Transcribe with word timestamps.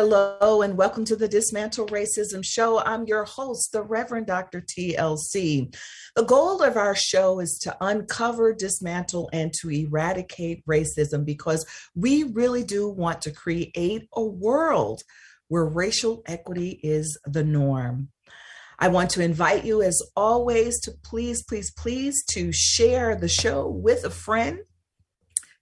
Hello 0.00 0.62
and 0.62 0.78
welcome 0.78 1.04
to 1.06 1.16
the 1.16 1.26
Dismantle 1.26 1.88
Racism 1.88 2.44
Show. 2.44 2.78
I'm 2.78 3.04
your 3.06 3.24
host, 3.24 3.72
the 3.72 3.82
Reverend 3.82 4.28
Dr. 4.28 4.60
TLC. 4.60 5.74
The 6.14 6.22
goal 6.22 6.62
of 6.62 6.76
our 6.76 6.94
show 6.94 7.40
is 7.40 7.58
to 7.62 7.76
uncover, 7.80 8.54
dismantle, 8.54 9.28
and 9.32 9.52
to 9.54 9.70
eradicate 9.70 10.64
racism 10.66 11.24
because 11.24 11.66
we 11.96 12.22
really 12.22 12.62
do 12.62 12.88
want 12.88 13.22
to 13.22 13.32
create 13.32 14.08
a 14.14 14.22
world 14.22 15.02
where 15.48 15.64
racial 15.64 16.22
equity 16.26 16.78
is 16.84 17.18
the 17.24 17.42
norm. 17.42 18.10
I 18.78 18.86
want 18.86 19.10
to 19.10 19.24
invite 19.24 19.64
you, 19.64 19.82
as 19.82 20.00
always, 20.14 20.80
to 20.82 20.92
please, 21.02 21.42
please, 21.42 21.72
please 21.72 22.24
to 22.26 22.52
share 22.52 23.16
the 23.16 23.26
show 23.26 23.66
with 23.66 24.04
a 24.04 24.10
friend 24.10 24.60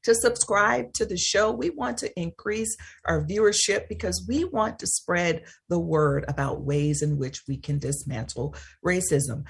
to 0.06 0.14
subscribe 0.14 0.94
to 0.94 1.04
the 1.04 1.18
show. 1.18 1.50
We 1.50 1.70
want 1.70 1.98
to 1.98 2.16
increase 2.18 2.76
our 3.04 3.22
viewership 3.24 3.88
because 3.88 4.24
we 4.28 4.44
want 4.44 4.78
to 4.78 4.86
spread 4.86 5.42
the 5.68 5.80
word 5.80 6.24
about 6.28 6.62
ways 6.62 7.02
in 7.02 7.18
which 7.18 7.42
we 7.48 7.56
can 7.56 7.80
dismantle 7.80 8.54
racism. 8.84 9.46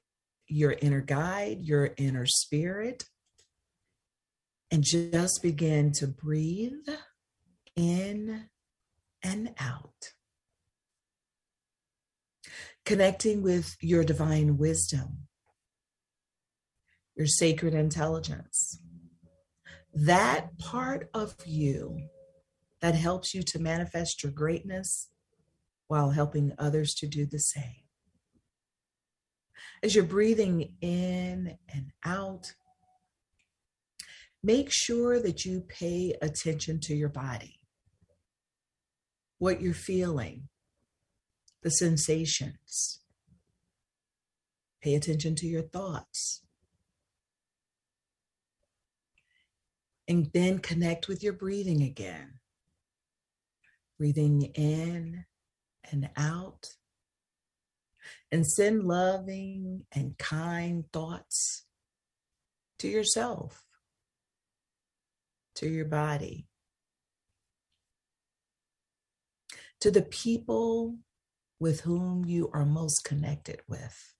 your 0.47 0.71
inner 0.71 1.01
guide, 1.01 1.59
your 1.61 1.91
inner 1.97 2.25
spirit, 2.25 3.05
and 4.71 4.83
just 4.83 5.41
begin 5.41 5.91
to 5.93 6.07
breathe 6.07 6.87
in 7.75 8.45
and 9.23 9.53
out 9.59 10.13
connecting 12.87 13.41
with 13.41 13.75
your 13.81 14.01
divine 14.01 14.57
wisdom, 14.57 15.27
your 17.17 17.27
sacred 17.27 17.73
intelligence. 17.73 18.79
That 19.93 20.57
part 20.57 21.09
of 21.13 21.35
you 21.45 22.07
that 22.79 22.95
helps 22.95 23.33
you 23.33 23.43
to 23.43 23.59
manifest 23.59 24.23
your 24.23 24.31
greatness 24.31 25.09
while 25.89 26.11
helping 26.11 26.53
others 26.57 26.93
to 26.99 27.07
do 27.07 27.25
the 27.25 27.39
same. 27.39 27.83
As 29.83 29.93
you're 29.93 30.05
breathing 30.05 30.71
in 30.79 31.57
and 31.67 31.91
out, 32.05 32.53
make 34.41 34.69
sure 34.71 35.19
that 35.19 35.43
you 35.43 35.59
pay 35.59 36.15
attention 36.21 36.79
to 36.83 36.95
your 36.95 37.09
body, 37.09 37.59
what 39.39 39.61
you're 39.61 39.73
feeling, 39.73 40.47
the 41.63 41.69
sensations. 41.69 43.01
Pay 44.81 44.95
attention 44.95 45.35
to 45.35 45.47
your 45.47 45.63
thoughts. 45.63 46.41
And 50.07 50.29
then 50.33 50.59
connect 50.59 51.07
with 51.07 51.23
your 51.23 51.33
breathing 51.33 51.81
again. 51.81 52.39
Breathing 53.97 54.43
in 54.55 55.25
and 55.91 56.09
out. 56.15 56.69
And 58.31 58.45
send 58.45 58.83
loving 58.83 59.85
and 59.91 60.17
kind 60.17 60.85
thoughts 60.93 61.65
to 62.79 62.87
yourself, 62.87 63.65
to 65.55 65.67
your 65.67 65.85
body, 65.85 66.47
to 69.81 69.91
the 69.91 70.03
people 70.03 70.97
with 71.59 71.81
whom 71.81 72.25
you 72.25 72.49
are 72.53 72.65
most 72.65 73.03
connected 73.03 73.61
with. 73.67 74.13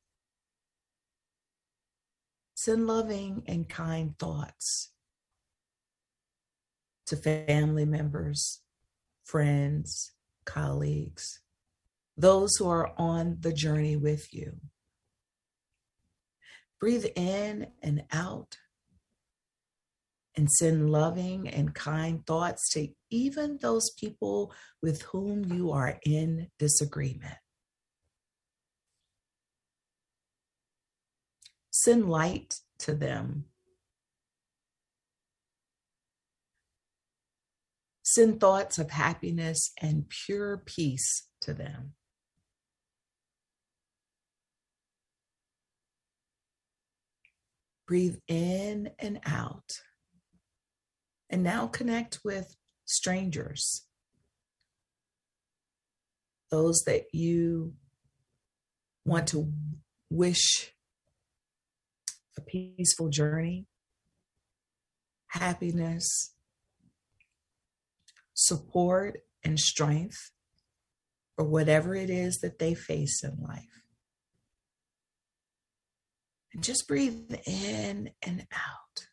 Send 2.56 2.88
loving 2.88 3.44
and 3.48 3.70
kind 3.70 4.18
thoughts 4.18 4.92
to 7.06 7.16
family 7.16 7.86
members, 7.86 8.62
friends, 9.24 10.12
colleagues, 10.46 11.42
those 12.18 12.56
who 12.58 12.68
are 12.68 12.92
on 12.98 13.38
the 13.40 13.54
journey 13.54 13.96
with 13.96 14.34
you. 14.34 14.54
Breathe 16.80 17.06
in 17.16 17.68
and 17.82 18.04
out 18.12 18.58
and 20.38 20.50
send 20.52 20.92
loving 20.92 21.50
and 21.50 21.74
kind 21.74 22.26
thoughts 22.28 22.70
to 22.70 22.88
even 23.10 23.58
those 23.60 23.90
people 24.00 24.54
with 24.84 25.02
whom 25.02 25.52
you 25.52 25.72
are 25.72 26.00
in 26.06 26.48
disagreement. 26.60 27.34
Send 31.72 32.08
light 32.08 32.60
to 32.80 32.94
them. 32.94 33.46
Send 38.04 38.40
thoughts 38.40 38.78
of 38.78 38.92
happiness 38.92 39.72
and 39.82 40.08
pure 40.08 40.62
peace 40.66 41.28
to 41.42 41.54
them. 41.54 41.94
Breathe 47.88 48.18
in 48.28 48.92
and 49.00 49.20
out. 49.26 49.80
And 51.30 51.44
now 51.44 51.68
connect 51.68 52.20
with 52.24 52.56
strangers, 52.86 53.86
those 56.50 56.84
that 56.86 57.14
you 57.14 57.74
want 59.06 59.28
to 59.28 59.52
wish 60.10 60.74
a 62.38 62.42
peaceful 62.42 63.10
journey, 63.10 63.66
happiness, 65.28 66.34
support, 68.34 69.20
and 69.44 69.60
strength 69.60 70.32
for 71.36 71.46
whatever 71.46 71.96
it 71.96 72.10
is 72.10 72.40
that 72.40 72.60
they 72.60 72.74
face 72.74 73.24
in 73.24 73.38
life. 73.42 73.84
And 76.54 76.64
just 76.64 76.88
breathe 76.88 77.36
in 77.46 78.12
and 78.22 78.48
out 78.52 79.07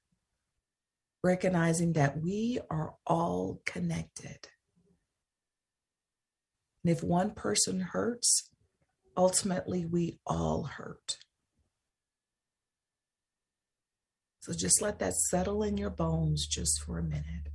recognizing 1.25 1.95
that 1.95 2.23
we 2.23 2.61
are 2.71 2.93
all 3.07 3.63
connected. 3.65 4.47
And 6.85 6.93
if 6.93 7.03
one 7.03 7.31
person 7.31 7.81
hurts, 7.81 8.51
ultimately 9.17 9.87
we 9.87 10.19
all 10.27 10.65
hurt. 10.65 11.17
So 14.41 14.53
just 14.53 14.83
let 14.83 14.99
that 14.99 15.15
settle 15.15 15.63
in 15.63 15.79
your 15.79 15.89
bones 15.89 16.47
just 16.47 16.83
for 16.83 16.99
a 16.99 17.03
minute. 17.03 17.49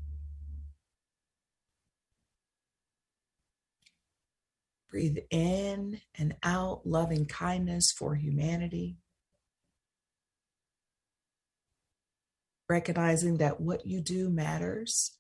Breathe 4.90 5.20
in 5.30 6.02
and 6.18 6.36
out 6.42 6.88
loving 6.88 7.28
kindness 7.28 7.94
for 7.96 8.16
humanity. 8.16 8.98
recognizing 12.70 13.38
that 13.38 13.60
what 13.60 13.86
you 13.86 14.00
do 14.00 14.30
matters, 14.30 15.12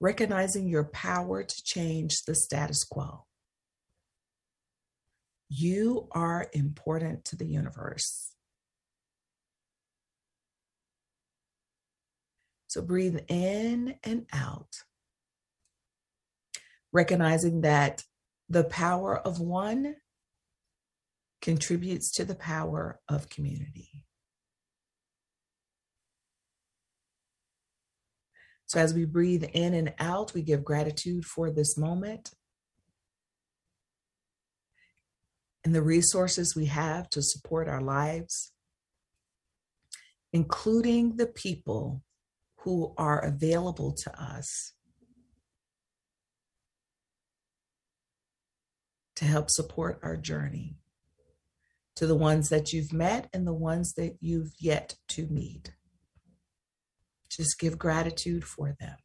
recognizing 0.00 0.68
your 0.68 0.84
power 0.84 1.42
to 1.42 1.64
change 1.64 2.22
the 2.24 2.34
status 2.34 2.84
quo. 2.84 3.24
You 5.48 6.08
are 6.12 6.48
important 6.52 7.24
to 7.26 7.36
the 7.36 7.46
universe. 7.46 8.32
So 12.68 12.82
breathe 12.82 13.18
in 13.28 13.96
and 14.04 14.26
out, 14.32 14.82
recognizing 16.92 17.62
that 17.62 18.04
the 18.48 18.64
power 18.64 19.16
of 19.16 19.40
one 19.40 19.96
contributes 21.46 22.10
to 22.10 22.24
the 22.24 22.34
power 22.34 22.98
of 23.08 23.28
community. 23.28 24.02
So, 28.66 28.80
as 28.80 28.92
we 28.92 29.04
breathe 29.04 29.44
in 29.52 29.72
and 29.72 29.94
out, 30.00 30.34
we 30.34 30.42
give 30.42 30.64
gratitude 30.64 31.24
for 31.24 31.52
this 31.52 31.78
moment 31.78 32.32
and 35.64 35.72
the 35.72 35.82
resources 35.82 36.56
we 36.56 36.64
have 36.64 37.08
to 37.10 37.22
support 37.22 37.68
our 37.68 37.80
lives, 37.80 38.50
including 40.32 41.14
the 41.14 41.28
people 41.28 42.02
who 42.62 42.92
are 42.98 43.20
available 43.20 43.92
to 43.92 44.20
us 44.20 44.72
to 49.14 49.24
help 49.24 49.48
support 49.48 50.00
our 50.02 50.16
journey, 50.16 50.76
to 51.96 52.06
the 52.06 52.14
ones 52.14 52.50
that 52.50 52.72
you've 52.72 52.92
met 52.92 53.28
and 53.32 53.46
the 53.46 53.54
ones 53.54 53.94
that 53.94 54.16
you've 54.20 54.52
yet 54.58 54.96
to 55.08 55.26
meet. 55.26 55.72
Just 57.30 57.58
give 57.58 57.78
gratitude 57.78 58.44
for 58.44 58.76
them. 58.78 58.96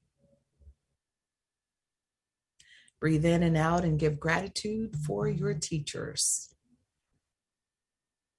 Breathe 2.99 3.25
in 3.25 3.41
and 3.41 3.57
out 3.57 3.83
and 3.83 3.97
give 3.97 4.19
gratitude 4.19 4.95
for 5.07 5.27
your 5.27 5.53
teachers. 5.55 6.53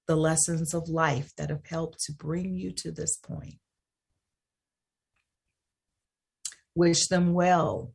The 0.06 0.16
lessons 0.16 0.75
of 0.75 0.88
life 0.88 1.32
that 1.37 1.50
have 1.50 1.66
helped 1.66 2.00
to 2.05 2.12
bring 2.12 2.55
you 2.55 2.70
to 2.72 2.93
this 2.93 3.16
point. 3.16 3.56
Wish 6.75 7.08
them 7.08 7.32
well. 7.32 7.94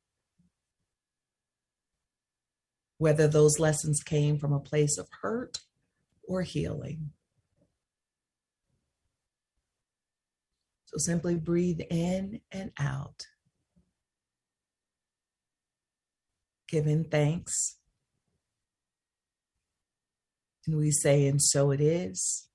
Whether 2.98 3.28
those 3.28 3.60
lessons 3.60 4.02
came 4.04 4.38
from 4.38 4.52
a 4.52 4.60
place 4.60 4.98
of 4.98 5.08
hurt 5.22 5.60
or 6.28 6.42
healing. 6.42 7.12
So 10.86 10.98
simply 10.98 11.36
breathe 11.36 11.82
in 11.90 12.42
and 12.52 12.72
out, 12.80 13.26
giving 16.68 17.04
thanks. 17.06 17.78
And 20.66 20.78
we 20.78 20.92
say, 20.92 21.28
and 21.28 21.42
so 21.42 21.72
it 21.72 21.82
is, 21.82 22.50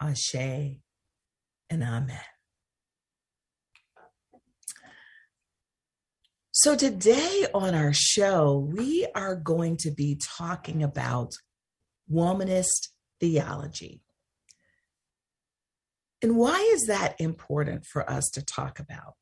Ashe, 0.00 0.34
and 0.34 1.82
Amen. 1.82 2.20
So, 6.52 6.76
today 6.76 7.46
on 7.54 7.74
our 7.74 7.92
show, 7.94 8.68
we 8.70 9.06
are 9.14 9.34
going 9.34 9.76
to 9.78 9.90
be 9.90 10.20
talking 10.36 10.82
about 10.82 11.32
womanist 12.10 12.88
theology. 13.20 14.02
And 16.22 16.36
why 16.36 16.58
is 16.74 16.84
that 16.86 17.18
important 17.18 17.86
for 17.86 18.08
us 18.08 18.28
to 18.34 18.44
talk 18.44 18.78
about? 18.78 19.14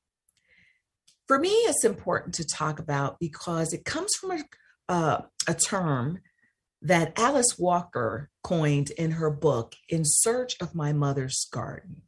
For 1.27 1.39
me, 1.39 1.51
it's 1.51 1.85
important 1.85 2.35
to 2.37 2.47
talk 2.47 2.79
about 2.79 3.21
because 3.21 3.73
it 3.73 3.85
comes 3.85 4.15
from 4.15 4.33
a, 4.33 4.45
uh, 4.89 5.21
a 5.47 5.55
term 5.55 6.21
that 6.83 7.19
Alice 7.19 7.57
Walker 7.59 8.31
coined 8.43 8.91
in 8.93 9.13
her 9.13 9.31
book, 9.31 9.75
In 9.89 10.03
Search 10.05 10.57
of 10.61 10.75
My 10.75 10.93
Mother's 10.93 11.47
Garden. 11.53 12.03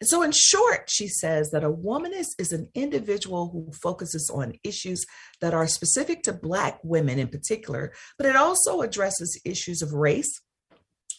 And 0.00 0.08
so, 0.08 0.22
in 0.22 0.32
short, 0.32 0.88
she 0.88 1.08
says 1.08 1.50
that 1.50 1.64
a 1.64 1.70
womanist 1.70 2.30
is 2.38 2.52
an 2.52 2.68
individual 2.74 3.50
who 3.50 3.70
focuses 3.82 4.30
on 4.32 4.58
issues 4.64 5.04
that 5.40 5.54
are 5.54 5.66
specific 5.66 6.22
to 6.22 6.32
Black 6.32 6.80
women 6.82 7.18
in 7.18 7.28
particular, 7.28 7.92
but 8.16 8.26
it 8.26 8.36
also 8.36 8.80
addresses 8.80 9.40
issues 9.44 9.82
of 9.82 9.92
race, 9.92 10.40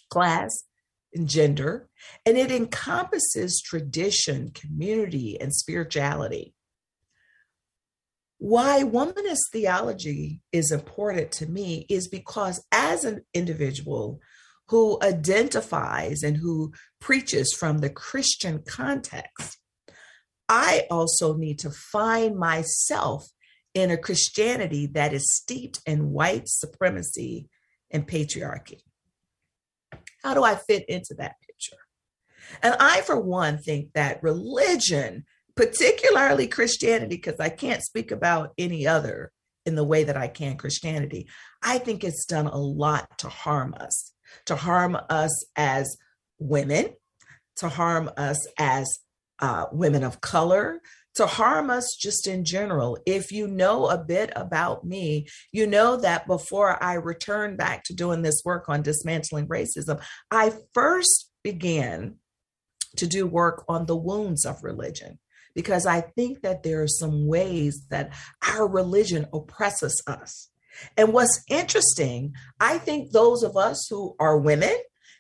class, 0.10 0.50
and 1.14 1.28
gender, 1.28 1.90
and 2.26 2.38
it 2.38 2.52
encompasses 2.52 3.62
tradition, 3.62 4.52
community, 4.54 5.40
and 5.40 5.54
spirituality. 5.54 6.54
Why 8.38 8.82
womanist 8.84 9.52
theology 9.52 10.42
is 10.52 10.72
important 10.72 11.32
to 11.34 11.46
me 11.46 11.86
is 11.90 12.08
because, 12.08 12.66
as 12.72 13.06
an 13.06 13.24
individual 13.36 14.20
who 14.72 14.98
identifies 15.04 16.24
and 16.24 16.38
who 16.38 16.72
preaches 17.02 17.54
from 17.54 17.80
the 17.80 17.90
Christian 17.90 18.64
context, 18.66 19.58
I 20.48 20.88
also 20.90 21.36
need 21.36 21.60
to 21.60 21.72
find 21.72 22.38
myself 22.38 23.28
in 23.74 23.92
a 23.92 23.98
Christianity 23.98 24.88
that 24.88 25.12
is 25.12 25.36
steeped 25.36 25.82
in 25.86 26.12
white 26.12 26.48
supremacy 26.48 27.50
and 27.92 28.08
patriarchy. 28.08 28.80
How 30.24 30.34
do 30.34 30.44
I 30.44 30.56
fit 30.56 30.86
into 30.88 31.16
that 31.18 31.36
picture? 31.46 31.78
And 32.64 32.74
I, 32.80 33.02
for 33.02 33.20
one, 33.20 33.58
think 33.58 33.92
that 33.94 34.24
religion, 34.24 35.26
particularly 35.54 36.48
Christianity, 36.48 37.18
because 37.18 37.42
I 37.42 37.50
can't 37.50 37.84
speak 37.84 38.12
about 38.12 38.54
any 38.58 38.88
other 38.88 39.34
in 39.66 39.76
the 39.76 39.84
way 39.84 40.06
that 40.06 40.16
I 40.16 40.30
can 40.30 40.56
Christianity, 40.56 41.28
I 41.62 41.78
think 41.78 42.06
it's 42.06 42.26
done 42.26 42.48
a 42.48 42.58
lot 42.58 43.18
to 43.20 43.28
harm 43.28 43.76
us, 43.78 44.11
to 44.46 44.56
harm 44.56 44.98
us 45.10 45.46
as 45.56 45.98
women, 46.40 46.94
to 47.58 47.70
harm 47.70 48.10
us 48.18 48.38
as 48.58 48.88
uh, 49.40 49.66
women 49.72 50.04
of 50.04 50.22
color, 50.22 50.82
to 51.16 51.26
harm 51.26 51.70
us 51.70 51.98
just 52.00 52.28
in 52.28 52.46
general. 52.46 52.98
If 53.06 53.32
you 53.32 53.48
know 53.48 53.88
a 53.88 53.98
bit 53.98 54.32
about 54.36 54.86
me, 54.86 55.28
you 55.52 55.68
know 55.68 55.98
that 55.98 56.28
before 56.28 56.82
I 56.82 56.94
returned 56.94 57.58
back 57.58 57.84
to 57.86 57.94
doing 57.94 58.22
this 58.22 58.42
work 58.46 58.70
on 58.70 58.82
dismantling 58.82 59.48
racism, 59.48 60.02
I 60.30 60.54
first 60.74 61.30
began 61.44 62.16
to 62.98 63.08
do 63.08 63.26
work 63.26 63.66
on 63.68 63.86
the 63.86 63.96
wounds 63.96 64.46
of 64.46 64.64
religion 64.64 65.20
because 65.54 65.86
I 65.86 66.02
think 66.02 66.42
that 66.42 66.64
there 66.64 66.82
are 66.82 66.88
some 66.88 67.28
ways 67.28 67.86
that 67.90 68.14
our 68.48 68.68
religion 68.68 69.28
oppresses 69.34 70.02
us. 70.08 70.50
And 70.98 71.14
what's 71.14 71.44
interesting, 71.50 72.34
I 72.60 72.78
think 72.78 73.12
those 73.12 73.44
of 73.44 73.58
us 73.58 73.88
who 73.90 74.16
are 74.20 74.38
women 74.38 74.76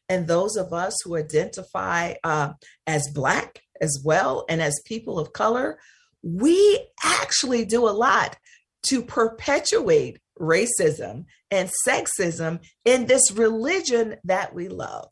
and 0.10 0.27
those 0.27 0.58
of 0.58 0.74
us 0.74 0.96
who 1.03 1.17
identify 1.17 2.15
uh, 2.24 2.53
as 2.88 3.10
Black 3.13 3.62
as 3.79 4.01
well 4.03 4.46
and 4.50 4.62
as 4.62 4.81
people 4.86 5.20
of 5.20 5.34
color, 5.34 5.79
we 6.24 6.88
actually 7.03 7.65
do 7.65 7.88
a 7.88 7.91
lot 7.91 8.38
to 8.84 9.01
perpetuate 9.01 10.20
racism 10.39 11.25
and 11.50 11.70
sexism 11.88 12.60
in 12.86 13.05
this 13.05 13.31
religion 13.31 14.15
that 14.24 14.53
we 14.53 14.67
love. 14.67 15.12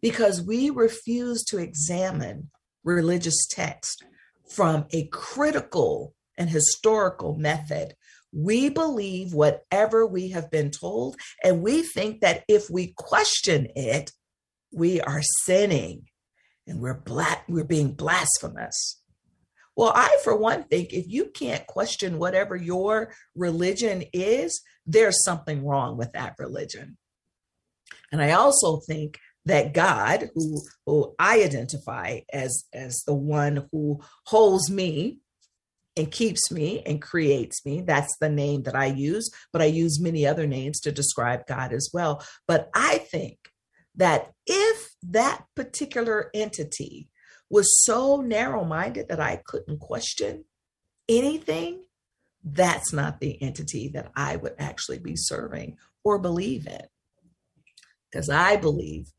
Because 0.00 0.42
we 0.42 0.70
refuse 0.70 1.44
to 1.44 1.58
examine 1.58 2.50
religious 2.84 3.46
text 3.50 4.04
from 4.48 4.86
a 4.92 5.06
critical 5.06 6.14
and 6.36 6.50
historical 6.50 7.36
method. 7.36 7.94
We 8.36 8.68
believe 8.68 9.32
whatever 9.32 10.06
we 10.06 10.30
have 10.30 10.50
been 10.50 10.70
told, 10.70 11.16
and 11.42 11.62
we 11.62 11.82
think 11.82 12.20
that 12.20 12.44
if 12.48 12.68
we 12.68 12.92
question 12.96 13.68
it, 13.76 14.10
we 14.72 15.00
are 15.00 15.22
sinning 15.44 16.08
and 16.66 16.80
we're 16.80 16.98
black, 17.00 17.44
we're 17.48 17.64
being 17.64 17.92
blasphemous. 17.92 19.00
Well, 19.76 19.92
I, 19.94 20.16
for 20.22 20.36
one, 20.36 20.64
think 20.64 20.92
if 20.92 21.06
you 21.08 21.26
can't 21.26 21.66
question 21.66 22.18
whatever 22.18 22.56
your 22.56 23.12
religion 23.34 24.04
is, 24.12 24.62
there's 24.86 25.24
something 25.24 25.64
wrong 25.64 25.96
with 25.96 26.12
that 26.12 26.34
religion. 26.38 26.96
And 28.12 28.22
I 28.22 28.32
also 28.32 28.80
think 28.80 29.18
that 29.46 29.74
God, 29.74 30.30
who, 30.34 30.62
who 30.86 31.14
I 31.18 31.42
identify 31.42 32.20
as, 32.32 32.64
as 32.72 33.02
the 33.06 33.14
one 33.14 33.68
who 33.72 34.00
holds 34.26 34.70
me 34.70 35.20
and 35.96 36.10
keeps 36.10 36.50
me 36.50 36.82
and 36.84 37.00
creates 37.00 37.64
me, 37.64 37.80
that's 37.80 38.16
the 38.18 38.28
name 38.28 38.64
that 38.64 38.74
I 38.74 38.86
use, 38.86 39.30
but 39.52 39.62
I 39.62 39.66
use 39.66 40.00
many 40.00 40.26
other 40.26 40.46
names 40.46 40.80
to 40.80 40.92
describe 40.92 41.46
God 41.46 41.72
as 41.72 41.90
well. 41.92 42.24
But 42.48 42.68
I 42.74 42.98
think 42.98 43.38
that 43.96 44.32
if 44.46 44.90
that 45.02 45.44
particular 45.54 46.30
entity 46.34 47.08
was 47.48 47.84
so 47.84 48.20
narrow 48.20 48.64
minded 48.64 49.08
that 49.08 49.20
I 49.20 49.40
couldn't 49.44 49.78
question 49.78 50.44
anything, 51.08 51.84
that's 52.42 52.92
not 52.92 53.20
the 53.20 53.40
entity 53.40 53.88
that 53.94 54.10
I 54.16 54.36
would 54.36 54.54
actually 54.58 54.98
be 54.98 55.16
serving 55.16 55.76
or 56.02 56.18
believe 56.18 56.66
in. 56.66 56.86
Because 58.10 58.28
I 58.28 58.56
believe 58.56 59.12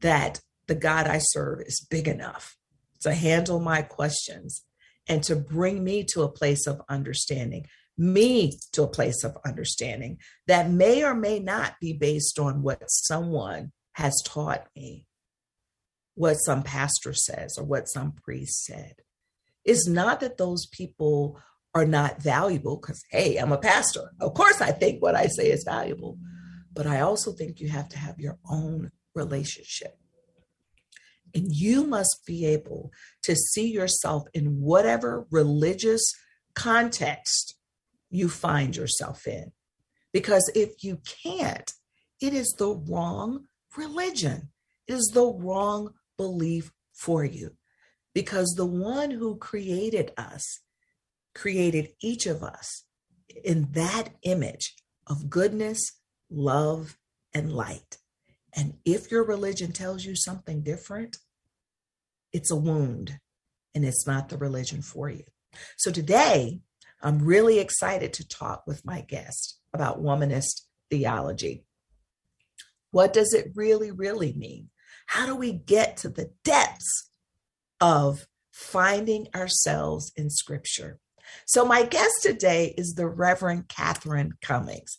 that 0.00 0.40
the 0.66 0.74
God 0.74 1.06
I 1.06 1.18
serve 1.18 1.60
is 1.62 1.86
big 1.90 2.08
enough 2.08 2.56
to 3.00 3.12
handle 3.12 3.60
my 3.60 3.82
questions 3.82 4.64
and 5.10 5.22
to 5.24 5.36
bring 5.36 5.84
me 5.84 6.04
to 6.04 6.22
a 6.22 6.32
place 6.32 6.66
of 6.66 6.80
understanding, 6.88 7.66
me 7.98 8.58
to 8.72 8.84
a 8.84 8.88
place 8.88 9.24
of 9.24 9.36
understanding 9.44 10.16
that 10.46 10.70
may 10.70 11.04
or 11.04 11.14
may 11.14 11.38
not 11.38 11.74
be 11.80 11.92
based 11.92 12.38
on 12.38 12.62
what 12.62 12.90
someone 12.90 13.72
has 13.92 14.14
taught 14.24 14.66
me 14.74 15.06
what 16.14 16.34
some 16.34 16.62
pastor 16.62 17.14
says 17.14 17.56
or 17.56 17.64
what 17.64 17.88
some 17.88 18.12
priest 18.12 18.64
said. 18.64 18.94
It's 19.64 19.86
not 19.86 20.20
that 20.20 20.38
those 20.38 20.66
people 20.66 21.40
are 21.74 21.86
not 21.86 22.20
valuable 22.20 22.76
because, 22.76 23.02
hey, 23.10 23.36
I'm 23.36 23.52
a 23.52 23.58
pastor. 23.58 24.10
Of 24.20 24.34
course, 24.34 24.60
I 24.60 24.72
think 24.72 25.02
what 25.02 25.14
I 25.14 25.28
say 25.28 25.50
is 25.50 25.64
valuable, 25.64 26.18
but 26.72 26.86
I 26.86 27.00
also 27.00 27.32
think 27.32 27.60
you 27.60 27.68
have 27.68 27.88
to 27.90 27.98
have 27.98 28.18
your 28.18 28.38
own 28.50 28.90
relationship. 29.14 29.99
And 31.34 31.52
you 31.52 31.86
must 31.86 32.22
be 32.26 32.46
able 32.46 32.92
to 33.22 33.36
see 33.36 33.70
yourself 33.70 34.24
in 34.34 34.60
whatever 34.60 35.26
religious 35.30 36.02
context 36.54 37.56
you 38.10 38.28
find 38.28 38.76
yourself 38.76 39.26
in. 39.26 39.52
Because 40.12 40.50
if 40.54 40.82
you 40.82 41.00
can't, 41.22 41.72
it 42.20 42.34
is 42.34 42.54
the 42.58 42.70
wrong 42.70 43.46
religion, 43.76 44.50
it 44.86 44.94
is 44.94 45.10
the 45.14 45.26
wrong 45.26 45.94
belief 46.16 46.72
for 46.92 47.24
you. 47.24 47.52
Because 48.12 48.54
the 48.56 48.66
one 48.66 49.12
who 49.12 49.36
created 49.36 50.12
us 50.16 50.60
created 51.34 51.90
each 52.02 52.26
of 52.26 52.42
us 52.42 52.84
in 53.44 53.68
that 53.72 54.10
image 54.22 54.74
of 55.06 55.30
goodness, 55.30 55.92
love, 56.28 56.98
and 57.32 57.52
light. 57.52 57.99
And 58.54 58.74
if 58.84 59.10
your 59.10 59.24
religion 59.24 59.72
tells 59.72 60.04
you 60.04 60.14
something 60.16 60.62
different, 60.62 61.18
it's 62.32 62.50
a 62.50 62.56
wound 62.56 63.18
and 63.74 63.84
it's 63.84 64.06
not 64.06 64.28
the 64.28 64.38
religion 64.38 64.82
for 64.82 65.08
you. 65.08 65.24
So 65.76 65.90
today, 65.90 66.60
I'm 67.02 67.18
really 67.18 67.58
excited 67.58 68.12
to 68.14 68.28
talk 68.28 68.64
with 68.66 68.84
my 68.84 69.00
guest 69.00 69.58
about 69.72 70.02
womanist 70.02 70.62
theology. 70.90 71.64
What 72.90 73.12
does 73.12 73.32
it 73.32 73.52
really, 73.54 73.90
really 73.90 74.32
mean? 74.32 74.70
How 75.06 75.26
do 75.26 75.34
we 75.34 75.52
get 75.52 75.96
to 75.98 76.08
the 76.08 76.30
depths 76.44 77.10
of 77.80 78.26
finding 78.52 79.28
ourselves 79.34 80.12
in 80.16 80.30
scripture? 80.30 80.98
So, 81.46 81.64
my 81.64 81.84
guest 81.84 82.22
today 82.22 82.74
is 82.76 82.94
the 82.94 83.06
Reverend 83.06 83.68
Catherine 83.68 84.34
Cummings. 84.42 84.96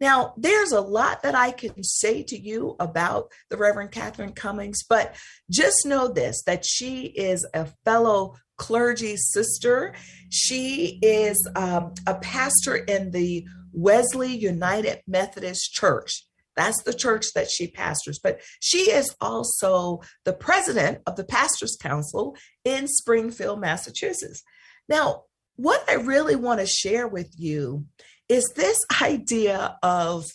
Now, 0.00 0.34
there's 0.36 0.72
a 0.72 0.80
lot 0.80 1.22
that 1.22 1.34
I 1.34 1.50
can 1.50 1.82
say 1.82 2.22
to 2.24 2.38
you 2.38 2.76
about 2.78 3.32
the 3.50 3.56
Reverend 3.56 3.90
Catherine 3.90 4.32
Cummings, 4.32 4.84
but 4.88 5.16
just 5.50 5.86
know 5.86 6.08
this 6.08 6.42
that 6.44 6.64
she 6.64 7.06
is 7.06 7.46
a 7.52 7.66
fellow 7.84 8.34
clergy 8.56 9.16
sister. 9.16 9.94
She 10.30 10.98
is 11.02 11.48
um, 11.56 11.94
a 12.06 12.14
pastor 12.16 12.76
in 12.76 13.10
the 13.10 13.46
Wesley 13.72 14.34
United 14.34 15.02
Methodist 15.06 15.72
Church. 15.72 16.24
That's 16.56 16.82
the 16.82 16.92
church 16.92 17.26
that 17.34 17.48
she 17.48 17.68
pastors. 17.68 18.18
But 18.18 18.40
she 18.60 18.90
is 18.90 19.14
also 19.20 20.00
the 20.24 20.32
president 20.32 20.98
of 21.06 21.14
the 21.14 21.24
Pastors 21.24 21.76
Council 21.80 22.36
in 22.64 22.88
Springfield, 22.88 23.60
Massachusetts. 23.60 24.42
Now, 24.88 25.24
what 25.54 25.84
I 25.88 25.94
really 25.94 26.34
want 26.34 26.58
to 26.60 26.66
share 26.66 27.06
with 27.06 27.32
you 27.36 27.86
is 28.28 28.52
this 28.56 28.78
idea 29.00 29.78
of 29.82 30.26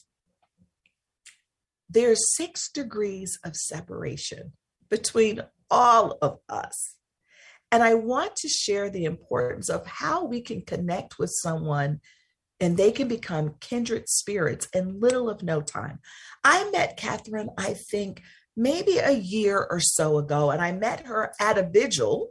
there's 1.89 2.35
six 2.35 2.69
degrees 2.71 3.37
of 3.43 3.55
separation 3.55 4.53
between 4.89 5.41
all 5.69 6.17
of 6.21 6.39
us. 6.49 6.95
And 7.71 7.83
I 7.83 7.95
want 7.95 8.35
to 8.37 8.47
share 8.47 8.89
the 8.89 9.05
importance 9.05 9.69
of 9.69 9.85
how 9.85 10.25
we 10.25 10.41
can 10.41 10.61
connect 10.61 11.17
with 11.17 11.31
someone 11.31 12.01
and 12.59 12.77
they 12.77 12.91
can 12.91 13.07
become 13.07 13.55
kindred 13.59 14.07
spirits 14.07 14.67
in 14.73 14.99
little 14.99 15.29
of 15.29 15.43
no 15.43 15.61
time. 15.61 15.99
I 16.43 16.69
met 16.71 16.97
Catherine, 16.97 17.49
I 17.57 17.73
think, 17.73 18.21
maybe 18.55 18.99
a 18.99 19.11
year 19.11 19.67
or 19.69 19.79
so 19.79 20.17
ago, 20.17 20.51
and 20.51 20.61
I 20.61 20.71
met 20.71 21.07
her 21.07 21.33
at 21.41 21.57
a 21.57 21.67
vigil 21.67 22.29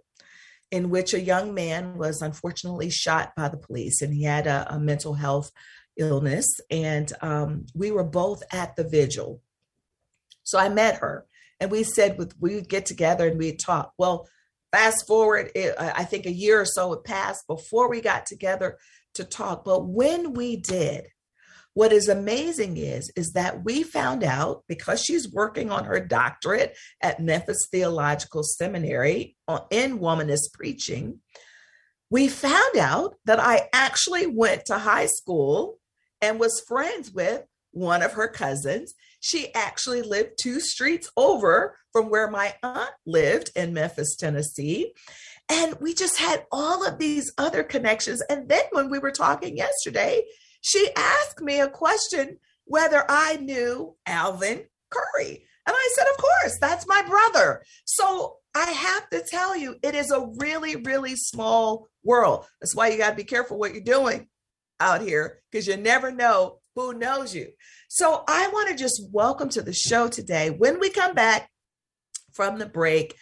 in 0.73 0.89
which 0.89 1.13
a 1.13 1.21
young 1.21 1.53
man 1.55 1.99
was 1.99 2.23
unfortunately 2.23 2.89
shot 2.89 3.37
by 3.37 3.47
the 3.47 3.59
police 3.59 4.01
and 4.01 4.13
he 4.13 4.25
had 4.25 4.47
a, 4.47 4.67
a 4.75 4.81
mental 4.81 5.13
health 5.15 5.53
illness. 5.99 6.47
And 6.71 7.13
um, 7.21 7.67
we 7.75 7.91
were 7.91 8.03
both 8.03 8.43
at 8.51 8.75
the 8.75 8.89
vigil. 8.89 9.43
So 10.45 10.59
I 10.59 10.71
met 10.71 10.97
her 10.97 11.27
and 11.61 11.71
we 11.71 11.85
said 11.85 12.19
we 12.41 12.55
would 12.55 12.71
get 12.71 12.87
together 12.87 13.29
and 13.29 13.39
we'd 13.39 13.61
talk. 13.61 13.93
Well, 13.99 14.27
fast 14.73 15.07
forward, 15.07 15.53
it, 15.55 15.75
I 15.79 16.05
think 16.05 16.25
a 16.25 16.33
year 16.33 16.63
or 16.63 16.65
so 16.65 16.91
had 16.91 17.05
passed 17.05 17.47
before 17.47 17.91
we 17.91 18.01
got 18.01 18.25
together 18.25 18.79
to 19.15 19.25
talk. 19.25 19.65
But 19.65 19.87
when 19.87 20.33
we 20.33 20.57
did, 20.57 21.07
what 21.75 21.93
is 21.93 22.09
amazing 22.09 22.77
is 22.77 23.11
is 23.17 23.33
that 23.33 23.65
we 23.65 23.83
found 23.83 24.23
out 24.23 24.65
because 24.69 25.03
she's 25.03 25.33
working 25.33 25.71
on 25.71 25.85
her 25.85 26.01
doctorate 26.01 26.77
at 27.01 27.21
Memphis 27.21 27.67
Theological 27.71 28.43
Seminary 28.43 29.37
uh, 29.49 29.61
in 29.71 29.99
womanist 29.99 30.53
preaching, 30.53 31.21
we 32.11 32.29
found 32.29 32.77
out 32.77 33.15
that 33.25 33.41
I 33.41 33.69
actually 33.73 34.27
went 34.27 34.67
to 34.67 34.79
high 34.79 35.07
school 35.07 35.79
and 36.21 36.39
was 36.39 36.63
friends 36.67 37.11
with 37.11 37.43
one 37.71 38.03
of 38.03 38.13
her 38.13 38.29
cousins. 38.29 38.93
She 39.21 39.53
actually 39.55 40.03
lived 40.03 40.33
two 40.41 40.61
streets 40.61 41.11
over 41.17 41.79
from 41.91 42.11
where 42.11 42.31
my 42.31 42.55
aunt 42.63 42.91
lived 43.07 43.51
in 43.57 43.73
Memphis, 43.73 44.17
Tennessee. 44.17 44.93
And 45.49 45.75
we 45.81 45.95
just 45.95 46.19
had 46.19 46.45
all 46.53 46.87
of 46.87 46.99
these 46.99 47.33
other 47.39 47.63
connections. 47.63 48.23
And 48.29 48.49
then 48.49 48.63
when 48.73 48.91
we 48.91 48.99
were 48.99 49.11
talking 49.11 49.57
yesterday, 49.57 50.23
she 50.63 50.89
asked 50.97 51.41
me 51.41 51.61
a 51.61 51.69
question 51.69 52.39
whether 52.65 53.05
I 53.09 53.37
knew 53.37 53.97
Alvin 54.07 54.65
Curry. 54.91 55.47
And 55.67 55.77
I 55.77 55.89
said, 55.95 56.07
Of 56.11 56.17
course, 56.17 56.59
that's 56.61 56.87
my 56.87 57.03
brother. 57.03 57.63
So 57.85 58.37
I 58.55 58.71
have 58.71 59.11
to 59.11 59.23
tell 59.29 59.57
you, 59.57 59.77
it 59.83 59.95
is 59.95 60.11
a 60.11 60.29
really, 60.39 60.77
really 60.77 61.17
small 61.17 61.89
world. 62.05 62.47
That's 62.61 62.75
why 62.75 62.89
you 62.89 62.99
got 62.99 63.11
to 63.11 63.17
be 63.17 63.25
careful 63.25 63.59
what 63.59 63.75
you're 63.75 63.83
doing 63.83 64.29
out 64.81 65.01
here 65.01 65.43
because 65.51 65.67
you 65.67 65.77
never 65.77 66.11
know 66.11 66.59
who 66.75 66.95
knows 66.95 67.35
you. 67.35 67.49
So 67.89 68.25
I 68.27 68.49
want 68.49 68.71
to 68.71 68.77
just 68.77 69.03
welcome 69.13 69.49
to 69.51 69.63
the 69.63 69.73
show 69.73 70.09
today. 70.09 70.51
When 70.51 70.81
we 70.81 70.91
come 70.91 71.15
back 71.15 71.51
from 72.33 72.59
the 72.59 72.67
break, 72.67 73.17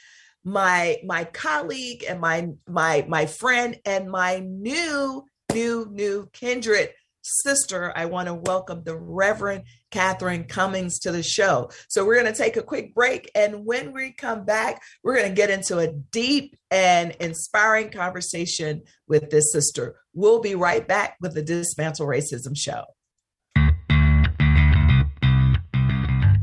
my 0.44 0.98
my 1.04 1.24
colleague 1.24 2.04
and 2.08 2.20
my 2.20 2.48
my 2.66 3.04
my 3.08 3.26
friend 3.26 3.78
and 3.84 4.10
my 4.10 4.38
new 4.38 5.24
new 5.52 5.86
new 5.90 6.28
kindred 6.32 6.90
sister, 7.22 7.92
I 7.96 8.06
want 8.06 8.28
to 8.28 8.34
welcome 8.34 8.82
the 8.84 8.96
Reverend 8.96 9.64
Catherine 9.90 10.44
Cummings 10.44 10.98
to 11.00 11.12
the 11.12 11.22
show. 11.22 11.70
So 11.88 12.04
we're 12.04 12.20
going 12.20 12.32
to 12.32 12.38
take 12.38 12.56
a 12.56 12.62
quick 12.62 12.94
break. 12.94 13.30
And 13.34 13.64
when 13.66 13.92
we 13.92 14.12
come 14.12 14.44
back, 14.44 14.82
we're 15.02 15.16
going 15.16 15.28
to 15.28 15.34
get 15.34 15.50
into 15.50 15.78
a 15.78 15.92
deep 15.92 16.56
and 16.70 17.12
inspiring 17.20 17.90
conversation 17.90 18.82
with 19.08 19.30
this 19.30 19.52
sister. 19.52 19.96
We'll 20.14 20.40
be 20.40 20.54
right 20.54 20.86
back 20.86 21.16
with 21.20 21.34
the 21.34 21.42
Dismantle 21.42 22.06
Racism 22.06 22.56
Show. 22.56 22.84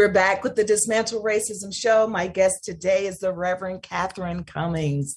We're 0.00 0.08
back 0.08 0.42
with 0.42 0.56
the 0.56 0.64
Dismantle 0.64 1.22
Racism 1.22 1.74
Show. 1.74 2.06
My 2.06 2.26
guest 2.26 2.64
today 2.64 3.06
is 3.06 3.18
the 3.18 3.34
Reverend 3.34 3.82
Catherine 3.82 4.44
Cummings. 4.44 5.14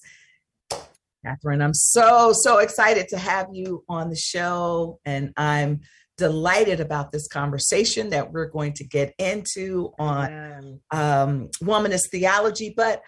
Catherine, 1.26 1.62
I'm 1.62 1.74
so, 1.74 2.34
so 2.34 2.58
excited 2.58 3.08
to 3.08 3.18
have 3.18 3.48
you 3.54 3.86
on 3.88 4.10
the 4.10 4.18
show. 4.18 5.00
And 5.06 5.32
I'm 5.38 5.80
delighted 6.18 6.82
about 6.82 7.14
this 7.14 7.30
conversation 7.30 8.10
that 8.10 8.34
we're 8.34 8.50
going 8.50 8.74
to 8.74 8.84
get 8.84 9.14
into 9.18 9.94
on 9.98 10.82
um, 10.92 11.48
womanist 11.62 12.10
theology. 12.12 12.74
But, 12.76 13.04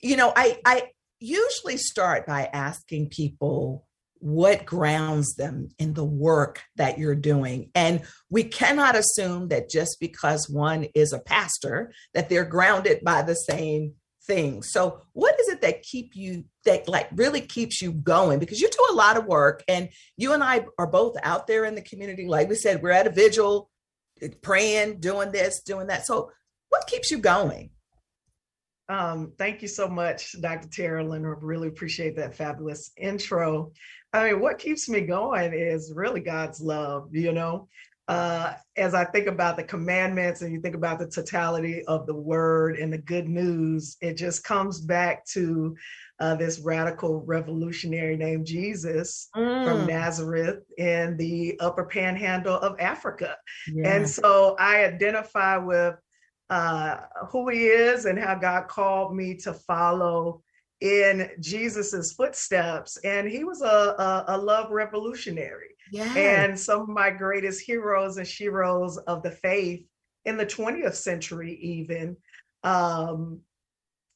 you 0.00 0.16
know, 0.16 0.32
I, 0.34 0.58
I 0.64 0.84
usually 1.20 1.76
start 1.76 2.26
by 2.26 2.48
asking 2.54 3.10
people 3.10 3.86
what 4.20 4.66
grounds 4.66 5.34
them 5.34 5.68
in 5.78 5.94
the 5.94 6.04
work 6.04 6.62
that 6.76 6.98
you're 6.98 7.14
doing 7.14 7.70
and 7.74 8.02
we 8.30 8.42
cannot 8.42 8.96
assume 8.96 9.48
that 9.48 9.70
just 9.70 9.98
because 10.00 10.48
one 10.48 10.84
is 10.94 11.12
a 11.12 11.20
pastor 11.20 11.92
that 12.14 12.28
they're 12.28 12.44
grounded 12.44 13.02
by 13.04 13.22
the 13.22 13.34
same 13.34 13.92
thing 14.24 14.62
so 14.62 15.00
what 15.12 15.38
is 15.40 15.48
it 15.48 15.62
that 15.62 15.82
keep 15.82 16.14
you 16.14 16.44
that 16.64 16.88
like 16.88 17.08
really 17.14 17.40
keeps 17.40 17.80
you 17.80 17.92
going 17.92 18.38
because 18.38 18.60
you 18.60 18.68
do 18.68 18.86
a 18.90 18.94
lot 18.94 19.16
of 19.16 19.24
work 19.24 19.62
and 19.68 19.88
you 20.16 20.32
and 20.32 20.42
i 20.42 20.64
are 20.78 20.86
both 20.86 21.16
out 21.22 21.46
there 21.46 21.64
in 21.64 21.74
the 21.74 21.82
community 21.82 22.26
like 22.26 22.48
we 22.48 22.54
said 22.54 22.82
we're 22.82 22.90
at 22.90 23.06
a 23.06 23.10
vigil 23.10 23.70
praying 24.42 24.98
doing 25.00 25.30
this 25.32 25.62
doing 25.62 25.86
that 25.86 26.06
so 26.06 26.30
what 26.68 26.86
keeps 26.86 27.10
you 27.10 27.18
going 27.18 27.70
um, 28.90 29.32
thank 29.36 29.60
you 29.60 29.68
so 29.68 29.86
much, 29.86 30.34
Dr. 30.40 30.68
Tara 30.68 31.04
Leonard. 31.04 31.42
Really 31.42 31.68
appreciate 31.68 32.16
that 32.16 32.34
fabulous 32.34 32.90
intro. 32.96 33.72
I 34.12 34.30
mean, 34.30 34.40
what 34.40 34.58
keeps 34.58 34.88
me 34.88 35.02
going 35.02 35.52
is 35.52 35.92
really 35.94 36.20
God's 36.20 36.60
love, 36.60 37.14
you 37.14 37.32
know. 37.32 37.68
Uh, 38.08 38.54
as 38.78 38.94
I 38.94 39.04
think 39.04 39.26
about 39.26 39.58
the 39.58 39.64
commandments 39.64 40.40
and 40.40 40.50
you 40.50 40.62
think 40.62 40.74
about 40.74 40.98
the 40.98 41.06
totality 41.06 41.84
of 41.84 42.06
the 42.06 42.14
word 42.14 42.78
and 42.78 42.90
the 42.90 42.98
good 42.98 43.28
news, 43.28 43.98
it 44.00 44.14
just 44.14 44.44
comes 44.44 44.80
back 44.80 45.26
to 45.26 45.76
uh, 46.18 46.34
this 46.34 46.58
radical 46.60 47.20
revolutionary 47.20 48.16
named 48.16 48.46
Jesus 48.46 49.28
mm. 49.36 49.64
from 49.64 49.86
Nazareth 49.86 50.64
in 50.78 51.18
the 51.18 51.60
upper 51.60 51.84
panhandle 51.84 52.56
of 52.56 52.80
Africa. 52.80 53.36
Yeah. 53.70 53.96
And 53.96 54.08
so 54.08 54.56
I 54.58 54.86
identify 54.86 55.58
with 55.58 55.96
uh, 56.48 56.96
who 57.28 57.50
he 57.50 57.66
is 57.66 58.06
and 58.06 58.18
how 58.18 58.36
God 58.36 58.68
called 58.68 59.14
me 59.14 59.34
to 59.36 59.52
follow 59.52 60.42
in 60.80 61.30
Jesus's 61.40 62.12
footsteps. 62.12 62.96
And 62.98 63.28
he 63.28 63.44
was 63.44 63.62
a, 63.62 63.66
a, 63.66 64.24
a 64.28 64.38
love 64.38 64.70
revolutionary. 64.70 65.74
Yeah. 65.90 66.12
And 66.14 66.58
some 66.58 66.82
of 66.82 66.88
my 66.88 67.10
greatest 67.10 67.62
heroes 67.62 68.16
and 68.16 68.26
sheroes 68.26 68.98
of 69.06 69.22
the 69.22 69.30
faith 69.30 69.84
in 70.24 70.36
the 70.36 70.46
20th 70.46 70.94
century, 70.94 71.54
even 71.62 72.16
um, 72.62 73.40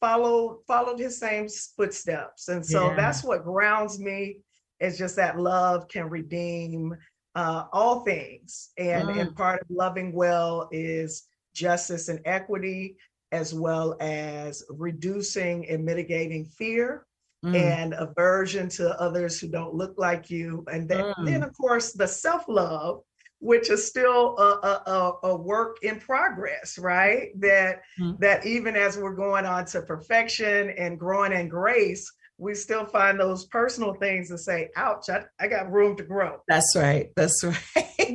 followed 0.00 0.60
followed 0.66 0.98
his 0.98 1.18
same 1.18 1.48
footsteps. 1.76 2.48
And 2.48 2.64
so 2.64 2.88
yeah. 2.88 2.96
that's 2.96 3.24
what 3.24 3.44
grounds 3.44 3.98
me 3.98 4.38
is 4.80 4.98
just 4.98 5.16
that 5.16 5.38
love 5.38 5.88
can 5.88 6.08
redeem 6.10 6.94
uh, 7.34 7.64
all 7.72 8.00
things. 8.00 8.70
And, 8.76 9.08
mm. 9.08 9.20
and 9.20 9.36
part 9.36 9.62
of 9.62 9.70
loving 9.70 10.12
well 10.12 10.68
is 10.72 11.24
justice 11.54 12.08
and 12.08 12.20
equity, 12.24 12.96
as 13.32 13.52
well 13.54 13.96
as 14.00 14.62
reducing 14.68 15.68
and 15.68 15.84
mitigating 15.84 16.44
fear 16.44 17.06
mm. 17.44 17.54
and 17.54 17.94
aversion 17.94 18.68
to 18.68 19.00
others 19.00 19.40
who 19.40 19.48
don't 19.48 19.74
look 19.74 19.94
like 19.96 20.30
you. 20.30 20.64
And 20.70 20.88
then, 20.88 21.12
mm. 21.18 21.24
then 21.24 21.42
of 21.42 21.56
course, 21.56 21.92
the 21.92 22.06
self 22.06 22.44
love, 22.48 23.02
which 23.40 23.70
is 23.70 23.86
still 23.86 24.38
a, 24.38 24.82
a, 24.86 25.12
a, 25.24 25.36
work 25.36 25.78
in 25.82 25.98
progress, 25.98 26.78
right? 26.78 27.28
That 27.40 27.82
mm. 27.98 28.18
that 28.20 28.46
even 28.46 28.76
as 28.76 28.96
we're 28.96 29.16
going 29.16 29.46
on 29.46 29.64
to 29.66 29.82
perfection 29.82 30.70
and 30.70 30.98
growing 30.98 31.32
in 31.32 31.48
grace, 31.48 32.12
we 32.38 32.54
still 32.54 32.84
find 32.84 33.18
those 33.18 33.46
personal 33.46 33.94
things 33.94 34.30
and 34.30 34.38
say, 34.38 34.68
ouch, 34.76 35.08
I, 35.08 35.24
I 35.40 35.48
got 35.48 35.70
room 35.70 35.96
to 35.96 36.02
grow. 36.02 36.40
That's 36.48 36.74
right. 36.76 37.10
That's 37.16 37.42
right. 37.44 37.56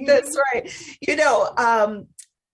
That's 0.06 0.38
mm-hmm. 0.38 0.58
right. 0.58 0.97
You 1.01 1.15
know, 1.15 1.53
um, 1.58 2.08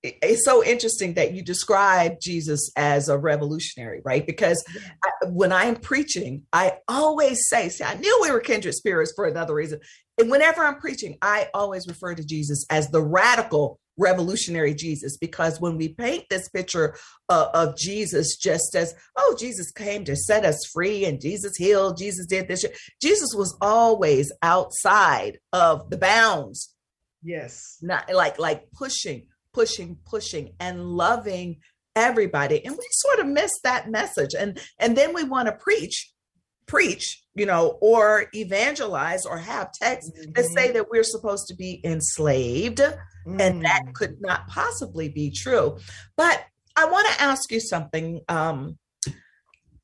it's 0.04 0.46
so 0.46 0.64
interesting 0.64 1.14
that 1.14 1.34
you 1.34 1.42
describe 1.42 2.20
Jesus 2.22 2.72
as 2.76 3.10
a 3.10 3.18
revolutionary, 3.18 4.02
right? 4.04 4.26
Because. 4.26 4.64
I, 5.04 5.10
when 5.28 5.52
I 5.52 5.66
am 5.66 5.76
preaching, 5.76 6.44
I 6.52 6.78
always 6.88 7.48
say, 7.48 7.70
see, 7.70 7.84
I 7.84 7.96
knew 7.96 8.20
we 8.22 8.32
were 8.32 8.40
kindred 8.40 8.74
spirits 8.76 9.14
for 9.16 9.26
another 9.26 9.56
reason. 9.56 9.80
And 10.18 10.30
whenever 10.30 10.64
I'm 10.64 10.80
preaching, 10.80 11.18
I 11.22 11.50
always 11.54 11.88
refer 11.88 12.14
to 12.16 12.24
Jesus 12.24 12.66
as 12.70 12.90
the 12.90 13.02
radical 13.02 13.80
revolutionary 13.98 14.74
Jesus, 14.74 15.18
because 15.18 15.62
when 15.62 15.78
we 15.78 15.90
paint 15.90 16.26
this 16.30 16.50
picture 16.50 16.96
uh, 17.30 17.48
of 17.54 17.78
Jesus 17.78 18.38
just 18.38 18.76
as, 18.76 18.96
oh, 19.16 19.36
Jesus 19.40 19.72
came 19.72 20.04
to 20.06 20.16
set 20.16 20.46
us 20.46 20.60
free 20.74 21.06
and 21.06 21.22
Jesus 21.22 21.56
healed, 21.58 21.98
Jesus 21.98 22.26
did 22.26 22.48
this, 22.48 22.66
Jesus 23.02 23.34
was 23.36 23.56
always 23.62 24.32
outside 24.42 25.40
of 25.52 25.90
the 25.90 25.98
bounds. 25.98 26.74
Yes. 27.24 27.78
Not 27.82 28.14
like 28.14 28.38
like 28.38 28.72
pushing 28.72 29.28
pushing, 29.54 29.98
pushing, 30.06 30.54
and 30.60 30.84
loving 30.84 31.58
everybody. 31.96 32.64
And 32.66 32.76
we 32.76 32.86
sort 32.92 33.20
of 33.20 33.28
miss 33.28 33.52
that 33.64 33.90
message. 33.90 34.34
And 34.38 34.60
and 34.80 34.98
then 34.98 35.14
we 35.14 35.24
want 35.24 35.48
to 35.48 35.54
preach, 35.54 36.12
preach, 36.66 37.24
you 37.36 37.46
know, 37.46 37.78
or 37.82 38.26
evangelize 38.34 39.26
or 39.26 39.38
have 39.38 39.72
texts 39.74 40.12
mm-hmm. 40.12 40.32
that 40.34 40.46
say 40.46 40.66
mm-hmm. 40.66 40.74
that 40.74 40.90
we're 40.90 41.04
supposed 41.04 41.48
to 41.48 41.56
be 41.56 41.82
enslaved. 41.84 42.80
Mm. 43.26 43.40
And 43.40 43.66
that 43.66 43.86
mm. 43.86 43.94
could 43.94 44.18
not 44.20 44.48
possibly 44.48 45.08
be 45.08 45.32
true. 45.32 45.78
But 46.18 46.44
I 46.76 46.86
want 46.86 47.08
to 47.08 47.22
ask 47.22 47.52
you 47.52 47.62
something. 47.62 48.22
Um, 48.28 48.78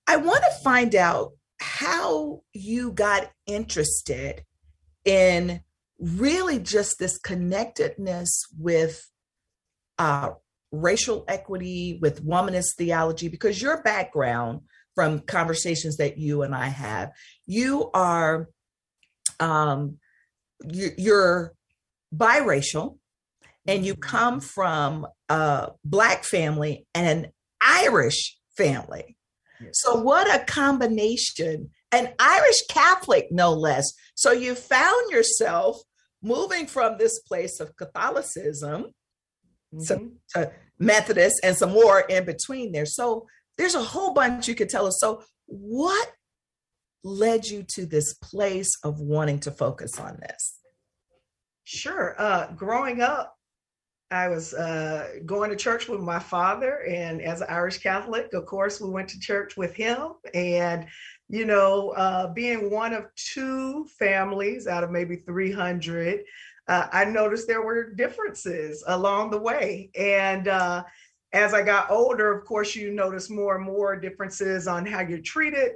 I 0.08 0.18
want 0.18 0.44
to 0.44 0.64
find 0.64 0.96
out 0.96 1.32
how 1.62 2.42
you 2.54 2.92
got 2.92 3.30
interested 3.46 4.44
in 5.06 5.62
really 6.00 6.60
just 6.60 7.00
this 7.00 7.18
connectedness 7.18 8.44
with 8.58 9.10
uh, 10.00 10.32
racial 10.72 11.26
equity, 11.28 12.00
with 12.02 12.26
womanist 12.26 12.76
theology, 12.78 13.28
because 13.28 13.62
your 13.62 13.84
background 13.84 14.62
from 14.96 15.20
conversations 15.20 15.98
that 15.98 16.18
you 16.18 16.42
and 16.42 16.56
I 16.56 16.68
have, 16.68 17.12
you 17.46 17.92
are 17.94 18.50
um, 19.40 19.98
you, 20.68 20.90
you're 20.98 21.54
biracial 22.14 22.98
and 23.68 23.86
you 23.86 23.94
mm-hmm. 23.94 24.02
come 24.02 24.40
from 24.40 25.08
a 25.30 25.72
black 25.86 26.24
family 26.24 26.88
and 26.94 27.08
an 27.08 27.32
Irish 27.62 28.38
family. 28.58 29.16
Yes. 29.62 29.72
So 29.74 30.02
what 30.02 30.34
a 30.34 30.44
combination, 30.46 31.70
an 31.92 32.14
Irish 32.20 32.62
Catholic 32.70 33.28
no 33.32 33.54
less. 33.54 33.94
So 34.16 34.32
you 34.32 34.56
found 34.56 35.12
yourself 35.12 35.82
moving 36.22 36.66
from 36.66 36.98
this 36.98 37.20
place 37.20 37.60
of 37.60 37.76
Catholicism 37.76 38.88
mm-hmm. 39.74 39.82
some 39.82 40.14
uh, 40.36 40.46
Methodists, 40.80 41.40
and 41.44 41.56
some 41.56 41.72
more 41.72 42.02
in 42.02 42.26
between 42.26 42.72
there. 42.72 42.86
So 42.86 43.28
there's 43.58 43.76
a 43.76 43.84
whole 43.84 44.14
bunch 44.14 44.48
you 44.48 44.56
could 44.56 44.70
tell 44.70 44.88
us. 44.88 45.00
So 45.00 45.24
what 45.46 46.12
led 47.04 47.48
you 47.48 47.64
to 47.64 47.86
this 47.86 48.14
place 48.14 48.72
of 48.84 49.00
wanting 49.00 49.40
to 49.40 49.52
focus 49.52 50.00
on 50.00 50.18
this? 50.22 50.60
Sure. 51.66 52.16
Uh, 52.18 52.52
growing 52.54 53.02
up, 53.02 53.36
I 54.12 54.28
was 54.28 54.56
uh, 54.56 55.20
going 55.26 55.52
to 55.52 55.56
church 55.56 55.88
with 55.88 56.00
my 56.00 56.18
father, 56.18 56.84
and 56.90 57.22
as 57.22 57.42
an 57.42 57.48
Irish 57.50 57.78
Catholic, 57.78 58.34
of 58.34 58.48
course, 58.48 58.82
we 58.82 58.90
went 58.90 59.08
to 59.10 59.20
church 59.20 59.56
with 59.56 59.76
him. 59.76 60.14
And, 60.34 60.88
you 61.28 61.46
know, 61.46 61.92
uh, 61.92 62.34
being 62.34 62.72
one 62.72 62.94
of 62.94 63.06
two 63.16 63.86
families 64.00 64.66
out 64.66 64.84
of 64.84 64.90
maybe 64.90 65.18
300, 65.18 66.22
uh, 66.70 66.88
I 66.92 67.04
noticed 67.06 67.48
there 67.48 67.64
were 67.64 67.92
differences 67.92 68.84
along 68.88 69.32
the 69.32 69.40
way. 69.40 69.90
And 69.98 70.48
uh, 70.48 70.84
as 71.34 71.54
I 71.54 71.64
got 71.64 71.90
older, 71.90 72.32
of 72.32 72.46
course, 72.46 72.76
you 72.76 72.92
notice 72.92 73.30
more 73.30 73.56
and 73.56 73.66
more 73.66 74.00
differences 74.00 74.68
on 74.68 74.86
how 74.86 75.02
you're 75.02 75.20
treated. 75.20 75.72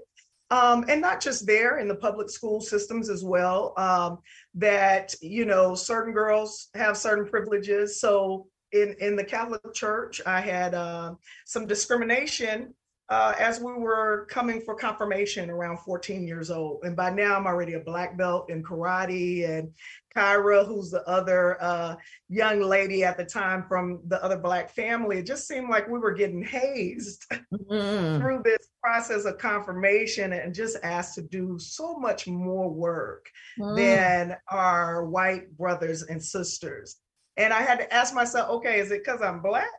Um, 0.51 0.85
and 0.87 1.01
not 1.01 1.19
just 1.19 1.47
there 1.47 1.79
in 1.79 1.87
the 1.87 1.95
public 1.95 2.29
school 2.29 2.61
systems 2.61 3.09
as 3.09 3.23
well, 3.23 3.73
um, 3.75 4.19
that, 4.53 5.15
you 5.19 5.45
know, 5.45 5.73
certain 5.73 6.13
girls 6.13 6.69
have 6.75 6.95
certain 6.95 7.27
privileges. 7.27 7.99
So 7.99 8.45
in, 8.71 8.95
in 8.99 9.15
the 9.15 9.23
Catholic 9.23 9.61
Church, 9.73 10.21
I 10.27 10.41
had 10.41 10.75
uh, 10.75 11.15
some 11.45 11.65
discrimination 11.65 12.75
uh, 13.09 13.33
as 13.37 13.59
we 13.59 13.73
were 13.73 14.25
coming 14.29 14.61
for 14.61 14.75
confirmation 14.75 15.49
around 15.49 15.77
14 15.79 16.25
years 16.25 16.49
old. 16.49 16.83
And 16.83 16.95
by 16.95 17.09
now, 17.09 17.35
I'm 17.35 17.45
already 17.45 17.73
a 17.73 17.79
black 17.79 18.17
belt 18.17 18.49
in 18.49 18.63
karate. 18.63 19.47
And 19.47 19.71
Kyra, 20.15 20.65
who's 20.67 20.91
the 20.91 21.07
other 21.07 21.61
uh, 21.61 21.95
young 22.29 22.61
lady 22.61 23.03
at 23.03 23.17
the 23.17 23.25
time 23.25 23.65
from 23.67 24.01
the 24.07 24.23
other 24.23 24.37
black 24.37 24.69
family, 24.69 25.19
it 25.19 25.25
just 25.25 25.47
seemed 25.47 25.69
like 25.69 25.87
we 25.87 25.99
were 25.99 26.13
getting 26.13 26.43
hazed 26.43 27.25
mm-hmm. 27.31 28.21
through 28.21 28.41
this 28.43 28.69
process 28.81 29.25
of 29.25 29.37
confirmation 29.37 30.33
and 30.33 30.53
just 30.53 30.77
asked 30.83 31.15
to 31.15 31.21
do 31.21 31.57
so 31.59 31.95
much 31.97 32.27
more 32.27 32.69
work 32.69 33.29
mm. 33.59 33.75
than 33.75 34.35
our 34.49 35.05
white 35.05 35.55
brothers 35.57 36.03
and 36.03 36.21
sisters. 36.21 36.97
And 37.37 37.53
I 37.53 37.61
had 37.61 37.79
to 37.79 37.93
ask 37.93 38.13
myself, 38.13 38.49
okay, 38.49 38.79
is 38.79 38.91
it 38.91 39.03
because 39.03 39.21
I'm 39.21 39.41
black? 39.41 39.69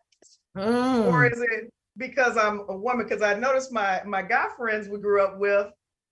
Mm. 0.56 1.06
Or 1.06 1.26
is 1.26 1.40
it 1.40 1.72
because 1.96 2.36
I'm 2.36 2.62
a 2.68 2.76
woman, 2.76 3.06
because 3.06 3.22
I 3.22 3.34
noticed 3.34 3.72
my 3.72 4.02
my 4.04 4.22
guy 4.22 4.46
friends 4.56 4.88
we 4.88 4.98
grew 4.98 5.22
up 5.22 5.38
with 5.38 5.68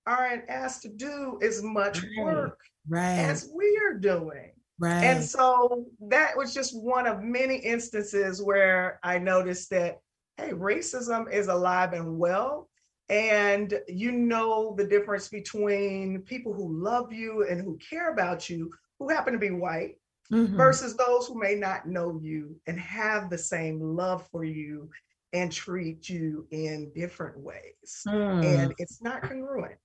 aren't 0.06 0.48
asked 0.48 0.82
to 0.82 0.88
do 0.88 1.38
as 1.42 1.62
much 1.62 2.02
right. 2.02 2.24
work 2.24 2.58
right. 2.88 3.18
as 3.18 3.50
we 3.54 3.78
are 3.84 3.94
doing. 3.94 4.52
Right. 4.78 5.04
And 5.04 5.24
so 5.24 5.86
that 6.08 6.36
was 6.36 6.52
just 6.52 6.76
one 6.76 7.06
of 7.06 7.22
many 7.22 7.56
instances 7.56 8.42
where 8.42 8.98
I 9.02 9.18
noticed 9.18 9.70
that, 9.70 10.00
hey, 10.36 10.50
racism 10.50 11.32
is 11.32 11.48
alive 11.48 11.92
and 11.92 12.18
well. 12.18 12.68
And 13.08 13.78
you 13.86 14.10
know 14.10 14.74
the 14.76 14.86
difference 14.86 15.28
between 15.28 16.22
people 16.22 16.52
who 16.52 16.82
love 16.82 17.12
you 17.12 17.46
and 17.48 17.60
who 17.60 17.78
care 17.78 18.12
about 18.12 18.48
you, 18.48 18.72
who 18.98 19.08
happen 19.08 19.32
to 19.34 19.38
be 19.38 19.50
white, 19.50 19.96
mm-hmm. 20.32 20.56
versus 20.56 20.96
those 20.96 21.26
who 21.26 21.38
may 21.38 21.54
not 21.54 21.86
know 21.86 22.18
you 22.22 22.56
and 22.66 22.80
have 22.80 23.30
the 23.30 23.38
same 23.38 23.80
love 23.80 24.26
for 24.32 24.44
you 24.44 24.88
and 25.32 25.52
treat 25.52 26.08
you 26.08 26.46
in 26.50 26.90
different 26.94 27.38
ways. 27.38 28.02
Mm. 28.06 28.44
And 28.44 28.74
it's 28.78 29.02
not 29.02 29.22
congruent. 29.22 29.76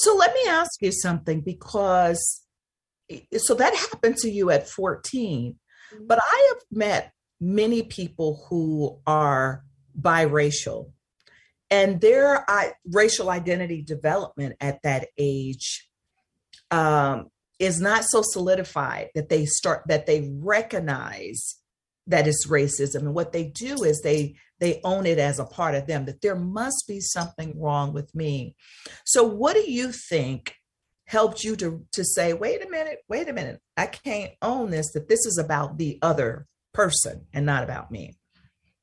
So 0.00 0.16
let 0.16 0.32
me 0.32 0.40
ask 0.48 0.80
you 0.80 0.92
something 0.92 1.42
because 1.42 2.42
so 3.36 3.54
that 3.54 3.74
happened 3.74 4.16
to 4.18 4.30
you 4.30 4.50
at 4.50 4.66
14, 4.66 5.54
mm-hmm. 5.94 6.06
but 6.06 6.18
I 6.18 6.52
have 6.54 6.62
met 6.70 7.12
many 7.38 7.82
people 7.82 8.46
who 8.48 8.98
are 9.06 9.62
biracial 10.00 10.92
and 11.70 12.00
their 12.00 12.50
I, 12.50 12.72
racial 12.90 13.28
identity 13.28 13.82
development 13.82 14.56
at 14.58 14.80
that 14.84 15.08
age 15.18 15.86
um, 16.70 17.28
is 17.58 17.78
not 17.78 18.04
so 18.06 18.22
solidified 18.24 19.10
that 19.14 19.28
they 19.28 19.44
start 19.44 19.82
that 19.88 20.06
they 20.06 20.30
recognize 20.32 21.56
that 22.06 22.26
it's 22.26 22.46
racism 22.48 23.00
and 23.00 23.14
what 23.14 23.32
they 23.32 23.44
do 23.44 23.84
is 23.84 24.00
they 24.00 24.34
they 24.60 24.80
own 24.84 25.06
it 25.06 25.18
as 25.18 25.38
a 25.38 25.44
part 25.44 25.74
of 25.74 25.86
them 25.86 26.04
that 26.04 26.20
there 26.20 26.36
must 26.36 26.84
be 26.86 27.00
something 27.00 27.58
wrong 27.58 27.92
with 27.92 28.14
me. 28.14 28.54
So 29.04 29.24
what 29.24 29.54
do 29.54 29.70
you 29.70 29.90
think 29.92 30.54
helped 31.06 31.42
you 31.42 31.56
to 31.56 31.84
to 31.90 32.04
say 32.04 32.32
wait 32.32 32.64
a 32.64 32.70
minute 32.70 32.98
wait 33.08 33.28
a 33.28 33.32
minute. 33.32 33.60
I 33.76 33.86
can't 33.86 34.32
own 34.42 34.70
this 34.70 34.92
that 34.92 35.08
this 35.08 35.26
is 35.26 35.38
about 35.38 35.76
the 35.76 35.98
other 36.02 36.46
person 36.72 37.26
and 37.32 37.44
not 37.44 37.64
about 37.64 37.90
me 37.90 38.14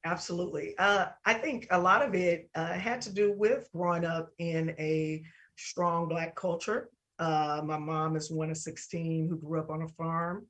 absolutely. 0.04 0.74
Uh, 0.78 1.08
i 1.26 1.34
think 1.34 1.68
a 1.72 1.80
lot 1.80 2.02
of 2.02 2.16
it 2.16 2.50
uh, 2.56 2.74
had 2.74 3.02
to 3.02 3.14
do 3.14 3.34
with 3.38 3.70
growing 3.74 4.06
up 4.06 4.30
in 4.40 4.76
a 4.80 5.24
strong 5.56 6.08
black 6.08 6.36
culture. 6.36 6.90
Uh, 7.20 7.62
my 7.66 7.78
mom 7.78 8.16
is 8.16 8.32
one 8.32 8.52
of 8.52 8.58
16 8.58 9.28
who 9.28 9.38
grew 9.38 9.60
up 9.60 9.70
on 9.70 9.82
a 9.82 9.88
farm 9.90 10.46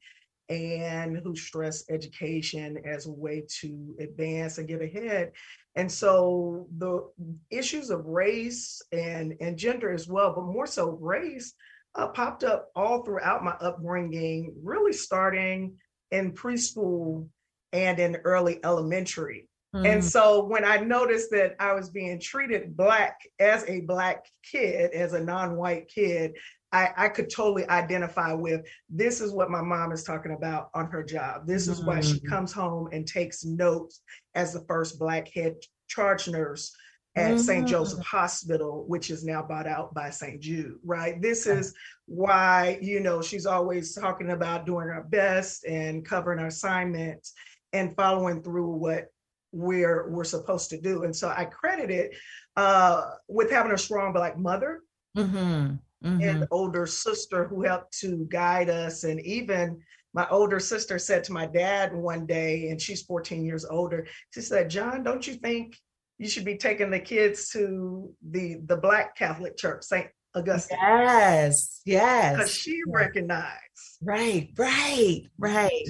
and 0.49 1.17
who 1.17 1.35
stress 1.35 1.83
education 1.89 2.77
as 2.85 3.05
a 3.05 3.11
way 3.11 3.43
to 3.61 3.95
advance 3.99 4.57
and 4.57 4.67
get 4.67 4.81
ahead. 4.81 5.31
And 5.75 5.91
so 5.91 6.67
the 6.77 7.07
issues 7.49 7.89
of 7.89 8.05
race 8.05 8.81
and, 8.91 9.33
and 9.41 9.57
gender 9.57 9.91
as 9.91 10.07
well, 10.07 10.33
but 10.33 10.45
more 10.45 10.67
so 10.67 10.91
race, 10.91 11.53
uh, 11.95 12.07
popped 12.07 12.43
up 12.43 12.69
all 12.75 13.03
throughout 13.03 13.43
my 13.43 13.55
upbringing, 13.59 14.53
really 14.63 14.93
starting 14.93 15.75
in 16.11 16.31
preschool 16.31 17.27
and 17.73 17.99
in 17.99 18.17
early 18.23 18.59
elementary. 18.63 19.47
Mm. 19.75 19.93
And 19.93 20.05
so 20.05 20.45
when 20.45 20.63
I 20.63 20.77
noticed 20.77 21.31
that 21.31 21.55
I 21.59 21.73
was 21.73 21.89
being 21.89 22.19
treated 22.19 22.77
black 22.77 23.19
as 23.39 23.65
a 23.67 23.81
black 23.81 24.25
kid, 24.43 24.91
as 24.93 25.13
a 25.13 25.23
non-white 25.23 25.89
kid, 25.89 26.35
I, 26.77 26.93
I 27.05 27.09
could 27.09 27.29
totally 27.31 27.67
identify 27.69 28.33
with 28.33 28.61
this 28.87 29.19
is 29.19 29.31
what 29.31 29.49
my 29.49 29.61
mom 29.61 29.91
is 29.91 30.03
talking 30.03 30.33
about 30.33 30.69
on 30.75 30.85
her 30.91 31.03
job. 31.03 31.47
This 31.47 31.67
is 31.67 31.83
why 31.83 32.01
she 32.01 32.15
mm-hmm. 32.15 32.27
comes 32.27 32.53
home 32.53 32.89
and 32.91 33.07
takes 33.07 33.43
notes 33.43 34.01
as 34.35 34.53
the 34.53 34.63
first 34.67 34.99
black 34.99 35.27
head 35.33 35.55
charge 35.87 36.27
nurse 36.27 36.75
at 37.15 37.31
mm-hmm. 37.31 37.39
St. 37.39 37.67
Joseph 37.67 38.05
Hospital, 38.05 38.85
which 38.87 39.09
is 39.09 39.25
now 39.25 39.41
bought 39.41 39.65
out 39.65 39.91
by 39.95 40.11
St. 40.11 40.39
Jude, 40.39 40.77
right? 40.83 41.19
This 41.19 41.47
is 41.47 41.73
why, 42.05 42.77
you 42.79 42.99
know, 42.99 43.23
she's 43.23 43.47
always 43.47 43.95
talking 43.95 44.29
about 44.29 44.67
doing 44.67 44.89
our 44.89 45.03
best 45.03 45.65
and 45.65 46.05
covering 46.05 46.37
our 46.37 46.47
assignments 46.47 47.33
and 47.73 47.95
following 47.95 48.43
through 48.43 48.69
what 48.69 49.07
we're 49.51 50.11
we're 50.11 50.23
supposed 50.25 50.69
to 50.69 50.79
do. 50.79 51.05
And 51.05 51.15
so 51.15 51.33
I 51.35 51.45
credit 51.45 51.89
it 51.89 52.15
uh, 52.55 53.13
with 53.27 53.49
having 53.49 53.71
a 53.71 53.77
strong 53.79 54.13
black 54.13 54.37
mother. 54.37 54.81
Mm-hmm 55.17 55.77
mm-hmm. 56.03 56.21
and 56.21 56.47
older 56.51 56.85
sister 56.85 57.47
who 57.47 57.63
helped 57.63 57.97
to 57.99 58.27
guide 58.29 58.69
us. 58.69 59.03
And 59.03 59.19
even 59.25 59.79
my 60.13 60.27
older 60.29 60.59
sister 60.59 60.99
said 60.99 61.23
to 61.25 61.33
my 61.33 61.45
dad 61.45 61.93
one 61.93 62.25
day, 62.25 62.69
and 62.69 62.81
she's 62.81 63.03
14 63.03 63.45
years 63.45 63.65
older, 63.65 64.07
she 64.31 64.41
said, 64.41 64.69
John, 64.69 65.03
don't 65.03 65.25
you 65.27 65.35
think 65.35 65.77
you 66.17 66.27
should 66.27 66.45
be 66.45 66.57
taking 66.57 66.89
the 66.89 66.99
kids 66.99 67.49
to 67.49 68.11
the 68.27 68.59
the 68.65 68.77
Black 68.77 69.15
Catholic 69.15 69.57
Church, 69.57 69.83
St. 69.83 70.07
Augustine? 70.33 70.77
Yes, 70.81 71.81
yes. 71.85 72.35
Because 72.35 72.53
she 72.53 72.81
recognized. 72.87 73.53
Right, 74.01 74.49
right, 74.57 75.21
right, 75.37 75.87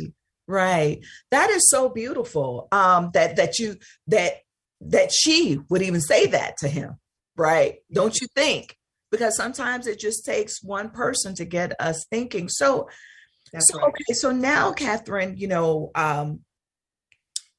right. 0.47 0.99
That 1.31 1.49
is 1.49 1.69
so 1.69 1.89
beautiful. 1.89 2.67
Um, 2.71 3.11
that 3.13 3.37
that 3.37 3.59
you 3.59 3.77
that 4.07 4.33
that 4.81 5.11
she 5.11 5.59
would 5.69 5.81
even 5.81 6.01
say 6.01 6.27
that 6.27 6.57
to 6.57 6.67
him, 6.67 6.97
right? 7.35 7.77
Don't 7.91 8.19
you 8.19 8.27
think? 8.35 8.77
Because 9.11 9.35
sometimes 9.35 9.87
it 9.87 9.99
just 9.99 10.25
takes 10.25 10.63
one 10.63 10.89
person 10.89 11.35
to 11.35 11.45
get 11.45 11.79
us 11.79 12.05
thinking. 12.09 12.49
So, 12.49 12.89
That's 13.53 13.71
so 13.71 13.79
right. 13.79 13.87
okay, 13.89 14.13
so 14.13 14.31
now, 14.31 14.73
Catherine, 14.73 15.37
you 15.37 15.47
know, 15.47 15.91
um, 15.95 16.41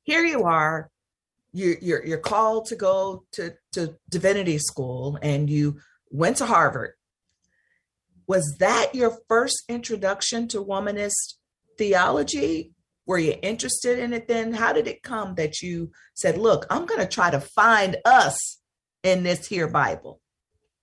here 0.03 0.23
you 0.25 0.45
are. 0.45 0.91
You're, 1.53 1.79
you're 1.81 2.05
you're 2.05 2.19
called 2.19 2.67
to 2.67 2.77
go 2.77 3.25
to 3.33 3.55
to 3.73 3.97
divinity 4.11 4.59
school, 4.59 5.19
and 5.23 5.49
you 5.49 5.81
went 6.11 6.37
to 6.39 6.47
Harvard. 6.47 6.93
Was 8.27 8.57
that 8.59 8.95
your 8.95 9.17
first 9.29 9.63
introduction 9.69 10.49
to 10.49 10.63
womanist 10.63 11.35
theology? 11.79 12.73
Were 13.07 13.19
you 13.19 13.37
interested 13.43 13.99
in 13.99 14.13
it 14.13 14.29
then? 14.29 14.53
How 14.53 14.75
did 14.75 14.87
it 14.87 15.03
come 15.03 15.35
that 15.37 15.63
you 15.63 15.91
said, 16.15 16.37
"Look, 16.37 16.67
I'm 16.69 16.85
going 16.85 17.01
to 17.01 17.07
try 17.07 17.31
to 17.31 17.41
find 17.41 17.97
us 18.05 18.61
in 19.03 19.23
this 19.23 19.47
here 19.47 19.69
Bible"? 19.69 20.21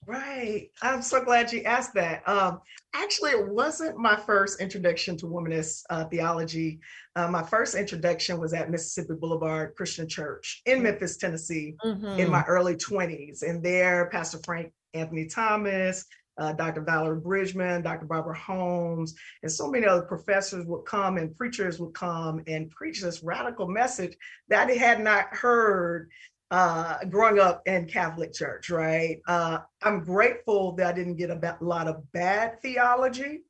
Right. 0.08 0.70
I'm 0.82 1.02
so 1.02 1.24
glad 1.24 1.52
you 1.52 1.64
asked 1.64 1.96
that. 1.96 2.28
Um, 2.28 2.62
actually, 2.94 3.32
it 3.32 3.48
wasn't 3.48 3.98
my 3.98 4.16
first 4.16 4.62
introduction 4.62 5.18
to 5.18 5.26
womanist 5.26 5.84
uh, 5.90 6.06
theology. 6.06 6.80
Uh, 7.16 7.28
my 7.30 7.42
first 7.42 7.76
introduction 7.76 8.40
was 8.40 8.54
at 8.54 8.70
Mississippi 8.70 9.14
Boulevard 9.20 9.74
Christian 9.76 10.08
Church 10.08 10.62
in 10.66 10.80
mm. 10.80 10.84
Memphis, 10.84 11.18
Tennessee, 11.18 11.76
mm-hmm. 11.84 12.20
in 12.20 12.30
my 12.30 12.44
early 12.44 12.76
20s. 12.76 13.42
And 13.42 13.64
there, 13.64 14.10
Pastor 14.12 14.40
Frank 14.46 14.72
Anthony 14.94 15.26
Thomas, 15.26 16.06
uh, 16.38 16.54
Dr. 16.54 16.82
Valerie 16.82 17.20
Bridgeman, 17.20 17.82
Dr. 17.82 18.06
Barbara 18.06 18.38
Holmes, 18.38 19.16
and 19.42 19.52
so 19.52 19.70
many 19.70 19.88
other 19.88 20.04
professors 20.04 20.66
would 20.66 20.86
come 20.86 21.18
and 21.18 21.36
preachers 21.36 21.80
would 21.80 21.94
come 21.94 22.44
and 22.48 22.70
preach 22.72 23.02
this 23.02 23.24
radical 23.24 23.68
message 23.68 24.18
that 24.50 24.70
I 24.70 24.74
had 24.74 25.02
not 25.02 25.28
heard 25.32 26.10
uh, 26.52 26.98
growing 27.10 27.40
up 27.40 27.62
in 27.66 27.86
Catholic 27.86 28.34
Church, 28.34 28.70
right? 28.70 29.20
Uh, 29.28 29.60
I'm 29.84 30.04
grateful 30.04 30.74
that 30.74 30.88
I 30.88 30.94
didn't 30.94 31.16
get 31.16 31.30
a 31.30 31.58
lot 31.62 31.88
of 31.88 32.12
bad 32.12 32.62
theology 32.62 33.42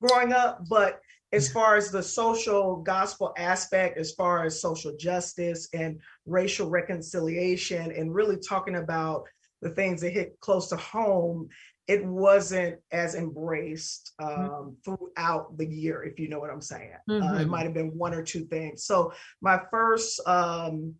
growing 0.00 0.32
up, 0.32 0.60
but 0.68 1.00
as 1.32 1.50
far 1.50 1.76
as 1.76 1.90
the 1.90 2.02
social 2.02 2.76
gospel 2.76 3.34
aspect, 3.36 3.98
as 3.98 4.12
far 4.12 4.44
as 4.44 4.60
social 4.60 4.96
justice 4.96 5.68
and 5.74 5.98
racial 6.26 6.70
reconciliation, 6.70 7.90
and 7.90 8.14
really 8.14 8.36
talking 8.36 8.76
about 8.76 9.24
the 9.60 9.70
things 9.70 10.00
that 10.00 10.12
hit 10.12 10.38
close 10.40 10.68
to 10.68 10.76
home, 10.76 11.48
it 11.88 12.04
wasn't 12.04 12.76
as 12.92 13.14
embraced 13.14 14.12
mm-hmm. 14.20 14.54
um, 14.54 14.76
throughout 14.84 15.56
the 15.58 15.66
year, 15.66 16.04
if 16.04 16.20
you 16.20 16.28
know 16.28 16.38
what 16.38 16.50
I'm 16.50 16.62
saying. 16.62 16.92
Mm-hmm. 17.10 17.22
Uh, 17.22 17.34
it 17.34 17.38
mm-hmm. 17.40 17.50
might 17.50 17.64
have 17.64 17.74
been 17.74 17.98
one 17.98 18.14
or 18.14 18.22
two 18.22 18.44
things. 18.44 18.84
So 18.84 19.12
my 19.40 19.60
first 19.70 20.20
um, 20.26 20.94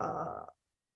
uh, 0.00 0.40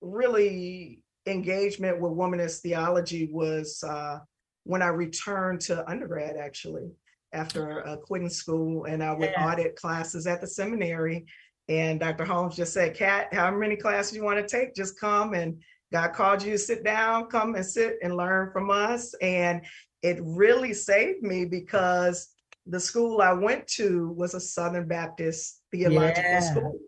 really 0.01 1.01
engagement 1.27 2.01
with 2.01 2.11
womanist 2.11 2.61
theology 2.61 3.29
was 3.31 3.83
uh, 3.87 4.19
when 4.63 4.81
I 4.81 4.87
returned 4.87 5.61
to 5.61 5.87
undergrad, 5.89 6.35
actually 6.37 6.91
after 7.33 7.87
uh, 7.87 7.95
quitting 7.97 8.29
school 8.29 8.85
and 8.85 9.03
I 9.03 9.13
would 9.13 9.31
yeah. 9.31 9.47
audit 9.47 9.75
classes 9.75 10.27
at 10.27 10.41
the 10.41 10.47
seminary. 10.47 11.25
And 11.69 11.99
Dr. 11.99 12.25
Holmes 12.25 12.55
just 12.55 12.73
said, 12.73 12.95
Kat, 12.95 13.33
how 13.33 13.51
many 13.51 13.75
classes 13.75 14.15
you 14.15 14.23
want 14.23 14.45
to 14.45 14.47
take? 14.47 14.75
Just 14.75 14.99
come 14.99 15.33
and 15.33 15.61
God 15.91 16.13
called 16.13 16.43
you 16.43 16.51
to 16.53 16.57
sit 16.57 16.83
down, 16.83 17.27
come 17.27 17.55
and 17.55 17.65
sit 17.65 17.97
and 18.01 18.17
learn 18.17 18.51
from 18.51 18.69
us. 18.69 19.13
And 19.21 19.61
it 20.01 20.19
really 20.21 20.73
saved 20.73 21.21
me 21.21 21.45
because 21.45 22.29
the 22.65 22.79
school 22.79 23.21
I 23.21 23.33
went 23.33 23.67
to 23.67 24.09
was 24.09 24.33
a 24.33 24.39
Southern 24.39 24.87
Baptist 24.87 25.61
theological 25.71 26.23
yeah. 26.23 26.39
school. 26.39 26.79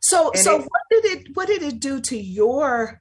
So 0.00 0.30
and 0.30 0.40
so 0.40 0.56
it, 0.56 0.62
what 0.62 0.82
did 0.90 1.04
it 1.04 1.26
what 1.34 1.48
did 1.48 1.62
it 1.62 1.80
do 1.80 2.00
to 2.00 2.16
your 2.16 3.00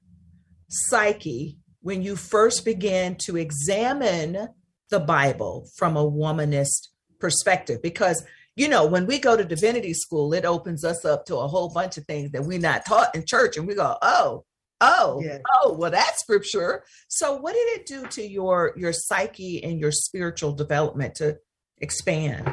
psyche 0.69 1.57
when 1.81 2.01
you 2.01 2.15
first 2.15 2.65
began 2.65 3.15
to 3.15 3.37
examine 3.37 4.49
the 4.89 4.99
Bible 4.99 5.67
from 5.75 5.97
a 5.97 6.03
womanist 6.03 6.87
perspective? 7.19 7.81
Because 7.81 8.25
you 8.55 8.67
know 8.67 8.85
when 8.85 9.05
we 9.05 9.19
go 9.19 9.37
to 9.37 9.43
divinity 9.43 9.93
school 9.93 10.33
it 10.33 10.45
opens 10.45 10.83
us 10.83 11.05
up 11.05 11.25
to 11.25 11.37
a 11.37 11.47
whole 11.47 11.69
bunch 11.69 11.97
of 11.97 12.05
things 12.05 12.31
that 12.31 12.43
we're 12.43 12.59
not 12.59 12.85
taught 12.85 13.13
in 13.15 13.23
church 13.25 13.57
and 13.57 13.67
we 13.67 13.75
go 13.75 13.95
oh 14.01 14.43
oh 14.81 15.21
yeah. 15.23 15.39
oh 15.55 15.75
well 15.77 15.91
that's 15.91 16.21
scripture. 16.21 16.83
So 17.07 17.37
what 17.37 17.53
did 17.53 17.79
it 17.79 17.85
do 17.85 18.07
to 18.07 18.27
your 18.27 18.73
your 18.75 18.93
psyche 18.93 19.63
and 19.63 19.79
your 19.79 19.91
spiritual 19.91 20.53
development 20.53 21.15
to 21.15 21.37
expand 21.79 22.51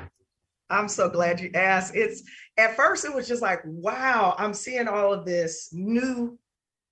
i'm 0.71 0.89
so 0.89 1.09
glad 1.09 1.41
you 1.41 1.51
asked 1.55 1.95
it's 1.95 2.23
at 2.57 2.77
first 2.77 3.05
it 3.05 3.15
was 3.15 3.29
just 3.29 3.43
like 3.43 3.61
wow 3.65 4.35
i'm 4.39 4.55
seeing 4.55 4.89
all 4.89 5.13
of 5.13 5.25
this 5.25 5.71
new 5.73 6.39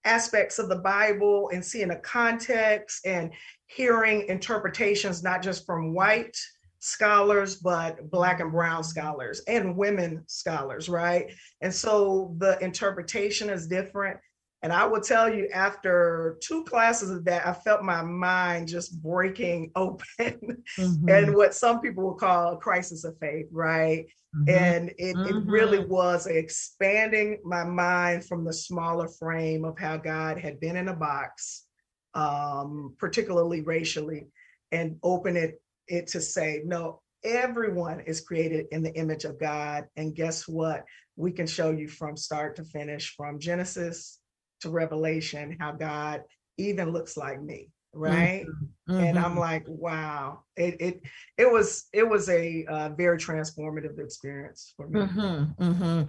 aspects 0.05 0.59
of 0.59 0.69
the 0.69 0.77
bible 0.77 1.51
and 1.53 1.65
seeing 1.65 1.91
a 1.91 2.01
context 2.01 3.07
and 3.07 3.31
hearing 3.75 4.27
interpretations, 4.29 5.23
not 5.23 5.43
just 5.43 5.65
from 5.65 5.95
white 5.95 6.37
scholars, 6.81 7.57
but 7.57 8.11
Black 8.11 8.41
and 8.41 8.53
Brown 8.53 8.85
scholars 8.85 9.41
and 9.47 9.77
women 9.77 10.25
scholars, 10.27 10.89
right? 10.89 11.33
And 11.61 11.73
so 11.73 12.35
the 12.39 12.59
interpretation 12.59 13.49
is 13.49 13.67
different. 13.67 14.19
And 14.63 14.73
I 14.73 14.87
will 14.87 15.01
tell 15.01 15.33
you, 15.33 15.49
after 15.53 16.39
two 16.41 16.63
classes 16.65 17.11
of 17.11 17.25
that, 17.25 17.47
I 17.47 17.53
felt 17.53 17.83
my 17.83 18.03
mind 18.03 18.69
just 18.69 19.03
breaking 19.03 19.73
open 19.77 20.63
mm-hmm. 20.79 21.09
and 21.09 21.35
what 21.35 21.55
some 21.55 21.81
people 21.81 22.05
will 22.05 22.15
call 22.15 22.55
a 22.55 22.59
crisis 22.59 23.05
of 23.05 23.19
faith, 23.19 23.47
right? 23.51 24.07
Mm-hmm. 24.37 24.49
And 24.49 24.91
it, 24.99 25.17
mm-hmm. 25.17 25.37
it 25.37 25.51
really 25.51 25.79
mm-hmm. 25.79 25.93
was 25.93 26.27
expanding 26.27 27.41
my 27.45 27.65
mind 27.65 28.25
from 28.25 28.45
the 28.45 28.53
smaller 28.53 29.09
frame 29.09 29.65
of 29.65 29.79
how 29.79 29.97
God 29.97 30.39
had 30.39 30.61
been 30.61 30.77
in 30.77 30.89
a 30.89 30.97
box 30.97 31.67
um, 32.15 32.95
particularly 32.99 33.63
racially, 33.63 34.29
and 34.71 34.99
open 35.03 35.37
it, 35.37 35.61
it 35.89 36.07
to 36.09 36.21
say, 36.21 36.63
no, 36.65 37.01
everyone 37.25 38.01
is 38.01 38.21
created 38.21 38.67
in 38.73 38.83
the 38.83 38.95
image 38.95 39.25
of 39.25 39.39
God. 39.39 39.87
And 39.97 40.15
guess 40.15 40.49
what? 40.49 40.85
We 41.17 41.33
can 41.33 41.47
show 41.47 41.71
you 41.71 41.89
from 41.89 42.17
start 42.17 42.57
to 42.57 42.65
finish, 42.65 43.15
from 43.17 43.39
Genesis 43.39 44.19
to 44.63 44.71
Revelation, 44.71 45.57
how 45.61 45.73
God 45.73 46.23
even 46.59 46.91
looks 46.91 47.17
like 47.17 47.41
me 47.41 47.69
right 47.95 48.47
mm-hmm. 48.47 49.05
and 49.05 49.19
i'm 49.19 49.33
mm-hmm. 49.33 49.41
like 49.41 49.65
wow 49.67 50.41
it 50.57 50.77
it 50.81 51.03
it 51.37 51.51
was 51.51 51.87
it 51.93 52.09
was 52.09 52.29
a 52.31 52.65
uh, 52.67 52.89
very 52.91 53.19
transformative 53.19 53.99
experience 53.99 54.73
for 54.77 54.89
me 54.89 55.01
mm-hmm. 55.01 55.63
Mm-hmm. 55.63 56.03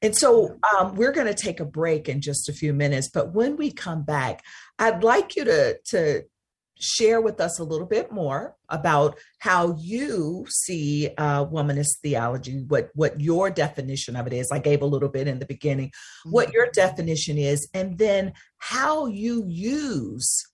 and 0.00 0.16
so 0.16 0.58
um, 0.78 0.94
we're 0.94 1.12
going 1.12 1.26
to 1.26 1.34
take 1.34 1.60
a 1.60 1.64
break 1.66 2.08
in 2.08 2.22
just 2.22 2.48
a 2.48 2.54
few 2.54 2.72
minutes 2.72 3.10
but 3.12 3.34
when 3.34 3.56
we 3.56 3.70
come 3.70 4.02
back 4.02 4.42
i'd 4.78 5.04
like 5.04 5.36
you 5.36 5.44
to 5.44 5.78
to 5.84 6.22
share 6.78 7.20
with 7.20 7.40
us 7.40 7.58
a 7.58 7.64
little 7.64 7.86
bit 7.86 8.12
more 8.12 8.54
about 8.68 9.18
how 9.38 9.74
you 9.78 10.44
see 10.48 11.08
uh, 11.16 11.44
womanist 11.46 11.98
theology, 12.02 12.64
what 12.68 12.90
what 12.94 13.20
your 13.20 13.50
definition 13.50 14.16
of 14.16 14.26
it 14.26 14.32
is. 14.32 14.50
I 14.52 14.58
gave 14.58 14.82
a 14.82 14.86
little 14.86 15.08
bit 15.08 15.28
in 15.28 15.38
the 15.38 15.46
beginning, 15.46 15.92
what 16.24 16.48
mm-hmm. 16.48 16.54
your 16.54 16.68
definition 16.72 17.38
is, 17.38 17.68
and 17.72 17.98
then 17.98 18.32
how 18.58 19.06
you 19.06 19.44
use 19.46 20.44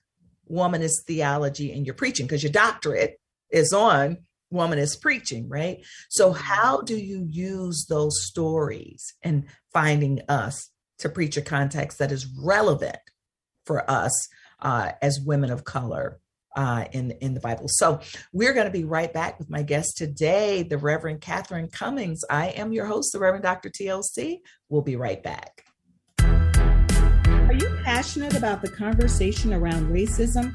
womanist 0.51 1.05
theology 1.07 1.73
in 1.73 1.85
your 1.85 1.95
preaching 1.95 2.27
because 2.27 2.43
your 2.43 2.53
doctorate 2.53 3.19
is 3.51 3.73
on 3.73 4.19
womanist 4.53 5.01
preaching, 5.01 5.49
right? 5.49 5.79
So, 6.09 6.33
mm-hmm. 6.33 6.43
how 6.43 6.83
do 6.83 6.97
you 6.97 7.27
use 7.29 7.87
those 7.89 8.25
stories 8.25 9.15
and 9.23 9.45
finding 9.73 10.21
us 10.29 10.69
to 10.99 11.09
preach 11.09 11.37
a 11.37 11.43
context 11.43 11.99
that 11.99 12.13
is 12.13 12.27
relevant 12.27 12.99
for 13.67 13.89
us 13.91 14.29
uh, 14.63 14.93
as 15.03 15.21
women 15.21 15.51
of 15.51 15.65
color 15.65 16.19
uh, 16.57 16.85
in 16.93 17.13
in 17.21 17.35
the 17.35 17.41
Bible. 17.41 17.67
So 17.69 18.01
we're 18.33 18.53
going 18.55 18.67
to 18.67 18.73
be 18.73 18.85
right 18.85 19.13
back 19.13 19.39
with 19.39 19.51
my 19.51 19.63
guest 19.63 19.97
today, 19.97 20.63
the 20.63 20.79
Reverend 20.79 21.21
Catherine 21.21 21.69
Cummings. 21.69 22.21
I 22.31 22.49
am 22.49 22.73
your 22.73 22.87
host, 22.87 23.13
the 23.13 23.19
Reverend 23.19 23.45
Dr. 23.45 23.71
TLC. 23.71 24.39
We'll 24.69 24.83
be 24.83 24.97
right 24.97 25.23
back 25.23 25.65
Are 27.53 27.55
you 27.55 27.69
passionate 27.85 28.37
about 28.37 28.63
the 28.63 28.71
conversation 28.71 29.53
around 29.53 29.91
racism? 29.91 30.55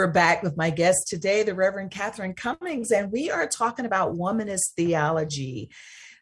We're 0.00 0.06
back 0.06 0.42
with 0.42 0.56
my 0.56 0.70
guest 0.70 1.08
today, 1.08 1.42
the 1.42 1.54
Reverend 1.54 1.90
Catherine 1.90 2.32
Cummings, 2.32 2.90
and 2.90 3.12
we 3.12 3.30
are 3.30 3.46
talking 3.46 3.84
about 3.84 4.14
womanist 4.14 4.72
theology. 4.74 5.68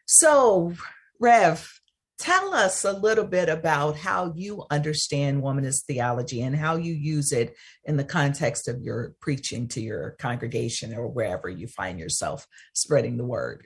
So, 0.05 0.73
Rev, 1.17 1.79
tell 2.17 2.53
us 2.53 2.83
a 2.83 2.91
little 2.91 3.23
bit 3.23 3.47
about 3.47 3.95
how 3.95 4.33
you 4.35 4.65
understand 4.69 5.41
womanist 5.41 5.85
theology 5.85 6.41
and 6.41 6.57
how 6.57 6.75
you 6.75 6.91
use 6.91 7.31
it 7.31 7.55
in 7.85 7.95
the 7.95 8.03
context 8.03 8.67
of 8.67 8.81
your 8.81 9.15
preaching 9.21 9.69
to 9.69 9.79
your 9.79 10.17
congregation 10.19 10.93
or 10.93 11.07
wherever 11.07 11.47
you 11.47 11.69
find 11.69 12.01
yourself 12.01 12.45
spreading 12.73 13.15
the 13.15 13.23
word. 13.23 13.65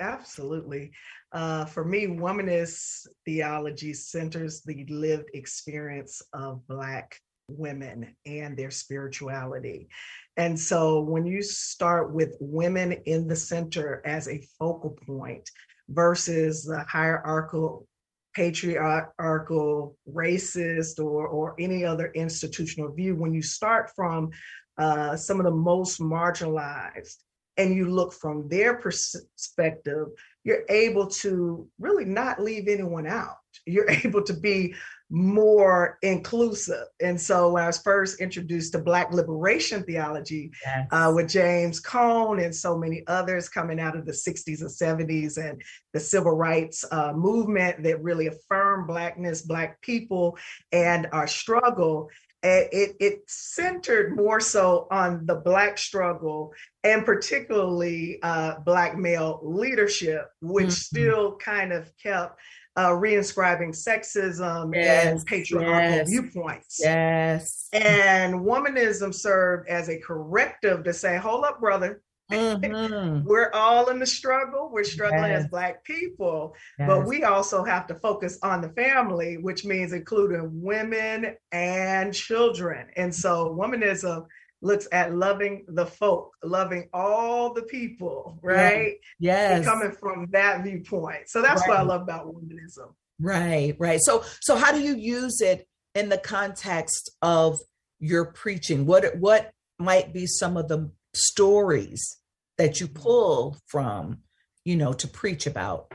Absolutely. 0.00 0.92
Uh, 1.32 1.66
for 1.66 1.84
me, 1.84 2.06
womanist 2.06 3.08
theology 3.26 3.92
centers 3.92 4.62
the 4.62 4.86
lived 4.88 5.28
experience 5.34 6.22
of 6.32 6.66
Black 6.66 7.20
women 7.56 8.14
and 8.26 8.56
their 8.56 8.70
spirituality. 8.70 9.88
And 10.36 10.58
so 10.58 11.00
when 11.00 11.26
you 11.26 11.42
start 11.42 12.12
with 12.12 12.36
women 12.40 12.92
in 13.04 13.26
the 13.26 13.36
center 13.36 14.02
as 14.04 14.28
a 14.28 14.46
focal 14.58 14.96
point 15.06 15.48
versus 15.88 16.64
the 16.64 16.84
hierarchical 16.88 17.86
patriarchal, 18.34 19.96
racist, 20.08 20.98
or, 20.98 21.26
or 21.26 21.54
any 21.58 21.84
other 21.84 22.12
institutional 22.14 22.92
view, 22.92 23.16
when 23.16 23.34
you 23.34 23.42
start 23.42 23.90
from 23.94 24.30
uh, 24.78 25.16
some 25.16 25.40
of 25.40 25.44
the 25.44 25.50
most 25.50 26.00
marginalized 26.00 27.16
and 27.56 27.74
you 27.74 27.90
look 27.90 28.12
from 28.12 28.48
their 28.48 28.74
perspective, 28.74 30.06
you're 30.44 30.64
able 30.68 31.06
to 31.06 31.68
really 31.78 32.04
not 32.04 32.40
leave 32.40 32.68
anyone 32.68 33.06
out. 33.06 33.36
You're 33.66 33.90
able 34.04 34.22
to 34.22 34.32
be 34.32 34.74
more 35.10 35.98
inclusive. 36.02 36.86
And 37.00 37.20
so 37.20 37.50
when 37.50 37.64
I 37.64 37.66
was 37.66 37.78
first 37.78 38.20
introduced 38.20 38.72
to 38.72 38.78
Black 38.78 39.12
liberation 39.12 39.82
theology 39.82 40.52
yes. 40.64 40.86
uh, 40.92 41.12
with 41.14 41.28
James 41.28 41.80
Cone 41.80 42.38
and 42.38 42.54
so 42.54 42.78
many 42.78 43.02
others 43.08 43.48
coming 43.48 43.80
out 43.80 43.96
of 43.96 44.06
the 44.06 44.12
60s 44.12 44.60
and 44.60 44.70
70s 44.70 45.36
and 45.36 45.60
the 45.92 46.00
civil 46.00 46.32
rights 46.32 46.84
uh, 46.92 47.12
movement 47.12 47.82
that 47.82 48.02
really 48.02 48.28
affirmed 48.28 48.86
Blackness, 48.86 49.42
Black 49.42 49.80
people, 49.82 50.38
and 50.70 51.08
our 51.12 51.26
struggle, 51.26 52.08
it, 52.42 52.96
it 53.00 53.22
centered 53.26 54.16
more 54.16 54.40
so 54.40 54.86
on 54.90 55.26
the 55.26 55.34
Black 55.34 55.76
struggle 55.76 56.52
and 56.84 57.04
particularly 57.04 58.18
uh, 58.22 58.60
Black 58.60 58.96
male 58.96 59.40
leadership, 59.42 60.30
which 60.40 60.66
mm-hmm. 60.66 60.72
still 60.72 61.36
kind 61.36 61.72
of 61.72 61.90
kept 62.02 62.38
uh, 62.76 62.90
reinscribing 62.90 63.70
sexism 63.70 64.74
yes, 64.74 65.06
and 65.06 65.26
patriarchal 65.26 65.96
yes, 65.96 66.08
viewpoints. 66.08 66.80
Yes. 66.80 67.68
And 67.72 68.34
womanism 68.34 69.14
served 69.14 69.68
as 69.68 69.88
a 69.88 69.98
corrective 69.98 70.84
to 70.84 70.92
say, 70.92 71.16
hold 71.16 71.44
up, 71.44 71.60
brother. 71.60 72.02
Mm-hmm. 72.30 73.24
We're 73.28 73.50
all 73.52 73.90
in 73.90 73.98
the 73.98 74.06
struggle. 74.06 74.70
We're 74.72 74.84
struggling 74.84 75.30
yes. 75.30 75.44
as 75.44 75.50
Black 75.50 75.82
people, 75.82 76.54
but 76.78 77.06
we 77.06 77.24
also 77.24 77.64
have 77.64 77.88
to 77.88 77.94
focus 77.96 78.38
on 78.42 78.60
the 78.60 78.68
family, 78.70 79.36
which 79.38 79.64
means 79.64 79.92
including 79.92 80.48
women 80.62 81.36
and 81.50 82.14
children. 82.14 82.86
And 82.96 83.12
so, 83.12 83.56
womanism 83.58 84.26
looks 84.62 84.86
at 84.92 85.14
loving 85.14 85.64
the 85.68 85.86
folk, 85.86 86.36
loving 86.42 86.88
all 86.92 87.54
the 87.54 87.62
people, 87.62 88.38
right? 88.42 88.96
Yes. 89.18 89.56
And 89.56 89.64
coming 89.64 89.92
from 89.92 90.26
that 90.32 90.62
viewpoint. 90.62 91.28
So 91.28 91.42
that's 91.42 91.60
right. 91.62 91.68
what 91.70 91.78
I 91.78 91.82
love 91.82 92.02
about 92.02 92.26
womanism. 92.26 92.94
Right, 93.18 93.76
right. 93.78 94.00
So 94.02 94.24
so 94.40 94.56
how 94.56 94.72
do 94.72 94.80
you 94.80 94.96
use 94.96 95.40
it 95.40 95.66
in 95.94 96.08
the 96.08 96.18
context 96.18 97.10
of 97.22 97.58
your 97.98 98.26
preaching? 98.26 98.86
What 98.86 99.16
what 99.18 99.52
might 99.78 100.12
be 100.12 100.26
some 100.26 100.56
of 100.56 100.68
the 100.68 100.90
stories 101.14 102.18
that 102.58 102.80
you 102.80 102.88
mm. 102.88 102.94
pull 102.94 103.58
from, 103.66 104.18
you 104.64 104.76
know, 104.76 104.92
to 104.94 105.08
preach 105.08 105.46
about? 105.46 105.92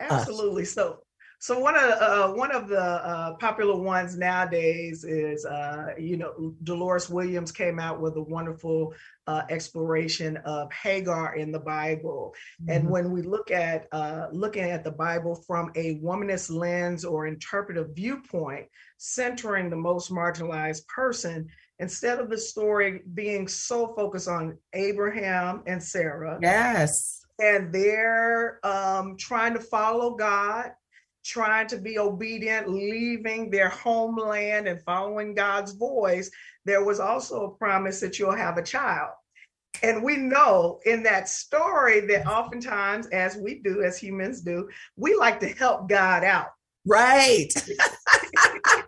Absolutely. 0.00 0.64
Us? 0.64 0.72
So 0.72 1.03
so 1.44 1.58
one 1.58 1.76
of 1.76 1.90
uh, 2.00 2.32
one 2.32 2.52
of 2.52 2.68
the 2.68 2.80
uh, 2.80 3.34
popular 3.34 3.76
ones 3.76 4.16
nowadays 4.16 5.04
is, 5.04 5.44
uh, 5.44 5.88
you 5.98 6.16
know, 6.16 6.54
Dolores 6.62 7.10
Williams 7.10 7.52
came 7.52 7.78
out 7.78 8.00
with 8.00 8.16
a 8.16 8.22
wonderful 8.22 8.94
uh, 9.26 9.42
exploration 9.50 10.38
of 10.46 10.72
Hagar 10.72 11.36
in 11.36 11.52
the 11.52 11.58
Bible. 11.58 12.34
Mm-hmm. 12.62 12.70
And 12.70 12.88
when 12.88 13.12
we 13.12 13.20
look 13.20 13.50
at 13.50 13.88
uh, 13.92 14.28
looking 14.32 14.70
at 14.70 14.84
the 14.84 14.92
Bible 14.92 15.34
from 15.34 15.70
a 15.74 15.96
womanist 15.96 16.50
lens 16.50 17.04
or 17.04 17.26
interpretive 17.26 17.90
viewpoint, 17.94 18.64
centering 18.96 19.68
the 19.68 19.76
most 19.76 20.10
marginalized 20.10 20.86
person, 20.86 21.46
instead 21.78 22.20
of 22.20 22.30
the 22.30 22.38
story 22.38 23.02
being 23.12 23.48
so 23.48 23.94
focused 23.94 24.28
on 24.28 24.56
Abraham 24.72 25.62
and 25.66 25.82
Sarah, 25.82 26.38
yes, 26.40 27.20
and 27.38 27.70
they're 27.70 28.60
um, 28.64 29.18
trying 29.18 29.52
to 29.52 29.60
follow 29.60 30.16
God 30.16 30.70
trying 31.24 31.66
to 31.68 31.78
be 31.78 31.98
obedient, 31.98 32.68
leaving 32.68 33.50
their 33.50 33.70
homeland 33.70 34.68
and 34.68 34.82
following 34.82 35.34
God's 35.34 35.72
voice, 35.72 36.30
there 36.64 36.84
was 36.84 37.00
also 37.00 37.44
a 37.44 37.56
promise 37.56 38.00
that 38.00 38.18
you'll 38.18 38.36
have 38.36 38.58
a 38.58 38.62
child. 38.62 39.10
And 39.82 40.02
we 40.02 40.16
know 40.16 40.80
in 40.84 41.02
that 41.02 41.28
story 41.28 42.00
that 42.02 42.26
oftentimes, 42.26 43.06
as 43.08 43.36
we 43.36 43.60
do, 43.60 43.82
as 43.82 43.98
humans 43.98 44.40
do, 44.42 44.68
we 44.96 45.16
like 45.16 45.40
to 45.40 45.48
help 45.48 45.88
God 45.88 46.22
out. 46.22 46.48
Right. 46.86 47.52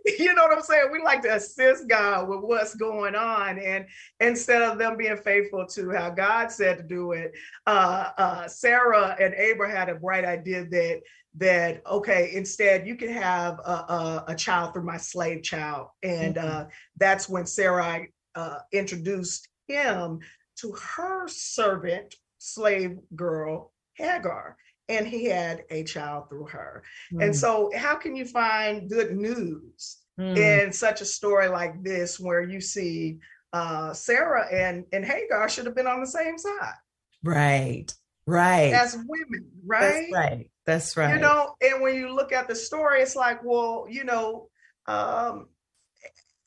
you 0.18 0.34
know 0.34 0.42
what 0.42 0.56
I'm 0.56 0.62
saying? 0.62 0.88
We 0.92 1.02
like 1.02 1.22
to 1.22 1.34
assist 1.34 1.88
God 1.88 2.28
with 2.28 2.40
what's 2.40 2.74
going 2.74 3.14
on, 3.14 3.58
and 3.58 3.86
instead 4.20 4.62
of 4.62 4.78
them 4.78 4.96
being 4.96 5.16
faithful 5.16 5.66
to 5.66 5.90
how 5.90 6.10
God 6.10 6.50
said 6.50 6.78
to 6.78 6.82
do 6.82 7.12
it, 7.12 7.32
uh, 7.66 8.10
uh, 8.16 8.48
Sarah 8.48 9.16
and 9.20 9.34
Abraham 9.34 9.76
had 9.76 9.88
a 9.88 9.94
bright 9.94 10.24
idea 10.24 10.64
that 10.66 11.02
that 11.36 11.82
okay, 11.86 12.30
instead 12.34 12.86
you 12.86 12.96
can 12.96 13.10
have 13.10 13.58
a, 13.58 13.72
a, 13.72 14.24
a 14.28 14.34
child 14.34 14.72
through 14.72 14.84
my 14.84 14.96
slave 14.96 15.42
child, 15.42 15.88
and 16.02 16.36
mm-hmm. 16.36 16.48
uh, 16.48 16.64
that's 16.96 17.28
when 17.28 17.46
Sarah 17.46 18.06
uh, 18.34 18.58
introduced 18.72 19.48
him 19.66 20.20
to 20.56 20.72
her 20.72 21.26
servant 21.28 22.14
slave 22.38 22.98
girl 23.16 23.72
Hagar 23.94 24.56
and 24.88 25.06
he 25.06 25.24
had 25.24 25.64
a 25.70 25.84
child 25.84 26.28
through 26.28 26.46
her. 26.46 26.82
Mm. 27.12 27.24
And 27.24 27.36
so, 27.36 27.70
how 27.74 27.94
can 27.94 28.14
you 28.16 28.24
find 28.24 28.88
good 28.88 29.16
news 29.16 29.98
mm. 30.18 30.36
in 30.36 30.72
such 30.72 31.00
a 31.00 31.06
story 31.06 31.48
like 31.48 31.82
this, 31.82 32.20
where 32.20 32.42
you 32.42 32.60
see 32.60 33.18
uh, 33.52 33.92
Sarah 33.92 34.46
and 34.52 34.84
and 34.92 35.04
Hagar 35.04 35.48
should 35.48 35.66
have 35.66 35.76
been 35.76 35.86
on 35.86 36.00
the 36.00 36.06
same 36.06 36.38
side, 36.38 36.74
right? 37.22 37.92
Right. 38.26 38.72
As 38.72 38.96
women, 39.06 39.50
right? 39.66 40.06
That's 40.10 40.12
right. 40.12 40.50
That's 40.64 40.96
right. 40.96 41.14
You 41.14 41.20
know, 41.20 41.54
and 41.60 41.82
when 41.82 41.94
you 41.94 42.14
look 42.14 42.32
at 42.32 42.48
the 42.48 42.54
story, 42.54 43.02
it's 43.02 43.16
like, 43.16 43.44
well, 43.44 43.86
you 43.88 44.04
know, 44.04 44.48
um, 44.86 45.48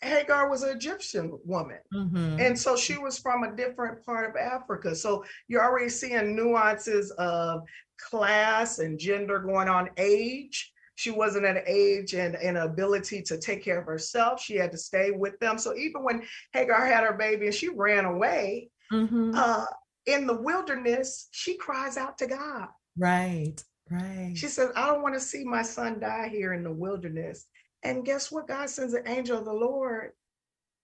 Hagar 0.02 0.50
was 0.50 0.64
an 0.64 0.76
Egyptian 0.76 1.40
woman. 1.44 1.80
Mm-hmm. 1.94 2.40
And 2.40 2.58
so 2.58 2.76
she 2.76 2.98
was 2.98 3.18
from 3.18 3.44
a 3.44 3.56
different 3.56 4.06
part 4.06 4.30
of 4.30 4.36
Africa. 4.36 4.96
So 4.96 5.24
you're 5.48 5.64
already 5.64 5.90
seeing 5.90 6.36
nuances 6.36 7.12
of 7.12 7.64
class 8.00 8.80
and 8.80 9.00
gender 9.00 9.40
going 9.40 9.68
on, 9.68 9.90
age. 9.98 10.72
She 10.96 11.12
wasn't 11.12 11.46
at 11.46 11.58
an 11.58 11.64
age 11.68 12.14
and 12.14 12.36
an 12.36 12.58
ability 12.58 13.22
to 13.24 13.38
take 13.38 13.64
care 13.64 13.80
of 13.80 13.86
herself. 13.86 14.42
She 14.42 14.56
had 14.56 14.72
to 14.72 14.78
stay 14.78 15.12
with 15.12 15.40
them. 15.40 15.58
So 15.58 15.76
even 15.76 16.04
when 16.04 16.24
Hagar 16.54 16.86
had 16.86 17.04
her 17.04 17.14
baby 17.14 17.48
and 17.48 17.56
she 17.56 17.70
ran 17.70 18.06
away, 18.06 18.70
mm-hmm. 18.92 19.32
uh, 19.36 19.66
in 20.08 20.26
the 20.26 20.42
wilderness, 20.42 21.28
she 21.32 21.56
cries 21.58 21.98
out 21.98 22.18
to 22.20 22.28
God. 22.28 22.68
Right, 22.98 23.64
right. 23.92 24.34
She 24.36 24.48
says, 24.48 24.72
I 24.76 24.88
don't 24.88 25.04
want 25.04 25.14
to 25.14 25.20
see 25.20 25.44
my 25.44 25.62
son 25.62 26.00
die 26.00 26.30
here 26.32 26.54
in 26.54 26.64
the 26.64 26.72
wilderness. 26.72 27.46
And 27.84 28.06
guess 28.06 28.32
what? 28.32 28.48
God 28.48 28.70
sends 28.70 28.94
an 28.94 29.08
angel 29.08 29.38
of 29.38 29.46
the 29.46 29.54
Lord. 29.54 30.12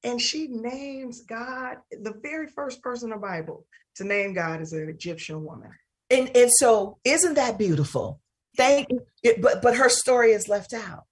And 0.04 0.22
she 0.22 0.48
names 0.48 1.22
God, 1.22 1.78
the 1.92 2.14
very 2.22 2.48
first 2.48 2.82
person 2.82 3.12
in 3.12 3.16
the 3.16 3.22
Bible 3.22 3.66
to 3.96 4.04
name 4.04 4.34
God 4.34 4.62
is 4.62 4.74
an 4.74 4.90
Egyptian 4.90 5.44
woman. 5.44 5.72
And 6.10 6.36
and 6.36 6.52
so 6.52 6.98
isn't 7.06 7.36
that 7.36 7.58
beautiful? 7.58 8.20
Thank 8.58 8.90
you. 8.90 9.36
But 9.42 9.62
but 9.62 9.78
her 9.78 9.90
story 9.90 10.32
is 10.32 10.50
left 10.50 10.74
out. 10.74 11.06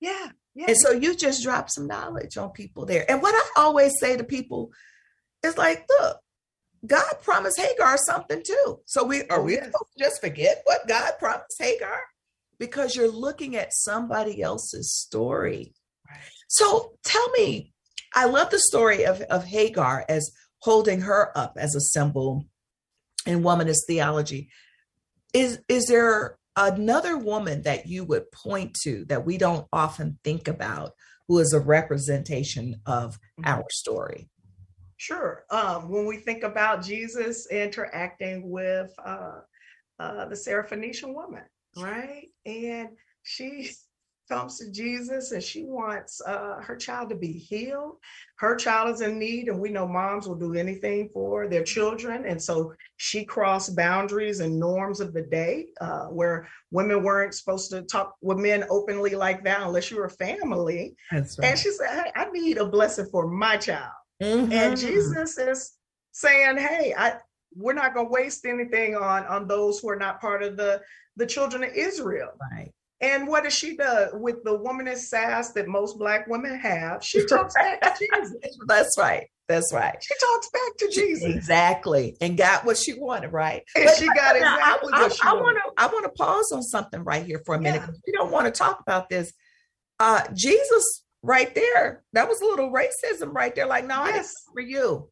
Yeah. 0.00 0.28
Yeah. 0.54 0.66
And 0.68 0.76
so 0.76 0.92
you 0.92 1.14
just 1.14 1.42
drop 1.42 1.70
some 1.70 1.86
knowledge 1.86 2.36
on 2.36 2.50
people 2.50 2.86
there. 2.86 3.08
And 3.10 3.22
what 3.22 3.34
I 3.34 3.62
always 3.62 3.98
say 4.00 4.16
to 4.16 4.24
people 4.24 4.70
is 5.44 5.56
like, 5.56 5.86
look, 6.00 6.18
God 6.86 7.14
promised 7.22 7.60
Hagar 7.60 7.96
something 7.98 8.42
too. 8.44 8.80
So 8.84 9.04
we 9.04 9.22
are 9.28 9.40
oh, 9.40 9.44
we 9.44 9.54
yes. 9.54 9.72
just 9.98 10.20
forget 10.20 10.62
what 10.64 10.88
God 10.88 11.12
promised 11.18 11.56
Hagar? 11.58 12.00
Because 12.58 12.96
you're 12.96 13.10
looking 13.10 13.56
at 13.56 13.72
somebody 13.72 14.42
else's 14.42 14.92
story. 14.92 15.74
So 16.48 16.92
tell 17.04 17.28
me, 17.30 17.72
I 18.14 18.24
love 18.24 18.50
the 18.50 18.58
story 18.58 19.04
of, 19.04 19.20
of 19.22 19.44
Hagar 19.44 20.04
as 20.08 20.30
holding 20.60 21.02
her 21.02 21.36
up 21.36 21.54
as 21.56 21.74
a 21.74 21.80
symbol 21.80 22.46
in 23.26 23.42
womanist 23.42 23.86
theology. 23.86 24.50
Is, 25.34 25.60
is 25.68 25.86
there 25.86 26.38
another 26.56 27.16
woman 27.16 27.62
that 27.62 27.86
you 27.86 28.04
would 28.04 28.30
point 28.32 28.74
to 28.82 29.04
that 29.06 29.24
we 29.24 29.38
don't 29.38 29.66
often 29.72 30.18
think 30.24 30.48
about 30.48 30.92
who 31.28 31.38
is 31.38 31.52
a 31.52 31.60
representation 31.60 32.80
of 32.86 33.18
Mhm. 33.38 33.46
our 33.46 33.64
story. 33.70 34.30
Sure. 34.96 35.44
Um, 35.50 35.88
when 35.88 36.06
we 36.06 36.16
think 36.16 36.42
about 36.42 36.82
Jesus 36.82 37.46
interacting 37.50 38.50
with 38.50 38.92
uh, 39.04 39.40
uh, 40.00 40.24
the 40.26 40.34
Syrophoenician 40.34 41.14
woman, 41.14 41.44
right? 41.76 42.28
And 42.46 42.90
she 43.22 43.70
comes 44.28 44.58
to 44.58 44.70
Jesus 44.70 45.32
and 45.32 45.42
she 45.42 45.64
wants 45.64 46.20
uh, 46.20 46.60
her 46.60 46.76
child 46.76 47.08
to 47.08 47.16
be 47.16 47.32
healed. 47.32 47.96
Her 48.36 48.56
child 48.56 48.94
is 48.94 49.00
in 49.00 49.18
need, 49.18 49.48
and 49.48 49.58
we 49.58 49.70
know 49.70 49.86
moms 49.88 50.28
will 50.28 50.36
do 50.36 50.54
anything 50.54 51.08
for 51.12 51.48
their 51.48 51.64
children. 51.64 52.26
And 52.26 52.40
so 52.40 52.74
she 52.98 53.24
crossed 53.24 53.74
boundaries 53.74 54.40
and 54.40 54.58
norms 54.58 55.00
of 55.00 55.12
the 55.12 55.22
day 55.22 55.68
uh, 55.80 56.06
where 56.06 56.46
women 56.70 57.02
weren't 57.02 57.34
supposed 57.34 57.70
to 57.70 57.82
talk 57.82 58.16
with 58.20 58.38
men 58.38 58.64
openly 58.70 59.14
like 59.14 59.42
that 59.44 59.62
unless 59.62 59.90
you 59.90 59.96
were 59.96 60.10
family. 60.10 60.94
That's 61.10 61.38
And 61.38 61.58
she 61.58 61.70
said, 61.70 61.88
Hey, 61.88 62.12
I 62.14 62.30
need 62.30 62.58
a 62.58 62.66
blessing 62.66 63.06
for 63.10 63.26
my 63.26 63.56
child. 63.56 63.92
Mhm. 64.22 64.52
And 64.52 64.76
Jesus 64.76 65.38
is 65.38 65.72
saying, 66.12 66.58
"Hey, 66.58 66.92
I 66.96 67.18
we're 67.54 67.72
not 67.74 67.94
going 67.94 68.06
to 68.06 68.12
waste 68.12 68.44
anything 68.46 68.94
on 68.96 69.24
on 69.26 69.48
those 69.48 69.80
who 69.80 69.88
are 69.90 69.96
not 69.96 70.20
part 70.20 70.42
of 70.42 70.56
the 70.56 70.80
the 71.16 71.26
children 71.26 71.64
of 71.64 71.70
Israel." 71.74 72.30
Right. 72.52 72.72
And 73.00 73.28
what 73.28 73.44
does 73.44 73.54
she 73.54 73.76
do 73.76 74.08
with 74.14 74.42
the 74.42 74.58
womanist 74.58 75.06
sass 75.06 75.52
that 75.52 75.68
most 75.68 75.98
black 75.98 76.26
women 76.26 76.58
have? 76.58 77.04
She 77.04 77.24
talks 77.26 77.54
back 77.54 77.80
to 77.80 77.90
Jesus. 78.16 78.58
That's 78.66 78.98
right. 78.98 79.24
That's 79.46 79.72
right. 79.72 79.96
She 80.02 80.14
talks 80.20 80.50
back 80.50 80.76
to 80.78 80.88
Jesus, 80.92 81.24
Exactly. 81.34 82.16
And 82.20 82.36
got 82.36 82.64
what 82.66 82.76
she 82.76 82.94
wanted, 82.94 83.32
right? 83.32 83.62
and 83.76 83.84
But- 83.86 83.96
she 83.96 84.06
got 84.08 84.38
Now, 84.38 84.56
exactly 84.56 84.90
I, 84.92 85.02
what 85.02 85.12
she 85.14 85.20
I, 85.22 85.32
wanted. 85.32 85.42
want 85.42 85.56
to 85.76 85.82
I 85.82 85.86
want 85.86 86.04
to 86.06 86.10
pause 86.10 86.52
on 86.52 86.62
something 86.62 87.04
right 87.04 87.24
here 87.24 87.40
for 87.46 87.54
a 87.54 87.60
minute. 87.60 87.82
Yeah. 87.86 87.94
We 88.06 88.12
don't 88.12 88.30
want 88.32 88.46
to 88.46 88.50
talk 88.50 88.80
about 88.80 89.08
this. 89.08 89.32
Uh 90.00 90.22
Jesus 90.34 91.04
right 91.22 91.54
there, 91.54 92.02
that 92.14 92.28
was 92.28 92.40
a 92.40 92.44
little 92.44 92.70
racism 92.72 93.32
right 93.32 93.54
there. 93.54 93.66
Like, 93.66 93.86
no, 93.86 93.94
I 94.00 94.06
didn't 94.06 94.16
Yes. 94.16 94.34
come 94.44 94.54
for 94.54 94.60
you. 94.60 95.08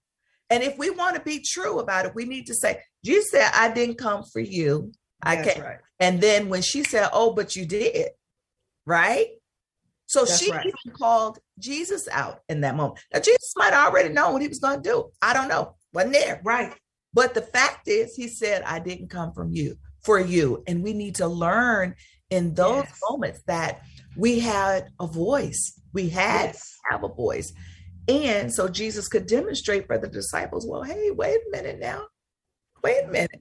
And 0.51 0.63
if 0.63 0.79
we 0.79 0.91
want 0.91 1.17
to 1.17 1.23
be 1.23 1.41
true 1.41 1.81
about 1.81 2.07
it, 2.07 2.15
we 2.15 2.25
need 2.25 2.47
to 2.47 2.55
say, 2.55 2.81
Jesus 3.05 3.31
said, 3.31 3.51
I 3.55 3.73
didn't 3.73 3.97
come 3.99 4.23
for 4.23 4.41
you. 4.41 4.93
I 5.23 5.37
That's 5.37 5.55
can't. 5.55 5.67
right. 5.67 5.79
And 5.99 6.21
then 6.21 6.49
when 6.49 6.63
she 6.63 6.85
said, 6.85 7.09
Oh, 7.13 7.33
but 7.33 7.57
you 7.57 7.67
did, 7.67 8.09
right? 8.87 9.29
So 10.07 10.25
That's 10.25 10.41
she 10.41 10.51
right. 10.51 10.67
even 10.67 10.97
called 10.97 11.39
Jesus 11.59 12.07
out 12.13 12.41
in 12.49 12.61
that 12.61 12.77
moment. 12.77 13.01
Now, 13.13 13.21
Jesus 13.21 13.55
might 13.57 13.73
have 13.73 13.89
already 13.89 14.11
known 14.11 14.33
what 14.33 14.43
he 14.43 14.49
was 14.49 14.61
going 14.61 14.83
to 14.83 14.89
do. 14.89 15.11
I 15.21 15.35
don't 15.35 15.49
know. 15.49 15.75
Wasn't 15.93 16.13
there. 16.13 16.41
Right. 16.45 16.73
But 17.13 17.35
the 17.35 17.43
fact 17.43 17.89
is, 17.89 18.15
he 18.15 18.29
said, 18.29 18.63
I 18.63 18.79
didn't 18.79 19.09
come 19.09 19.33
from 19.33 19.53
you 19.53 19.77
for 20.03 20.21
you. 20.21 20.63
And 20.69 20.83
we 20.85 20.93
need 20.93 21.17
to 21.17 21.27
learn 21.27 21.97
in 22.31 22.55
those 22.55 22.85
Yes. 22.85 23.01
moments 23.11 23.41
that 23.47 23.81
we 24.17 24.39
had 24.39 24.89
a 25.01 25.07
voice. 25.07 25.81
We 25.93 26.09
had 26.09 26.51
Yes. 26.51 26.77
have 26.91 27.03
a 27.03 27.09
voice. 27.09 27.53
And 28.09 28.53
so 28.53 28.69
Jesus 28.69 29.09
could 29.09 29.27
demonstrate 29.27 29.87
for 29.87 29.99
the 29.99 30.09
disciples, 30.09 30.67
well, 30.67 30.83
hey, 30.83 31.11
wait 31.11 31.37
a 31.37 31.51
minute 31.51 31.81
now. 31.81 32.07
Wait 32.83 33.05
a 33.05 33.09
minute. 33.09 33.41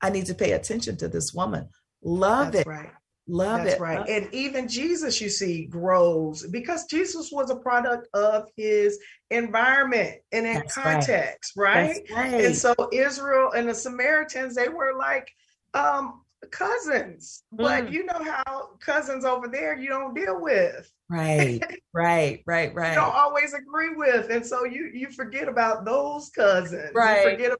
I 0.00 0.10
need 0.10 0.26
to 0.26 0.34
pay 0.34 0.52
attention 0.52 0.96
to 0.98 1.08
this 1.08 1.34
woman. 1.34 1.68
Love 2.02 2.52
That's 2.52 2.66
it. 2.66 2.66
right. 2.68 2.90
Love 3.26 3.64
That's 3.64 3.74
it. 3.74 3.80
right. 3.80 3.98
Love 3.98 4.08
And 4.08 4.32
even 4.32 4.68
Jesus, 4.68 5.20
you 5.20 5.28
see, 5.28 5.66
grows 5.66 6.46
because 6.46 6.86
Jesus 6.86 7.30
was 7.32 7.50
a 7.50 7.56
product 7.56 8.08
of 8.14 8.48
his 8.56 8.98
environment 9.30 10.16
and 10.32 10.46
in 10.46 10.54
That's 10.54 10.74
context, 10.74 11.52
right? 11.56 11.96
That's 12.08 12.10
right. 12.10 12.44
And 12.44 12.56
so 12.56 12.74
Israel 12.92 13.52
and 13.52 13.68
the 13.68 13.74
Samaritans, 13.74 14.54
they 14.54 14.68
were 14.68 14.94
like 14.96 15.28
um 15.74 16.22
cousins. 16.50 17.42
But 17.52 17.88
Mm. 17.88 17.92
you 17.92 18.04
know 18.06 18.22
how 18.24 18.70
cousins 18.80 19.24
over 19.24 19.48
there 19.48 19.76
you 19.76 19.88
don't 19.88 20.14
deal 20.14 20.40
with. 20.40 20.90
Right, 21.10 21.60
right, 21.94 22.42
right, 22.46 22.68
You 22.72 22.74
right. 22.74 22.94
don't 22.94 23.14
always 23.14 23.54
agree 23.54 23.94
with. 23.94 24.30
And 24.30 24.44
so 24.44 24.64
you 24.64 24.90
you 24.92 25.10
forget 25.10 25.48
about 25.48 25.84
those 25.84 26.30
cousins. 26.30 26.92
Right. 26.94 27.24
You 27.24 27.30
forget 27.30 27.46
about 27.48 27.58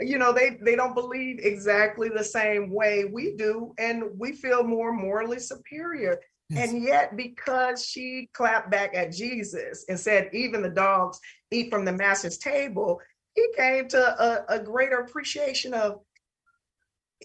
you 0.00 0.18
know 0.18 0.32
they 0.32 0.58
they 0.62 0.74
don't 0.74 0.94
believe 0.94 1.38
exactly 1.40 2.08
the 2.08 2.24
same 2.24 2.70
way 2.70 3.04
we 3.04 3.36
do 3.36 3.72
and 3.78 4.04
we 4.18 4.32
feel 4.32 4.64
more 4.64 4.92
morally 4.92 5.38
superior 5.38 6.18
Yes. 6.50 6.72
and 6.72 6.82
yet 6.82 7.16
because 7.16 7.86
she 7.86 8.28
clapped 8.34 8.70
back 8.70 8.94
at 8.94 9.12
jesus 9.12 9.84
and 9.88 9.98
said 9.98 10.28
even 10.34 10.60
the 10.60 10.68
dogs 10.68 11.18
eat 11.50 11.70
from 11.70 11.86
the 11.86 11.92
master's 11.92 12.36
table 12.36 13.00
he 13.34 13.48
came 13.56 13.88
to 13.88 13.98
a, 13.98 14.44
a 14.56 14.58
greater 14.62 14.98
appreciation 14.98 15.72
of 15.72 16.00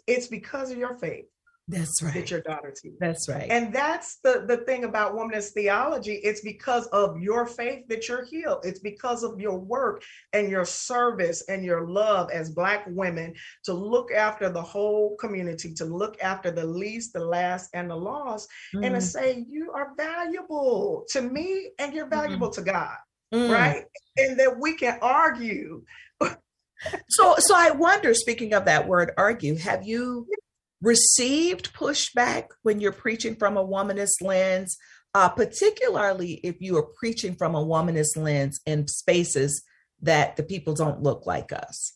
it's 0.08 0.28
because 0.28 0.72
of 0.72 0.78
your 0.78 0.96
faith 0.96 1.26
That's 1.70 2.02
right. 2.02 2.16
that 2.16 2.32
your 2.32 2.42
daughter's 2.42 2.82
healed 2.82 2.96
That's 3.00 3.30
right. 3.30 3.48
and 3.50 3.72
that's 3.72 4.18
the, 4.24 4.44
the 4.48 4.58
thing 4.58 4.86
about 4.86 5.16
womanist 5.16 5.52
theology. 5.52 6.16
It's 6.16 6.42
because 6.42 6.88
of 6.88 7.20
your 7.20 7.46
faith 7.46 7.88
that 7.90 8.08
you're 8.08 8.26
healed. 8.26 8.66
It's 8.66 8.80
because 8.80 9.24
of 9.24 9.40
your 9.40 9.58
work 9.58 10.04
and 10.34 10.50
your 10.50 10.66
service 10.66 11.44
and 11.48 11.64
your 11.64 11.88
love 11.88 12.32
as 12.32 12.50
Black 12.50 12.86
women 12.88 13.36
to 13.66 13.74
look 13.74 14.12
after 14.12 14.50
the 14.50 14.62
whole 14.62 15.16
community, 15.18 15.74
to 15.76 15.86
look 15.86 16.18
after 16.24 16.50
the 16.50 16.66
least, 16.66 17.14
the 17.14 17.24
last, 17.24 17.70
and 17.76 17.90
the 17.90 17.96
lost, 17.96 18.50
and 18.74 18.84
to 18.84 19.00
Mm, 19.00 19.02
say, 19.02 19.46
You 19.48 19.72
are 19.72 19.94
valuable 19.96 21.06
to 21.10 21.22
me 21.22 21.70
and 21.78 21.94
you're 21.94 22.08
valuable 22.08 22.50
to 22.50 22.62
God, 22.62 22.98
mm. 23.34 23.50
right? 23.50 23.86
And 24.18 24.40
that 24.40 24.58
we 24.60 24.76
can 24.76 24.98
argue. 25.02 25.84
So, 27.10 27.36
so 27.40 27.56
I 27.58 27.72
wonder. 27.72 28.14
Speaking 28.14 28.54
of 28.54 28.66
that 28.66 28.88
word, 28.88 29.12
argue. 29.18 29.58
Have 29.58 29.84
you 29.84 30.26
received 30.82 31.74
pushback 31.74 32.48
when 32.64 32.80
you're 32.80 32.92
preaching 32.92 33.36
from 33.36 33.58
a 33.58 33.66
womanist 33.66 34.22
lens, 34.22 34.78
uh, 35.14 35.30
particularly 35.30 36.34
if 36.44 36.62
you 36.62 36.78
are 36.78 36.88
preaching 36.98 37.36
from 37.36 37.56
a 37.56 37.66
womanist 37.66 38.16
lens 38.16 38.60
in 38.66 38.88
spaces 38.88 39.64
that 40.02 40.36
the 40.38 40.44
people 40.44 40.74
don't 40.74 41.04
look 41.04 41.26
like 41.26 41.52
us? 41.52 41.94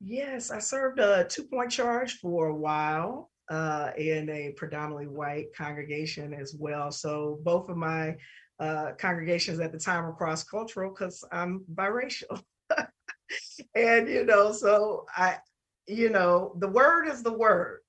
Yes, 0.00 0.50
I 0.50 0.58
served 0.58 0.98
a 0.98 1.24
two 1.28 1.44
point 1.44 1.70
charge 1.70 2.14
for 2.14 2.48
a 2.48 2.54
while 2.54 3.30
uh, 3.50 3.90
in 3.96 4.28
a 4.30 4.52
predominantly 4.56 5.06
white 5.06 5.54
congregation 5.56 6.34
as 6.34 6.54
well. 6.58 6.90
So 6.90 7.38
both 7.42 7.68
of 7.68 7.76
my 7.76 8.16
uh, 8.58 8.92
congregations 8.98 9.60
at 9.60 9.72
the 9.72 9.78
time 9.78 10.04
were 10.04 10.12
cross 10.12 10.44
cultural 10.44 10.90
because 10.90 11.24
I'm 11.32 11.64
biracial. 11.74 12.42
and, 13.74 14.08
you 14.08 14.24
know, 14.24 14.52
so 14.52 15.06
I, 15.16 15.38
you 15.86 16.10
know, 16.10 16.54
the 16.58 16.68
word 16.68 17.06
is 17.08 17.22
the 17.22 17.32
word, 17.32 17.80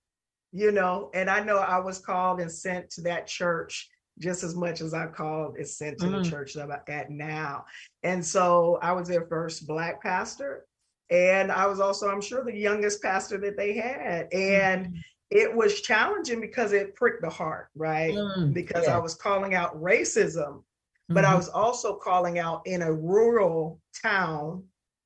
you 0.52 0.72
know, 0.72 1.10
and 1.14 1.30
I 1.30 1.41
know 1.44 1.58
I 1.58 1.80
was 1.80 2.00
called 2.00 2.39
and 2.39 2.52
sent 2.52 2.89
to 2.91 3.02
that 3.02 3.28
church 3.28 3.89
just 4.20 4.44
as 4.44 4.56
much 4.56 4.82
as 4.82 4.94
I 4.94 5.08
called 5.08 5.56
and 5.58 5.68
sent 5.68 5.98
to 6.00 6.06
Mm. 6.06 6.24
the 6.24 6.30
church 6.30 6.54
that 6.54 6.64
I'm 6.64 6.72
at 6.88 7.10
now. 7.10 7.66
And 8.04 8.24
so 8.24 8.78
I 8.82 8.91
was 8.91 9.08
their 9.08 9.26
first 9.28 9.66
Black 9.68 10.02
pastor. 10.04 10.66
And 11.10 11.52
I 11.52 11.66
was 11.66 11.80
also, 11.80 12.10
I'm 12.10 12.22
sure, 12.22 12.44
the 12.44 12.54
youngest 12.56 13.02
pastor 13.02 13.38
that 13.39 13.58
they 13.58 13.74
had. 13.74 14.32
And 14.32 14.96
it 15.30 15.54
was 15.54 15.82
challenging 15.82 16.39
because 16.41 16.74
it 16.74 16.96
pricked 16.96 17.22
the 17.22 17.30
heart, 17.30 17.70
right? 17.76 18.14
Mm, 18.16 18.54
Because 18.54 18.86
yeah. 18.86 18.96
I 18.96 19.00
was 19.00 19.16
calling 19.16 19.56
out 19.56 19.80
racism, 19.82 20.64
but 21.10 21.26
I 21.26 21.34
Mhm. 21.34 21.38
was 21.38 21.50
also 21.50 21.96
calling 21.96 22.38
out 22.39 22.62
in 22.66 22.84
a 22.84 22.94
rural 22.94 23.82
town, 24.02 24.64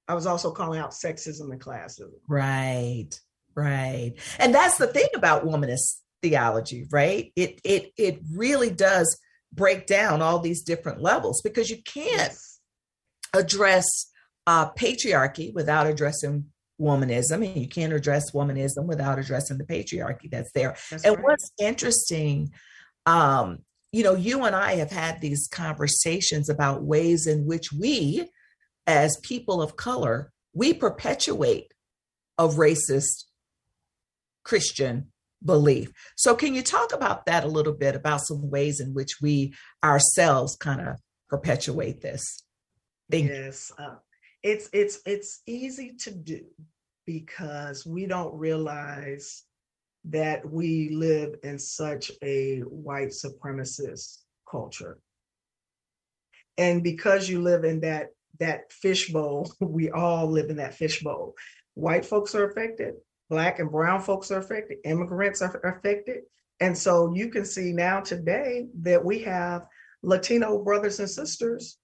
I 0.08 0.14
was 0.14 0.26
also 0.26 0.52
calling 0.52 0.80
out 0.80 0.92
sexism 0.92 1.52
and 1.52 1.60
classism. 1.60 2.12
Right, 2.28 3.10
right. 3.56 4.14
And 4.40 4.54
that's 4.56 4.78
the 4.78 4.88
thing 4.88 5.08
about 5.16 5.46
womanist 5.46 5.98
theology, 6.22 6.88
right? 6.92 7.32
It 7.36 7.60
it 7.64 7.92
it 7.98 8.20
really 8.34 8.70
does 8.70 9.20
break 9.54 9.88
down 9.88 10.22
all 10.22 10.40
these 10.40 10.64
different 10.64 11.02
levels 11.02 11.42
because 11.42 11.70
you 11.70 11.82
can't 11.84 12.32
Yes. 12.34 12.60
address 13.34 13.86
uh, 14.46 14.72
patriarchy 14.74 15.54
without 15.54 15.88
addressing 15.88 16.46
womanism, 16.80 17.46
and 17.46 17.58
you 17.58 17.68
can't 17.68 17.94
address 17.94 18.32
womanism 18.32 18.86
without 18.86 19.20
addressing 19.20 19.58
the 19.58 19.64
patriarchy 19.66 20.30
that's 20.30 20.52
there. 20.54 20.76
That's 20.90 21.04
and 21.04 21.16
right. 21.16 21.24
what's 21.24 21.52
interesting, 21.60 22.52
um, 23.06 23.60
you 23.92 24.04
know, 24.04 24.16
you 24.16 24.44
and 24.46 24.56
I 24.56 24.76
have 24.76 24.92
had 24.92 25.20
these 25.22 25.48
conversations 25.52 26.50
about 26.50 26.84
ways 26.84 27.26
in 27.28 27.46
which 27.46 27.74
we, 27.74 28.30
as 28.88 29.20
people 29.24 29.62
of 29.62 29.76
color, 29.76 30.32
we 30.54 30.74
perpetuate 30.74 31.74
a 32.38 32.48
racist 32.48 33.26
Christian 34.44 35.12
belief. 35.44 35.92
So, 36.16 36.36
can 36.36 36.56
you 36.56 36.64
talk 36.64 36.94
about 36.94 37.26
that 37.26 37.44
a 37.44 37.48
little 37.48 37.74
bit 37.74 37.96
about 37.96 38.22
some 38.22 38.50
ways 38.50 38.80
in 38.80 38.94
which 38.94 39.22
we 39.22 39.54
ourselves 39.84 40.56
kind 40.56 40.82
of 40.82 40.96
perpetuate 41.30 42.02
this? 42.02 42.24
Yes 43.10 43.72
uh, 43.78 43.96
it's 44.44 44.70
it's 44.74 45.00
it's 45.06 45.42
easy 45.46 45.94
to 46.00 46.12
do 46.12 46.46
because 47.06 47.86
we 47.86 48.06
don't 48.06 48.34
realize 48.38 49.44
that 50.06 50.50
we 50.50 50.90
live 50.94 51.36
in 51.44 51.60
such 51.60 52.12
a 52.24 52.60
white 52.60 53.10
supremacist 53.10 54.20
culture 54.50 55.00
and 56.58 56.84
because 56.84 57.30
you 57.30 57.42
live 57.42 57.64
in 57.64 57.82
that 57.82 58.10
that 58.40 58.72
fishbowl 58.72 59.52
we 59.60 59.90
all 59.92 60.28
live 60.28 60.50
in 60.50 60.58
that 60.58 60.76
fishbowl 60.76 61.34
white 61.76 62.06
folks 62.06 62.36
are 62.36 62.50
affected 62.50 62.96
black 63.30 63.60
and 63.60 63.72
brown 63.72 64.02
folks 64.02 64.32
are 64.32 64.40
affected 64.40 64.78
immigrants 64.86 65.42
are 65.42 65.60
affected 65.64 66.22
and 66.60 66.76
so 66.78 67.14
you 67.14 67.30
can 67.30 67.46
see 67.46 67.72
now 67.72 68.00
today 68.00 68.68
that 68.82 69.04
we 69.04 69.20
have 69.20 69.68
Latino 70.04 70.64
brothers 70.64 71.00
and 71.00 71.10
sisters 71.10 71.78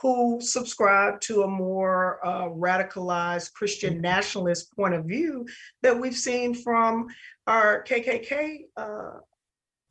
who 0.00 0.38
subscribe 0.40 1.20
to 1.22 1.42
a 1.42 1.48
more 1.48 2.20
uh, 2.24 2.48
radicalized 2.48 3.52
Christian 3.54 3.94
Mm-hmm. 3.94 4.02
nationalist 4.02 4.74
point 4.76 4.94
of 4.94 5.04
view 5.04 5.46
that 5.82 5.98
we've 5.98 6.16
seen 6.16 6.54
from 6.54 7.06
our 7.46 7.82
KKK 7.84 8.66
uh, 8.76 9.18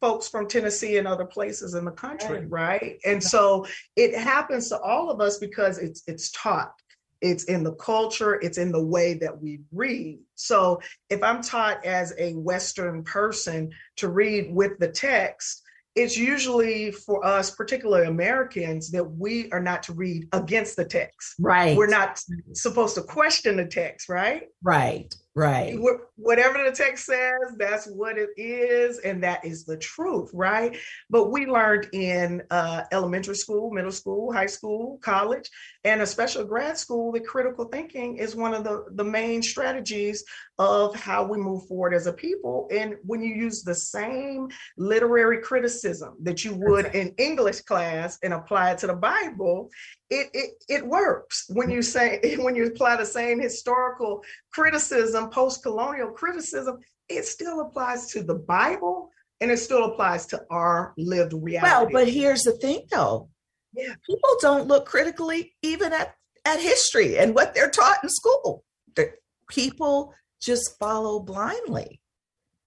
folks 0.01 0.27
from 0.27 0.47
Tennessee 0.47 0.97
and 0.97 1.07
other 1.07 1.25
places 1.25 1.73
in 1.73 1.85
the 1.85 1.91
country, 1.91 2.45
right? 2.47 2.97
And 3.05 3.23
so 3.23 3.65
it 3.95 4.15
happens 4.15 4.69
to 4.69 4.79
all 4.79 5.09
of 5.09 5.21
us 5.21 5.37
because 5.37 5.77
it's 5.77 6.03
it's 6.07 6.31
taught. 6.31 6.73
It's 7.21 7.45
in 7.45 7.63
the 7.63 7.73
culture, 7.75 8.35
it's 8.35 8.57
in 8.57 8.71
the 8.71 8.83
way 8.83 9.13
that 9.15 9.41
we 9.41 9.61
read. 9.71 10.19
So 10.35 10.79
if 11.09 11.23
I'm 11.23 11.41
taught 11.41 11.83
as 11.85 12.13
a 12.19 12.33
Western 12.33 13.03
person 13.03 13.71
to 13.95 14.09
read 14.09 14.53
with 14.53 14.77
the 14.79 14.89
text, 14.89 15.63
it's 15.95 16.17
usually 16.17 16.91
for 16.91 17.25
us, 17.25 17.51
particularly 17.51 18.07
Americans, 18.07 18.91
that 18.91 19.03
we 19.03 19.49
are 19.51 19.61
not 19.61 19.81
to 19.83 19.93
read 19.93 20.27
against 20.33 20.75
the 20.75 20.83
text. 20.85 21.35
Right. 21.39 21.75
We're 21.75 21.87
not 21.87 22.21
supposed 22.53 22.95
to 22.95 23.01
question 23.01 23.55
the 23.55 23.65
text, 23.65 24.09
right? 24.09 24.43
Right. 24.61 25.15
Right. 25.35 25.75
Wh- 25.75 26.01
Whatever 26.17 26.63
the 26.63 26.71
text 26.71 27.05
says, 27.05 27.57
that's 27.57 27.87
what 27.87 28.17
it 28.17 28.29
is, 28.37 28.99
and 28.99 29.21
that 29.23 29.43
is 29.43 29.65
the 29.65 29.75
truth, 29.75 30.29
right? 30.33 30.77
But 31.09 31.29
we 31.29 31.45
learned 31.45 31.89
in 31.91 32.41
uh, 32.51 32.83
elementary 32.93 33.35
school, 33.35 33.69
middle 33.69 33.91
school, 33.91 34.31
high 34.31 34.45
school, 34.45 34.97
college, 35.03 35.49
and 35.83 36.01
especially 36.01 36.45
grad 36.45 36.77
school 36.77 37.11
that 37.11 37.27
critical 37.27 37.65
thinking 37.65 38.15
is 38.15 38.33
one 38.33 38.53
of 38.53 38.63
the, 38.63 38.85
the 38.93 39.03
main 39.03 39.41
strategies 39.41 40.23
of 40.57 40.95
how 40.95 41.25
we 41.25 41.37
move 41.37 41.67
forward 41.67 41.93
as 41.93 42.07
a 42.07 42.13
people. 42.13 42.69
And 42.71 42.95
when 43.03 43.21
you 43.21 43.35
use 43.35 43.61
the 43.61 43.75
same 43.75 44.47
literary 44.77 45.41
criticism 45.41 46.15
that 46.21 46.45
you 46.45 46.53
would 46.55 46.95
in 46.95 47.13
English 47.17 47.59
class 47.61 48.17
and 48.23 48.33
apply 48.33 48.71
it 48.71 48.77
to 48.79 48.87
the 48.87 48.95
Bible, 48.95 49.69
it, 50.09 50.29
it 50.33 50.51
it 50.69 50.85
works 50.85 51.45
when 51.49 51.69
you 51.69 51.81
say 51.81 52.35
when 52.39 52.55
you 52.55 52.67
apply 52.67 52.95
the 52.95 53.05
same 53.05 53.39
historical 53.39 54.23
criticism 54.53 55.29
post-colonial 55.29 56.11
criticism 56.11 56.77
it 57.09 57.25
still 57.25 57.61
applies 57.61 58.07
to 58.07 58.23
the 58.23 58.35
bible 58.35 59.09
and 59.41 59.51
it 59.51 59.57
still 59.57 59.85
applies 59.85 60.25
to 60.27 60.41
our 60.49 60.93
lived 60.97 61.33
reality 61.33 61.93
Well, 61.93 62.05
but 62.05 62.07
here's 62.07 62.43
the 62.43 62.53
thing 62.53 62.85
though. 62.91 63.29
Yeah. 63.73 63.95
People 64.05 64.29
don't 64.39 64.67
look 64.67 64.85
critically 64.85 65.53
even 65.61 65.91
at, 65.93 66.15
at 66.45 66.59
history 66.59 67.17
and 67.17 67.35
what 67.35 67.53
they're 67.53 67.69
taught 67.69 68.03
in 68.03 68.09
school. 68.09 68.63
The 68.95 69.11
people 69.49 70.13
just 70.41 70.77
follow 70.79 71.19
blindly. 71.19 71.99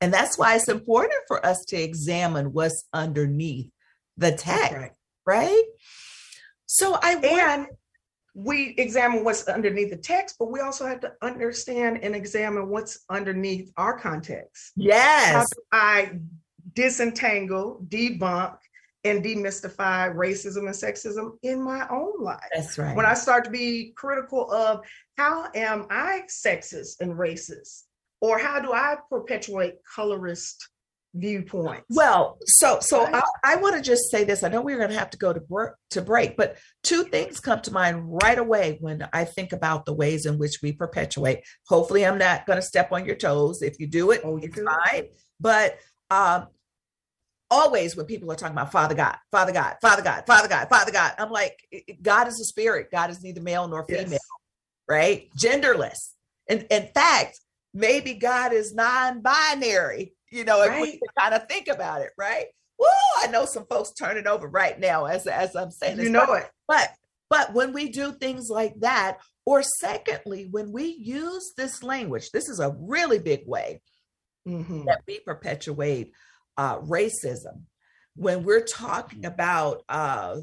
And 0.01 0.13
that's 0.13 0.39
why 0.39 0.55
it's 0.55 0.69
important 0.69 1.21
for 1.27 1.45
us 1.45 1.65
to 1.69 1.77
examine 1.77 2.53
what's 2.53 2.85
underneath 2.93 3.71
the 4.17 4.33
text, 4.33 4.75
right. 4.75 4.93
right? 5.27 5.65
So 6.69 6.99
I 7.03 7.15
and 7.17 7.67
we 8.35 8.75
examine 8.79 9.25
what's 9.25 9.49
underneath 9.49 9.91
the 9.91 9.97
text 9.97 10.37
but 10.39 10.53
we 10.53 10.61
also 10.61 10.87
have 10.87 11.01
to 11.01 11.13
understand 11.23 11.99
and 12.05 12.15
examine 12.15 12.69
what's 12.69 13.01
underneath 13.11 13.73
our 13.77 13.99
context 13.99 14.75
how 14.77 14.85
yes, 14.85 15.51
do 15.51 15.63
I 15.73 16.13
disentangle, 16.75 17.85
debunk, 17.89 18.59
and 19.03 19.25
demystify 19.25 20.15
racism 20.15 20.67
and 20.67 20.69
sexism 20.69 21.33
in 21.43 21.61
my 21.61 21.89
own 21.89 22.23
life? 22.23 22.41
that's 22.55 22.79
right. 22.79 22.95
When 22.95 23.07
I 23.07 23.15
start 23.15 23.45
to 23.45 23.51
be 23.51 23.93
critical 23.97 24.51
of 24.53 24.85
how 25.17 25.49
am 25.55 25.87
I 25.91 26.23
sexist 26.29 27.01
and 27.01 27.13
racist, 27.13 27.85
or 28.21 28.39
how 28.39 28.61
do 28.61 28.73
I 28.73 28.97
perpetuate 29.11 29.77
colorist 29.95 30.69
viewpoints? 31.15 31.87
Well, 31.91 32.39
so 32.45 32.79
so 32.81 33.05
Right. 33.05 33.23
I, 33.45 33.53
I 33.53 33.57
want 33.57 33.77
to 33.77 33.83
just 33.83 34.11
say 34.11 34.25
this. 34.25 34.43
I 34.43 34.49
know 34.49 34.61
we're 34.61 34.79
going 34.79 34.91
to 34.91 34.99
have 34.99 35.11
to 35.11 35.19
go 35.19 35.33
to 35.33 35.41
break, 35.41 35.71
to 35.91 36.03
break, 36.03 36.37
but 36.37 36.57
two 36.83 37.05
things 37.05 37.41
come 37.41 37.61
to 37.63 37.73
mind 37.73 38.03
right 38.23 38.39
away 38.39 38.79
when 38.81 39.09
I 39.13 39.25
think 39.25 39.53
about 39.53 39.85
the 39.87 39.95
ways 39.95 40.27
in 40.27 40.39
which 40.39 40.59
we 40.63 40.73
perpetuate. 40.73 41.45
Hopefully, 41.69 42.05
I'm 42.07 42.19
not 42.19 42.47
going 42.47 42.59
to 42.59 42.63
step 42.67 42.93
on 42.93 43.05
your 43.07 43.17
toes. 43.17 43.63
If 43.63 43.79
you 43.81 43.87
do 43.87 44.11
it, 44.11 44.21
Oh, 44.25 44.37
you 44.37 44.45
it's 44.45 44.57
do. 44.57 44.65
fine. 44.67 45.05
But 45.41 45.79
um, 46.11 46.49
always 47.51 47.97
when 47.97 48.07
people 48.07 48.31
are 48.31 48.37
talking 48.37 48.55
about 48.55 48.73
Father 48.73 48.95
God, 48.95 49.17
Father 49.33 49.53
God, 49.53 49.77
Father 49.81 50.03
God, 50.03 50.25
Father 50.27 50.49
God, 50.49 50.69
Father 50.69 50.93
God, 50.93 51.13
I'm 51.19 51.31
like, 51.31 51.57
God 52.03 52.29
is 52.29 52.41
a 52.41 52.45
spirit. 52.45 52.89
God 52.93 53.11
is 53.11 53.23
neither 53.23 53.41
male 53.41 53.67
nor 53.69 53.85
female, 53.87 54.11
Yes. 54.13 54.21
right? 54.89 55.29
Genderless. 55.39 56.11
And 56.49 56.67
in 56.71 56.89
fact, 56.95 57.41
maybe 57.75 58.15
God 58.15 58.53
is 58.53 58.75
non-binary. 58.75 60.13
You 60.31 60.45
know, 60.45 60.63
if 60.63 60.81
we 60.81 61.01
kind 61.19 61.35
of 61.35 61.49
think 61.49 61.69
about 61.69 62.03
it, 62.03 62.11
right? 62.19 62.47
Woo! 62.79 62.87
I 63.19 63.27
know 63.29 63.45
some 63.45 63.67
folks 63.67 63.93
turning 63.93 64.27
over 64.27 64.47
right 64.47 64.79
now 64.79 65.07
as 65.07 65.27
as 65.27 65.57
I'm 65.57 65.71
saying 65.71 65.97
this. 65.97 66.05
you 66.07 66.11
know 66.13 66.27
but, 66.27 66.43
it. 66.43 66.51
but 66.69 66.91
but 67.31 67.55
when 67.55 67.73
we 67.73 67.89
do 67.91 68.13
things 68.13 68.49
like 68.49 68.75
that, 68.81 69.19
or 69.45 69.63
secondly, 69.63 70.49
when 70.51 70.73
we 70.73 70.85
use 70.99 71.53
this 71.57 71.83
language, 71.83 72.31
this 72.31 72.49
is 72.49 72.61
a 72.61 72.75
really 72.79 73.19
big 73.19 73.47
way 73.47 73.81
Mhm. 74.47 74.87
that 74.87 75.03
we 75.07 75.21
perpetuate 75.21 76.13
uh, 76.57 76.79
racism. 76.81 77.63
When 78.17 78.45
we're 78.45 78.65
talking 78.65 79.25
about 79.27 79.85
uh, 79.89 80.41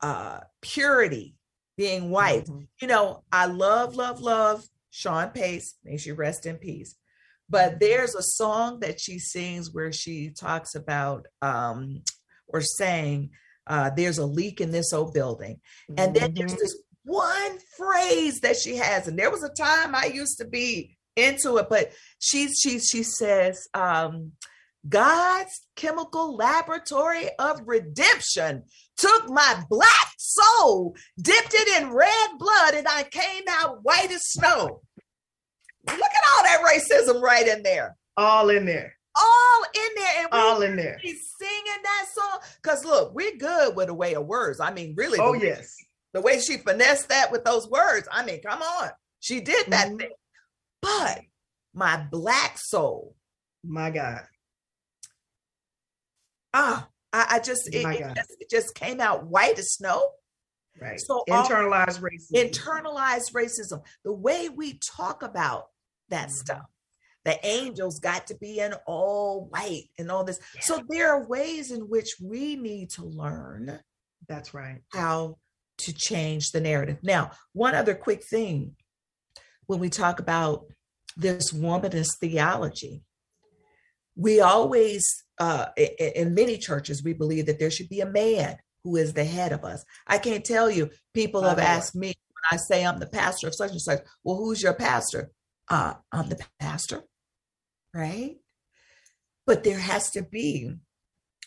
uh, 0.00 0.40
purity, 0.60 1.34
being 1.76 2.10
white, 2.10 2.46
Mhm. 2.46 2.68
you 2.80 2.88
know, 2.88 3.24
I 3.32 3.46
love, 3.46 3.94
love, 3.94 4.20
love 4.20 4.64
Sean 4.90 5.30
Pace. 5.30 5.74
May 5.84 5.96
she 5.96 6.12
rest 6.12 6.44
in 6.46 6.56
peace. 6.58 6.94
But 7.48 7.80
there's 7.80 8.14
a 8.14 8.22
song 8.22 8.80
that 8.80 9.00
she 9.00 9.18
sings 9.18 9.72
where 9.72 9.92
she 9.92 10.30
talks 10.30 10.74
about 10.74 11.26
um, 11.40 12.02
or 12.46 12.60
saying, 12.60 13.30
uh, 13.66 13.90
"There's 13.90 14.18
a 14.18 14.26
leak 14.26 14.60
in 14.60 14.70
this 14.70 14.92
old 14.92 15.14
building," 15.14 15.60
and 15.96 16.14
then 16.14 16.34
there's 16.34 16.52
Mhm. 16.54 16.58
this 16.58 16.76
one 17.04 17.58
phrase 17.76 18.40
that 18.40 18.56
she 18.56 18.76
has, 18.76 19.08
and 19.08 19.18
there 19.18 19.30
was 19.30 19.42
a 19.42 19.48
time 19.50 19.94
I 19.94 20.06
used 20.06 20.38
to 20.38 20.44
be 20.46 20.96
into 21.16 21.56
it, 21.56 21.68
but 21.68 21.92
she 22.18 22.48
she 22.48 22.78
she 22.78 23.02
says, 23.02 23.66
um, 23.74 24.32
"God's 24.88 25.62
chemical 25.74 26.36
laboratory 26.36 27.30
of 27.38 27.62
redemption 27.66 28.64
took 28.96 29.28
my 29.30 29.64
black 29.70 30.12
soul, 30.18 30.94
dipped 31.20 31.54
it 31.54 31.82
in 31.82 31.92
red 31.92 32.30
blood, 32.38 32.74
and 32.74 32.86
I 32.86 33.04
came 33.04 33.44
out 33.48 33.82
white 33.84 34.10
as 34.12 34.22
snow." 34.26 34.82
Look 35.90 36.10
at 36.10 36.24
all 36.36 36.42
that 36.44 36.60
racism 36.74 37.20
right 37.20 37.46
in 37.46 37.62
there, 37.62 37.96
all 38.16 38.48
in 38.50 38.64
there, 38.66 38.94
all 39.16 39.62
in 39.74 39.94
there, 39.96 40.12
and 40.24 40.28
all 40.32 40.62
in 40.62 40.76
there. 40.76 40.98
be 41.02 41.10
singing 41.38 41.82
that 41.82 42.06
song. 42.14 42.40
Cause 42.62 42.84
look, 42.84 43.14
we're 43.14 43.36
good 43.36 43.74
with 43.76 43.86
the 43.88 43.94
way 43.94 44.14
of 44.14 44.26
words. 44.26 44.60
I 44.60 44.72
mean, 44.72 44.94
really, 44.96 45.18
Oh 45.20 45.32
the, 45.38 45.46
yes, 45.46 45.74
the 46.12 46.20
way 46.20 46.40
she 46.40 46.56
finessed 46.58 47.08
that 47.08 47.30
with 47.32 47.44
those 47.44 47.68
words. 47.68 48.08
I 48.10 48.24
mean, 48.24 48.40
come 48.42 48.62
on, 48.62 48.90
she 49.20 49.40
did 49.40 49.66
that 49.68 49.88
Mhm. 49.88 49.98
thing. 49.98 50.10
But 50.82 51.20
my 51.74 51.96
black 52.10 52.58
soul, 52.58 53.14
my 53.64 53.90
God, 53.90 54.22
ah, 56.54 56.88
I, 57.12 57.26
I 57.30 57.38
just 57.40 57.68
it, 57.68 57.84
it 57.86 58.14
just 58.14 58.36
it 58.40 58.50
just 58.50 58.74
came 58.74 59.00
out 59.00 59.26
white 59.26 59.58
as 59.58 59.72
snow. 59.72 60.10
right. 60.80 61.00
So 61.00 61.24
all- 61.30 61.44
internalized 61.48 62.00
racism. 62.00 62.50
Internalized 62.50 63.32
racism, 63.32 63.82
the 64.04 64.12
way 64.12 64.48
we 64.48 64.78
talk 64.78 65.22
about 65.22 65.66
that 66.10 66.28
Mhm. 66.28 66.32
stuff. 66.32 66.66
The 67.24 67.44
angels 67.46 67.98
got 68.00 68.26
to 68.28 68.34
be 68.36 68.60
in 68.60 68.72
all 68.86 69.46
white 69.46 69.90
and 69.98 70.10
all 70.10 70.24
this. 70.24 70.40
So 70.60 70.82
there 70.88 71.10
are 71.12 71.26
ways 71.26 71.70
in 71.70 71.88
which 71.88 72.16
we 72.22 72.56
need 72.56 72.90
to 72.90 73.04
learn 73.04 73.82
That's 74.26 74.54
right. 74.54 74.82
how 74.92 75.38
to 75.78 75.92
change 75.92 76.50
the 76.52 76.60
narrative. 76.60 76.98
Now, 77.02 77.32
one 77.52 77.74
other 77.74 77.94
quick 77.94 78.24
thing 78.24 78.76
when 79.66 79.78
we 79.78 79.90
talk 79.90 80.18
about 80.20 80.66
this 81.16 81.52
womanist 81.52 82.16
theology, 82.20 83.02
we 84.16 84.40
always, 84.40 85.04
uh, 85.38 85.66
in 85.76 86.34
many 86.34 86.56
churches, 86.58 87.04
we 87.04 87.12
believe 87.12 87.46
that 87.46 87.58
there 87.58 87.70
should 87.70 87.88
be 87.88 88.00
a 88.00 88.06
man 88.06 88.58
who 88.82 88.96
is 88.96 89.12
the 89.12 89.24
head 89.24 89.52
of 89.52 89.64
us. 89.64 89.84
I 90.06 90.18
can't 90.18 90.44
tell 90.44 90.70
you, 90.70 90.90
people 91.12 91.42
have 91.42 91.58
Lord. 91.58 91.68
asked 91.68 91.94
me 91.94 92.08
when 92.08 92.42
I 92.52 92.56
say 92.56 92.84
I'm 92.84 92.98
the 92.98 93.06
pastor 93.06 93.48
of 93.48 93.54
such 93.54 93.72
and 93.72 93.80
such, 93.80 94.00
well, 94.24 94.36
who's 94.36 94.62
your 94.62 94.74
pastor? 94.74 95.30
Uh, 95.70 95.94
I'm 96.12 96.28
the 96.28 96.38
pastor, 96.60 97.02
right? 97.94 98.36
But 99.46 99.64
there 99.64 99.78
has 99.78 100.10
to 100.10 100.22
be 100.22 100.74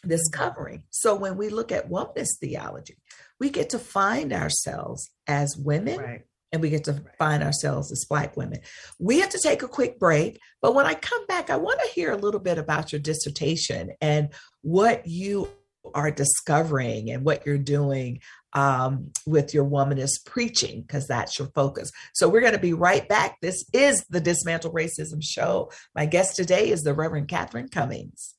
this 0.04 0.28
covering. 0.30 0.84
So 0.90 1.16
when 1.16 1.38
we 1.38 1.50
look 1.50 1.72
at 1.72 1.90
womanist 1.90 2.40
theology, 2.40 2.98
we 3.40 3.50
get 3.50 3.70
to 3.72 3.80
find 3.80 4.34
ourselves 4.34 5.10
as 5.28 5.56
women 5.58 6.00
Right. 6.00 6.26
and 6.52 6.62
we 6.62 6.70
get 6.70 6.84
to 6.86 7.04
find 7.18 7.44
ourselves 7.44 7.92
as 7.92 8.06
Black 8.06 8.36
women. 8.36 8.60
We 9.00 9.20
have 9.20 9.30
to 9.30 9.40
take 9.40 9.64
a 9.64 9.68
quick 9.68 10.00
break, 10.00 10.40
but 10.62 10.74
when 10.76 10.86
I 10.86 10.96
come 10.96 11.26
back, 11.28 11.50
I 11.50 11.58
want 11.58 11.80
to 11.82 11.90
hear 11.94 12.12
a 12.12 12.18
little 12.18 12.40
bit 12.40 12.58
about 12.58 12.92
your 12.92 13.00
dissertation 13.02 13.92
and 14.02 14.30
what 14.62 15.08
you 15.08 15.50
are 15.94 16.12
discovering 16.12 17.10
and 17.10 17.24
what 17.24 17.46
you're 17.46 17.58
doing 17.58 18.22
um, 18.54 19.12
with 19.26 19.54
your 19.54 19.66
womanist 19.66 20.26
preaching, 20.26 20.82
because 20.82 21.08
that's 21.08 21.40
your 21.40 21.48
focus. 21.56 21.92
So 22.14 22.28
we're 22.28 22.42
going 22.42 22.54
to 22.54 22.60
be 22.60 22.74
right 22.74 23.08
back. 23.08 23.40
This 23.42 23.66
is 23.74 24.04
the 24.10 24.20
Dismantle 24.20 24.74
Racism 24.74 25.24
Show. 25.24 25.72
My 25.96 26.06
guest 26.06 26.36
today 26.36 26.70
is 26.70 26.82
the 26.82 26.94
Reverend 26.94 27.30
Catherine 27.30 27.70
Cummings. 27.70 28.36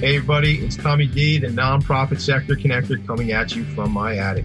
Hey, 0.00 0.16
everybody, 0.16 0.58
it's 0.58 0.76
Tommy 0.76 1.06
D, 1.06 1.38
the 1.38 1.46
nonprofit 1.46 2.20
sector 2.20 2.54
connector, 2.54 3.04
coming 3.06 3.32
at 3.32 3.56
you 3.56 3.64
from 3.64 3.92
my 3.92 4.16
attic. 4.16 4.44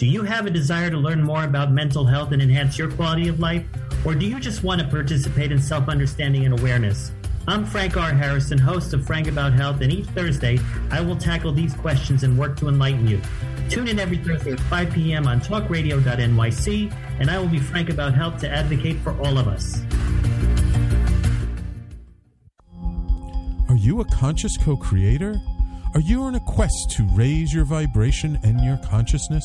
Do 0.00 0.06
you 0.06 0.22
have 0.22 0.46
a 0.46 0.50
desire 0.50 0.88
to 0.88 0.96
learn 0.96 1.22
more 1.22 1.44
about 1.44 1.72
mental 1.72 2.06
health 2.06 2.32
and 2.32 2.40
enhance 2.40 2.78
your 2.78 2.90
quality 2.90 3.28
of 3.28 3.38
life? 3.38 3.66
Or 4.02 4.14
do 4.14 4.24
you 4.24 4.40
just 4.40 4.64
want 4.64 4.80
to 4.80 4.88
participate 4.88 5.52
in 5.52 5.60
self 5.60 5.90
understanding 5.90 6.46
and 6.46 6.58
awareness? 6.58 7.12
I'm 7.46 7.66
Frank 7.66 7.98
R. 7.98 8.10
Harrison, 8.10 8.56
host 8.56 8.94
of 8.94 9.06
Frank 9.06 9.28
About 9.28 9.52
Health, 9.52 9.82
and 9.82 9.92
each 9.92 10.06
Thursday 10.06 10.58
I 10.90 11.02
will 11.02 11.16
tackle 11.16 11.52
these 11.52 11.74
questions 11.74 12.22
and 12.22 12.38
work 12.38 12.56
to 12.60 12.68
enlighten 12.68 13.06
you. 13.06 13.20
Tune 13.68 13.88
in 13.88 14.00
every 14.00 14.16
Thursday 14.16 14.52
at 14.52 14.60
5 14.60 14.90
p.m. 14.90 15.26
on 15.26 15.38
talkradio.nyc, 15.38 16.94
and 17.18 17.30
I 17.30 17.38
will 17.38 17.48
be 17.48 17.60
frank 17.60 17.90
about 17.90 18.14
health 18.14 18.40
to 18.40 18.48
advocate 18.48 18.96
for 19.00 19.10
all 19.20 19.36
of 19.36 19.48
us. 19.48 19.82
Are 23.68 23.76
you 23.76 24.00
a 24.00 24.06
conscious 24.06 24.56
co 24.56 24.78
creator? 24.78 25.34
Are 25.92 26.00
you 26.00 26.22
on 26.22 26.36
a 26.36 26.40
quest 26.40 26.92
to 26.92 27.06
raise 27.14 27.52
your 27.52 27.64
vibration 27.66 28.38
and 28.44 28.64
your 28.64 28.78
consciousness? 28.78 29.44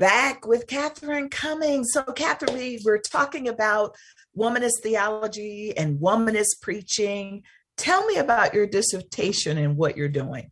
Back 0.00 0.46
with 0.46 0.66
Catherine 0.66 1.28
Cummings. 1.28 1.90
So, 1.92 2.02
Catherine, 2.02 2.56
we 2.56 2.80
were 2.84 2.98
talking 2.98 3.48
about 3.48 3.94
womanist 4.36 4.80
theology 4.82 5.76
and 5.76 6.00
womanist 6.00 6.62
preaching. 6.62 7.42
Tell 7.76 8.04
me 8.06 8.16
about 8.16 8.54
your 8.54 8.66
dissertation 8.66 9.58
and 9.58 9.76
what 9.76 9.96
you're 9.96 10.08
doing. 10.08 10.50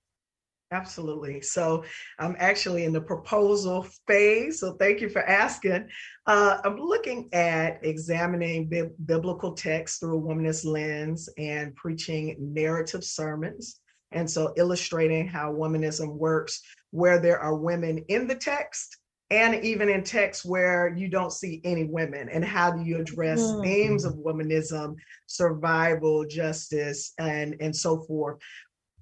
Absolutely. 0.71 1.41
So 1.41 1.83
I'm 2.19 2.37
actually 2.39 2.85
in 2.85 2.93
the 2.93 3.01
proposal 3.01 3.87
phase. 4.07 4.61
So 4.61 4.75
thank 4.75 5.01
you 5.01 5.09
for 5.09 5.23
asking. 5.23 5.89
Uh, 6.27 6.59
I'm 6.63 6.77
looking 6.77 7.31
at 7.33 7.79
examining 7.83 8.69
bi- 8.69 8.91
biblical 9.07 9.55
texts 9.55 9.99
through 9.99 10.19
a 10.19 10.21
womanist 10.21 10.67
lens 10.67 11.27
and 11.39 11.75
preaching 11.75 12.37
narrative 12.39 13.03
sermons. 13.03 13.81
And 14.13 14.31
so 14.31 14.53
illustrating 14.59 15.27
how 15.27 15.55
womanism 15.55 16.17
works 16.17 16.61
where 16.91 17.19
there 17.19 17.39
are 17.39 17.55
women 17.55 18.05
in 18.09 18.27
the 18.27 18.35
text 18.35 18.99
and 19.31 19.63
even 19.63 19.89
in 19.89 20.03
texts 20.03 20.45
where 20.45 20.95
you 20.97 21.09
don't 21.09 21.33
see 21.33 21.61
any 21.65 21.85
women 21.85 22.29
and 22.31 22.45
how 22.45 22.71
do 22.71 22.83
you 22.83 22.99
address 22.99 23.41
mm-hmm. 23.41 23.63
themes 23.63 24.05
of 24.05 24.15
womanism 24.15 24.97
survival 25.27 26.25
justice 26.27 27.13
and 27.19 27.57
and 27.61 27.75
so 27.75 28.01
forth 28.03 28.39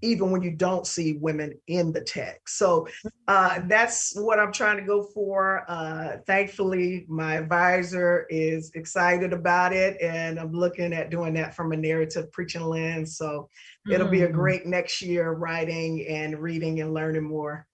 even 0.02 0.30
when 0.30 0.42
you 0.42 0.50
don't 0.50 0.86
see 0.86 1.14
women 1.14 1.54
in 1.68 1.92
the 1.92 2.00
text 2.00 2.58
so 2.58 2.86
uh, 3.28 3.60
that's 3.66 4.14
what 4.16 4.38
i'm 4.38 4.52
trying 4.52 4.76
to 4.76 4.84
go 4.84 5.02
for 5.02 5.64
uh, 5.68 6.16
thankfully 6.26 7.06
my 7.08 7.34
advisor 7.36 8.26
is 8.28 8.70
excited 8.74 9.32
about 9.32 9.72
it 9.72 9.96
and 10.02 10.38
i'm 10.38 10.52
looking 10.52 10.92
at 10.92 11.10
doing 11.10 11.32
that 11.32 11.54
from 11.54 11.72
a 11.72 11.76
narrative 11.76 12.30
preaching 12.32 12.64
lens 12.64 13.16
so 13.16 13.48
it'll 13.90 14.08
be 14.08 14.22
a 14.22 14.28
mm. 14.28 14.32
great 14.32 14.66
next 14.66 15.00
year 15.00 15.32
writing 15.32 16.04
and 16.08 16.38
reading 16.38 16.80
and 16.80 16.92
learning 16.92 17.24
more 17.24 17.66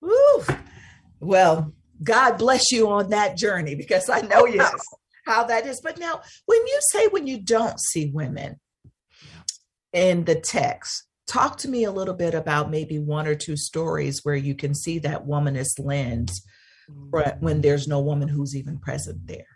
Woo. 0.00 0.44
Well, 1.20 1.72
God 2.02 2.38
bless 2.38 2.72
you 2.72 2.88
on 2.88 3.10
that 3.10 3.36
journey 3.36 3.74
because 3.74 4.08
I 4.08 4.20
know 4.22 4.42
oh, 4.42 4.46
yes. 4.46 4.74
how, 5.26 5.44
that 5.44 5.66
is. 5.66 5.80
But 5.80 5.98
now, 5.98 6.20
when 6.46 6.66
you 6.66 6.78
say 6.92 7.08
when 7.08 7.26
you 7.26 7.40
don't 7.40 7.78
see 7.78 8.10
women 8.12 8.58
in 9.92 10.24
the 10.24 10.40
text, 10.40 11.04
talk 11.26 11.58
to 11.58 11.68
me 11.68 11.84
a 11.84 11.92
little 11.92 12.14
bit 12.14 12.34
about 12.34 12.70
maybe 12.70 12.98
one 12.98 13.26
or 13.26 13.34
two 13.34 13.56
stories 13.56 14.20
where 14.24 14.36
you 14.36 14.54
can 14.54 14.74
see 14.74 14.98
that 15.00 15.26
womanist 15.26 15.84
lens 15.84 16.42
mm-hmm. 16.90 17.44
when 17.44 17.60
there's 17.60 17.86
no 17.86 18.00
woman 18.00 18.28
who's 18.28 18.56
even 18.56 18.78
present 18.78 19.26
there. 19.26 19.46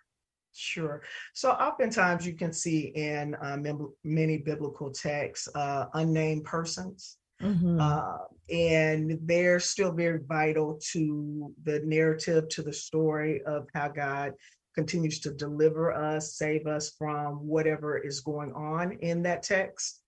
Sure. 0.57 1.03
So 1.33 1.51
oftentimes 1.51 2.25
you 2.25 2.35
can 2.35 2.53
see 2.53 2.93
in 2.95 3.35
uh, 3.35 3.57
many 4.05 4.39
biblical 4.39 4.93
texts 4.93 5.49
uh, 5.57 5.87
unnamed 5.95 6.45
persons 6.45 7.17
Mm-hmm. 7.45 7.81
Uh, 7.81 8.19
and 8.51 9.19
they're 9.23 9.61
still 9.61 9.93
very 9.93 10.21
vital 10.27 10.79
to 10.93 11.53
the 11.65 11.81
narrative, 11.85 12.49
to 12.51 12.63
the 12.63 12.73
story 12.73 13.43
of 13.45 13.67
how 13.75 13.89
God 13.89 14.33
continues 14.75 15.21
to 15.21 15.31
deliver 15.33 15.93
us, 15.93 16.37
save 16.37 16.67
us 16.67 16.95
from 16.99 17.47
whatever 17.47 17.97
is 17.97 18.21
going 18.21 18.53
on 18.53 18.93
in 19.01 19.23
that 19.23 19.43
text. 19.43 20.01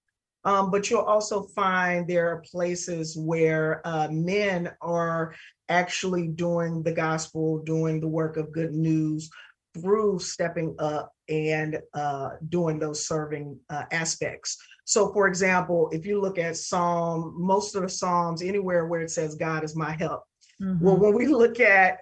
Um, 0.44 0.70
but 0.70 0.90
you'll 0.90 1.00
also 1.00 1.42
find 1.42 2.06
there 2.06 2.28
are 2.28 2.42
places 2.52 3.16
where 3.16 3.80
uh, 3.84 4.08
men 4.10 4.70
are 4.80 5.34
actually 5.68 6.28
doing 6.28 6.82
the 6.82 6.92
gospel, 6.92 7.62
doing 7.64 8.00
the 8.00 8.08
work 8.08 8.36
of 8.36 8.52
good 8.52 8.72
news 8.72 9.28
through 9.74 10.20
stepping 10.20 10.74
up 10.78 11.12
and 11.28 11.80
uh, 11.94 12.30
doing 12.48 12.78
those 12.78 13.06
serving 13.06 13.58
uh, 13.70 13.84
aspects. 13.90 14.56
So, 14.86 15.12
for 15.12 15.26
example, 15.26 15.90
if 15.92 16.06
you 16.06 16.20
look 16.20 16.38
at 16.38 16.56
Psalm, 16.56 17.34
most 17.36 17.74
of 17.74 17.82
the 17.82 17.88
Psalms, 17.88 18.40
anywhere 18.40 18.86
where 18.86 19.00
it 19.00 19.10
says, 19.10 19.34
God 19.34 19.64
is 19.64 19.74
my 19.74 19.90
help. 19.90 20.22
Mm-hmm. 20.62 20.84
Well, 20.84 20.96
when 20.96 21.12
we 21.12 21.26
look 21.26 21.58
at 21.58 21.98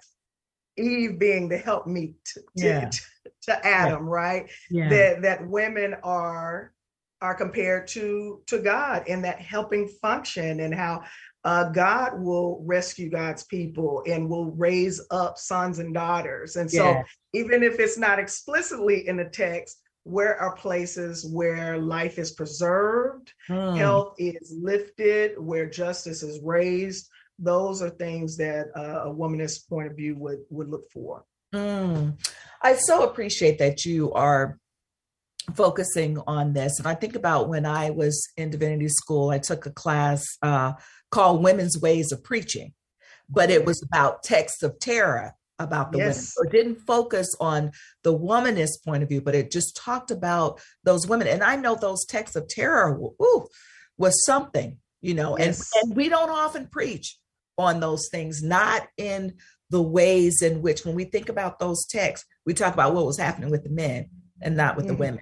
Eve 0.77 1.17
being 1.17 1.49
the 1.49 1.57
helpmeet 1.57 2.13
to, 2.25 2.43
yeah. 2.53 2.89
to, 2.89 3.01
to 3.43 3.65
Adam, 3.65 4.03
yeah. 4.03 4.11
right? 4.11 4.51
Yeah. 4.69 4.89
That 4.89 5.21
that 5.23 5.47
women 5.47 5.95
are 6.03 6.73
are 7.21 7.33
compared 7.33 7.87
to 7.87 8.41
to 8.47 8.59
God 8.59 9.07
in 9.07 9.23
that 9.23 9.41
helping 9.41 9.87
function 9.87 10.59
and 10.59 10.73
how 10.73 11.03
uh, 11.43 11.69
God 11.69 12.19
will 12.19 12.61
rescue 12.65 13.09
God's 13.09 13.45
people 13.45 14.03
and 14.07 14.29
will 14.29 14.51
raise 14.51 15.01
up 15.09 15.39
sons 15.39 15.79
and 15.79 15.93
daughters. 15.93 16.55
And 16.55 16.69
so, 16.69 17.01
even 17.33 17.63
if 17.63 17.79
it's 17.79 17.97
not 17.97 18.19
explicitly 18.19 19.07
in 19.07 19.17
the 19.17 19.25
text, 19.25 19.81
where 20.05 20.39
are 20.39 20.55
places 20.55 21.25
where 21.25 21.79
life 21.79 22.19
is 22.19 22.31
preserved, 22.31 23.33
hmm. 23.47 23.73
health 23.73 24.13
is 24.19 24.55
lifted, 24.55 25.37
where 25.39 25.67
justice 25.67 26.21
is 26.21 26.39
raised. 26.43 27.09
Those 27.39 27.81
are 27.81 27.89
things 27.89 28.37
that 28.37 28.67
uh, 28.75 29.09
a 29.09 29.13
womanist 29.13 29.67
point 29.67 29.87
of 29.87 29.97
view 29.97 30.15
would 30.17 30.39
would 30.49 30.69
look 30.69 30.89
for. 30.91 31.25
Hmm. 31.51 32.11
I 32.61 32.75
so 32.75 33.03
appreciate 33.03 33.57
that 33.57 33.83
you 33.83 34.13
are 34.13 34.59
focusing 35.55 36.19
on 36.27 36.53
this. 36.53 36.77
And 36.77 36.87
I 36.87 36.93
think 36.93 37.15
about 37.15 37.49
when 37.49 37.65
I 37.65 37.89
was 37.89 38.29
in 38.37 38.51
divinity 38.51 38.89
school, 38.89 39.31
I 39.31 39.39
took 39.39 39.65
a 39.65 39.71
class 39.71 40.23
uh, 40.41 40.73
called 41.09 41.43
Women's 41.43 41.79
Ways 41.79 42.11
of 42.11 42.23
Preaching, 42.23 42.73
but 43.27 43.49
it 43.49 43.65
was 43.65 43.81
about 43.83 44.23
texts 44.23 44.61
of 44.61 44.79
terror 44.79 45.33
about 45.59 45.91
the 45.91 45.99
yes. 45.99 46.15
women. 46.15 46.25
So 46.25 46.43
it 46.43 46.51
didn't 46.51 46.85
focus 46.85 47.35
on 47.39 47.71
the 48.03 48.17
womanist 48.17 48.83
point 48.83 49.03
of 49.03 49.09
view, 49.09 49.21
but 49.21 49.35
it 49.35 49.51
just 49.51 49.75
talked 49.75 50.11
about 50.11 50.59
those 50.83 51.07
women. 51.07 51.27
And 51.27 51.43
I 51.43 51.55
know 51.55 51.75
those 51.75 52.05
texts 52.05 52.35
of 52.35 52.47
terror 52.47 52.97
ooh, 52.99 53.47
was 53.97 54.25
something, 54.25 54.77
you 55.01 55.13
know, 55.13 55.37
yes. 55.37 55.71
and, 55.75 55.83
and 55.83 55.95
we 55.95 56.09
don't 56.09 56.29
often 56.29 56.67
preach 56.67 57.17
on 57.57 57.79
those 57.79 58.09
things, 58.11 58.43
not 58.43 58.87
in 58.97 59.35
the 59.69 59.81
ways 59.81 60.41
in 60.41 60.61
which, 60.61 60.85
when 60.85 60.93
we 60.93 61.05
think 61.05 61.29
about 61.29 61.57
those 61.57 61.85
texts, 61.87 62.27
we 62.45 62.53
talk 62.53 62.73
about 62.73 62.93
what 62.93 63.05
was 63.05 63.17
happening 63.17 63.49
with 63.49 63.63
the 63.63 63.69
men 63.69 64.09
and 64.41 64.55
not 64.55 64.75
with 64.75 64.85
mm-hmm. 64.85 64.95
the 64.95 64.99
women. 64.99 65.21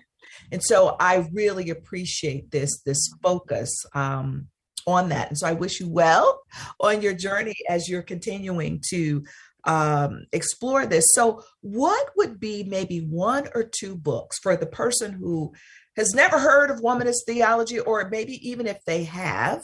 And 0.52 0.62
so 0.64 0.96
I 1.00 1.28
really 1.32 1.70
appreciate 1.70 2.52
this 2.52 2.82
this 2.86 3.10
focus 3.22 3.86
um, 3.94 4.48
on 4.86 5.10
that. 5.10 5.30
And 5.30 5.38
so 5.38 5.48
I 5.48 5.54
wish 5.54 5.80
you 5.80 5.88
well 5.88 6.42
on 6.80 7.02
your 7.02 7.14
journey 7.14 7.56
as 7.70 7.88
you're 7.88 8.02
continuing 8.02 8.82
to 8.90 9.24
um, 9.66 10.26
explore 10.32 10.86
this. 10.86 11.06
So, 11.14 11.44
what 11.62 12.10
would 12.18 12.40
be 12.40 12.64
maybe 12.64 13.00
one 13.00 13.48
or 13.56 13.64
two 13.64 13.96
books 13.96 14.40
for 14.40 14.56
the 14.56 14.66
person 14.66 15.14
who 15.14 15.54
has 15.96 16.14
never 16.14 16.40
heard 16.40 16.72
of 16.72 16.82
womanist 16.82 17.26
theology, 17.26 17.80
or 17.80 18.10
maybe 18.10 18.34
even 18.48 18.68
if 18.68 18.84
they 18.86 19.04
have, 19.04 19.64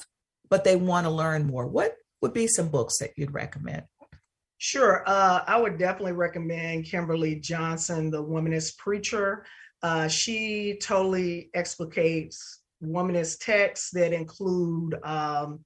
but 0.50 0.64
they 0.64 0.76
want 0.76 1.06
to 1.06 1.12
learn 1.12 1.48
more? 1.48 1.68
What 1.68 1.96
would 2.22 2.34
be 2.34 2.48
some 2.48 2.70
books 2.70 3.00
that 3.00 3.12
you'd 3.18 3.34
recommend? 3.34 3.84
Sure. 4.58 5.04
Uh, 5.06 5.42
I 5.48 5.60
would 5.60 5.78
definitely 5.78 6.12
recommend 6.12 6.86
Kimberly 6.86 7.36
Johnson, 7.36 8.12
the 8.12 8.24
womanist 8.24 8.78
preacher. 8.78 9.46
Uh, 9.82 10.10
she 10.10 10.78
totally 10.82 11.50
explicates 11.56 12.60
womanist 12.84 13.40
texts 13.40 13.90
that 13.92 14.12
include 14.12 14.96
um, 15.04 15.64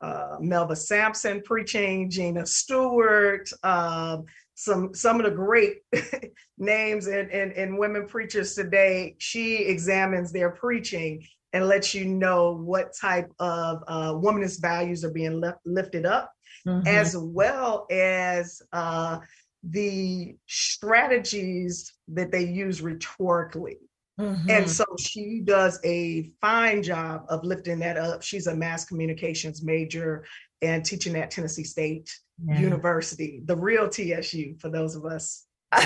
uh, 0.00 0.38
Melva 0.38 0.76
Sampson 0.76 1.42
preaching, 1.42 2.08
Gina 2.10 2.46
Stewart, 2.46 3.50
uh, 3.62 4.18
some 4.54 4.94
some 4.94 5.20
of 5.20 5.24
the 5.24 5.30
great 5.30 5.78
names 6.58 7.06
and, 7.06 7.30
and, 7.30 7.78
women 7.78 8.06
preachers 8.06 8.54
today. 8.54 9.14
She 9.18 9.64
examines 9.64 10.32
their 10.32 10.50
preaching 10.50 11.24
and 11.52 11.66
lets 11.66 11.94
you 11.94 12.04
know 12.04 12.56
what 12.56 12.94
type 12.94 13.30
of 13.38 13.82
uh, 13.88 14.12
womanist 14.12 14.60
values 14.60 15.04
are 15.04 15.10
being 15.10 15.40
left, 15.40 15.58
lifted 15.64 16.06
up, 16.06 16.32
mm-hmm. 16.66 16.86
as 16.86 17.16
well 17.16 17.86
as 17.90 18.62
uh, 18.72 19.18
the 19.62 20.36
strategies 20.46 21.92
that 22.08 22.30
they 22.30 22.44
use 22.44 22.82
rhetorically. 22.82 23.78
Mm-hmm. 24.20 24.50
And 24.50 24.70
so 24.70 24.84
she 24.98 25.40
does 25.42 25.80
a 25.84 26.30
fine 26.40 26.82
job 26.82 27.24
of 27.28 27.42
lifting 27.44 27.78
that 27.78 27.96
up. 27.96 28.22
She's 28.22 28.46
a 28.46 28.54
mass 28.54 28.84
communications 28.84 29.62
major 29.62 30.26
and 30.62 30.84
teaching 30.84 31.16
at 31.16 31.30
Tennessee 31.30 31.64
State 31.64 32.10
yeah. 32.44 32.60
University, 32.60 33.40
the 33.44 33.56
real 33.56 33.88
TSU 33.88 34.56
for 34.58 34.68
those 34.68 34.94
of 34.94 35.06
us. 35.06 35.46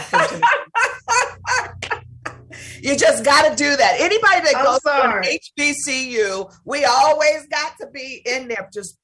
you 2.80 2.97
just 2.97 3.24
got 3.24 3.49
to 3.49 3.57
do 3.57 3.76
that. 3.76 3.97
Anybody 4.01 4.41
that 4.41 4.64
goes 4.64 4.80
to 4.80 4.91
HBCU, 5.59 6.53
we 6.64 6.85
always 6.85 7.47
got 7.49 7.74
to 7.80 7.87
be 7.89 8.22
in 8.26 8.49
there. 8.49 8.68
Just 8.72 8.99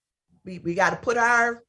we, 0.44 0.58
we 0.58 0.74
got 0.74 0.90
to 0.90 0.96
put 0.96 1.16
our 1.16 1.62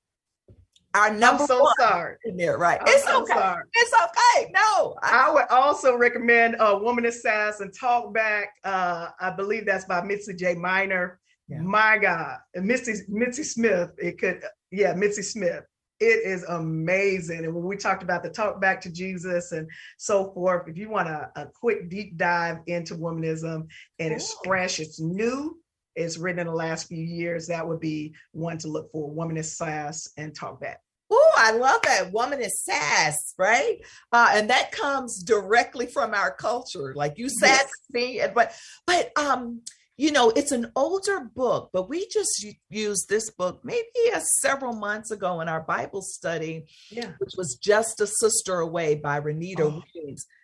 our 0.94 1.14
number 1.14 1.44
I'm 1.44 1.48
so 1.48 1.62
one 1.62 1.74
sorry. 1.80 2.16
in 2.26 2.38
there, 2.38 2.58
right? 2.58 2.80
I'm 2.82 2.88
it's 2.88 3.04
so 3.04 3.24
okay. 3.24 3.34
Sorry. 3.34 3.64
It's 3.74 3.94
okay. 3.94 4.52
No, 4.54 4.96
I, 5.02 5.28
I 5.28 5.34
would 5.34 5.48
also 5.50 5.96
recommend 5.96 6.56
uh, 6.60 6.78
"Woman 6.82 7.10
Sass" 7.12 7.62
and 7.62 7.74
"Talk 7.74 8.14
Back." 8.14 8.50
Uh, 8.64 9.10
I 9.20 9.32
believe 9.32 9.66
that's 9.66 9.86
by 9.86 10.02
Mitzi 10.04 10.34
J. 10.34 10.56
Minor. 10.56 11.20
Yeah. 11.48 11.62
My 11.62 11.98
God, 11.98 12.38
and 12.54 12.66
Mitzi 12.66 13.04
Mitzi 13.10 13.44
Smith. 13.44 13.92
It 13.98 14.20
could, 14.20 14.42
yeah, 14.72 14.94
Mitzi 14.94 15.22
Smith. 15.22 15.64
It 16.00 16.26
is 16.26 16.44
amazing. 16.46 17.46
And 17.46 17.54
when 17.54 17.64
we 17.64 17.78
talked 17.78 18.02
about 18.02 18.24
the 18.24 18.30
talk 18.30 18.60
back 18.60 18.82
to 18.82 18.92
Jesus 18.92 19.52
and 19.52 19.70
so 20.00 20.32
forth, 20.34 20.68
if 20.68 20.76
you 20.76 20.90
want 20.90 21.10
a, 21.10 21.30
a 21.36 21.46
quick 21.46 21.90
deep 21.90 22.18
dive 22.18 22.58
into 22.66 22.96
womanism 22.96 23.68
and 24.00 24.12
it's 24.12 24.36
fresh, 24.44 24.80
it's 24.80 25.00
new, 25.00 25.61
it's 25.96 26.18
written 26.18 26.40
in 26.40 26.48
the 26.48 26.54
last 26.54 26.88
few 26.88 27.04
years, 27.04 27.48
that 27.48 27.68
would 27.68 27.80
be 27.80 28.14
one 28.32 28.58
to 28.60 28.68
look 28.68 28.92
for. 28.92 29.14
Womanist 29.14 29.56
sass 29.56 30.10
and 30.18 30.36
talk 30.36 30.62
back. 30.62 30.82
Oh, 31.10 31.32
I 31.38 31.52
love 31.52 31.82
that. 31.84 32.14
Womanist 32.14 32.52
sass, 32.64 33.34
right? 33.38 33.80
Uh, 34.14 34.30
and 34.34 34.50
that 34.50 34.72
comes 34.72 35.22
directly 35.24 35.86
from 35.86 36.14
our 36.14 36.32
culture. 36.32 36.94
Like 36.96 37.18
you 37.18 37.30
said, 37.30 37.66
yes. 37.94 38.32
but 38.34 38.54
but 38.88 39.12
um, 39.18 39.62
you 39.98 40.12
know, 40.12 40.32
it's 40.32 40.52
an 40.52 40.72
older 40.76 41.30
book, 41.36 41.70
but 41.74 41.90
we 41.90 42.08
just 42.08 42.46
used 42.70 43.10
this 43.10 43.30
book 43.30 43.60
maybe 43.64 43.86
uh, 44.14 44.20
several 44.42 44.74
months 44.74 45.12
ago 45.12 45.42
in 45.42 45.50
our 45.50 45.62
Bible 45.62 46.02
study, 46.02 46.66
yeah. 46.90 47.12
which 47.20 47.34
was 47.38 47.60
Just 47.62 48.02
a 48.02 48.08
Sister 48.08 48.62
Away 48.62 48.96
by 48.96 49.20
Renita 49.20 49.60
oh. 49.60 49.84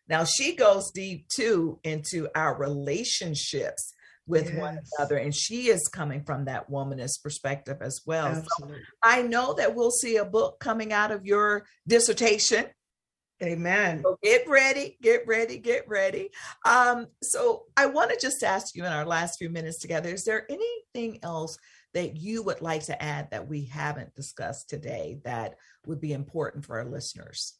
Now 0.10 0.26
she 0.26 0.56
goes 0.56 0.92
deep 0.92 1.28
too 1.30 1.80
into 1.84 2.28
our 2.36 2.56
relationships 2.58 3.94
with 4.28 4.50
yes. 4.50 4.60
one 4.60 4.80
another. 4.98 5.18
And 5.18 5.34
she 5.34 5.70
is 5.70 5.88
coming 5.88 6.24
from 6.24 6.46
that 6.46 6.70
womanist 6.70 7.24
perspective 7.24 7.78
as 7.82 8.02
well. 8.06 8.44
So 8.60 8.72
I 9.02 9.22
know 9.22 9.54
that 9.54 9.74
we'll 9.74 9.92
see 9.92 10.18
a 10.18 10.26
book 10.26 10.60
coming 10.60 10.94
out 10.94 11.12
of 11.12 11.26
your 11.26 11.66
dissertation. 11.88 12.66
Amen. 13.42 14.02
So 14.04 14.18
get 14.24 14.50
ready, 14.50 14.98
get 15.02 15.28
ready, 15.28 15.60
get 15.60 15.88
ready. 15.88 16.32
Um, 16.66 17.08
so 17.22 17.64
I 17.78 17.86
want 17.86 18.10
to 18.12 18.18
just 18.20 18.44
ask 18.44 18.76
you 18.76 18.84
in 18.84 18.92
our 18.92 19.06
last 19.06 19.38
few 19.38 19.50
minutes 19.50 19.80
together, 19.80 20.10
is 20.10 20.24
there 20.24 20.48
anything 20.50 21.20
else 21.22 21.58
that 21.94 22.18
you 22.18 22.44
would 22.44 22.62
like 22.62 22.84
to 22.86 23.02
add 23.02 23.30
that 23.32 23.48
we 23.48 23.66
haven't 23.66 24.16
discussed 24.16 24.70
today 24.70 25.20
that 25.24 25.56
would 25.86 26.02
be 26.02 26.14
important 26.14 26.66
for 26.66 26.80
our 26.80 26.86
listeners? 26.86 27.54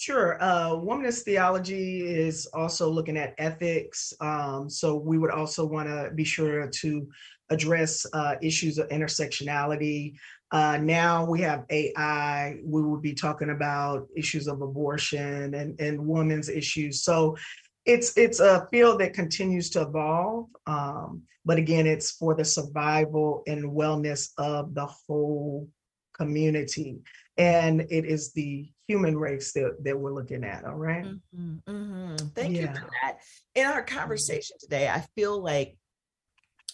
Sure. 0.00 0.42
Uh, 0.42 0.70
womanist 0.70 1.24
theology 1.24 2.00
is 2.00 2.46
also 2.54 2.88
looking 2.88 3.18
at 3.18 3.34
ethics. 3.36 4.14
Um, 4.18 4.70
so 4.70 4.96
we 4.96 5.18
would 5.18 5.30
also 5.30 5.66
want 5.66 5.90
to 5.90 6.10
be 6.14 6.24
sure 6.24 6.66
to 6.68 7.06
address 7.50 8.06
uh, 8.14 8.36
issues 8.40 8.78
of 8.78 8.88
intersectionality. 8.88 10.14
Uh, 10.52 10.78
now 10.78 11.26
we 11.26 11.42
have 11.42 11.66
AI. 11.68 12.60
We 12.64 12.80
would 12.80 13.02
be 13.02 13.12
talking 13.12 13.50
about 13.50 14.08
issues 14.16 14.48
of 14.48 14.62
abortion 14.62 15.52
and, 15.52 15.78
and 15.78 16.06
women's 16.06 16.48
issues. 16.48 17.02
So 17.02 17.36
it's 17.84 18.16
it's 18.16 18.40
a 18.40 18.66
field 18.70 19.00
that 19.00 19.12
continues 19.12 19.68
to 19.70 19.82
evolve. 19.82 20.46
Um, 20.66 21.24
but 21.44 21.58
again, 21.58 21.86
it's 21.86 22.12
for 22.12 22.34
the 22.34 22.46
survival 22.46 23.42
and 23.46 23.64
wellness 23.64 24.30
of 24.38 24.74
the 24.74 24.86
whole 24.86 25.68
community 26.14 27.00
and 27.40 27.80
it 27.90 28.04
is 28.04 28.32
the 28.32 28.70
human 28.90 29.16
race 29.16 29.52
that, 29.52 29.76
that 29.84 29.98
we're 29.98 30.12
looking 30.12 30.44
at 30.44 30.64
all 30.64 30.74
right? 30.74 31.04
mm-hmm, 31.04 31.56
mm-hmm. 31.68 32.16
thank 32.34 32.56
yeah. 32.56 32.62
you 32.62 32.66
for 32.68 32.88
that 33.02 33.18
in 33.54 33.66
our 33.66 33.82
conversation 33.82 34.56
today 34.58 34.88
i 34.88 35.00
feel 35.14 35.40
like 35.40 35.76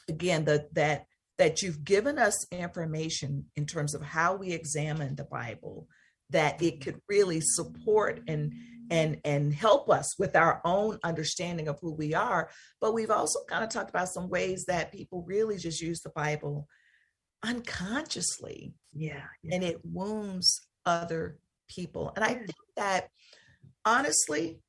again 0.09 0.45
that 0.45 0.73
that 0.75 1.07
that 1.39 1.61
you've 1.61 1.85
given 1.85 2.19
us 2.19 2.47
information 2.51 3.45
in 3.57 3.67
terms 3.67 3.95
of 3.95 4.03
how 4.03 4.35
we 4.35 4.53
examine 4.53 5.15
the 5.17 5.25
bible 5.25 5.87
that 6.31 6.61
it 6.63 6.81
could 6.81 7.01
really 7.09 7.41
support 7.41 8.21
and 8.27 8.53
and 8.91 9.21
and 9.25 9.53
help 9.53 9.91
us 9.91 10.19
with 10.19 10.37
our 10.37 10.61
own 10.65 10.99
understanding 11.05 11.69
of 11.69 11.79
who 11.81 11.93
we 11.93 12.15
are 12.15 12.49
but 12.81 12.95
we've 12.95 13.11
also 13.11 13.41
kind 13.49 13.63
of 13.63 13.69
talked 13.71 13.91
about 13.91 14.09
some 14.09 14.29
ways 14.29 14.65
that 14.67 14.93
people 14.93 15.23
really 15.27 15.59
just 15.59 15.83
use 15.83 16.01
the 16.01 16.11
bible 16.11 16.67
unconsciously. 17.47 18.75
Yeah, 18.93 19.23
yeah. 19.43 19.55
And 19.55 19.65
it 19.65 19.81
wounds 19.85 20.67
other 20.85 21.39
people. 21.69 22.13
And 22.15 22.25
I 22.25 22.35
think 22.35 22.55
that 22.77 23.09
honestly, 23.85 24.61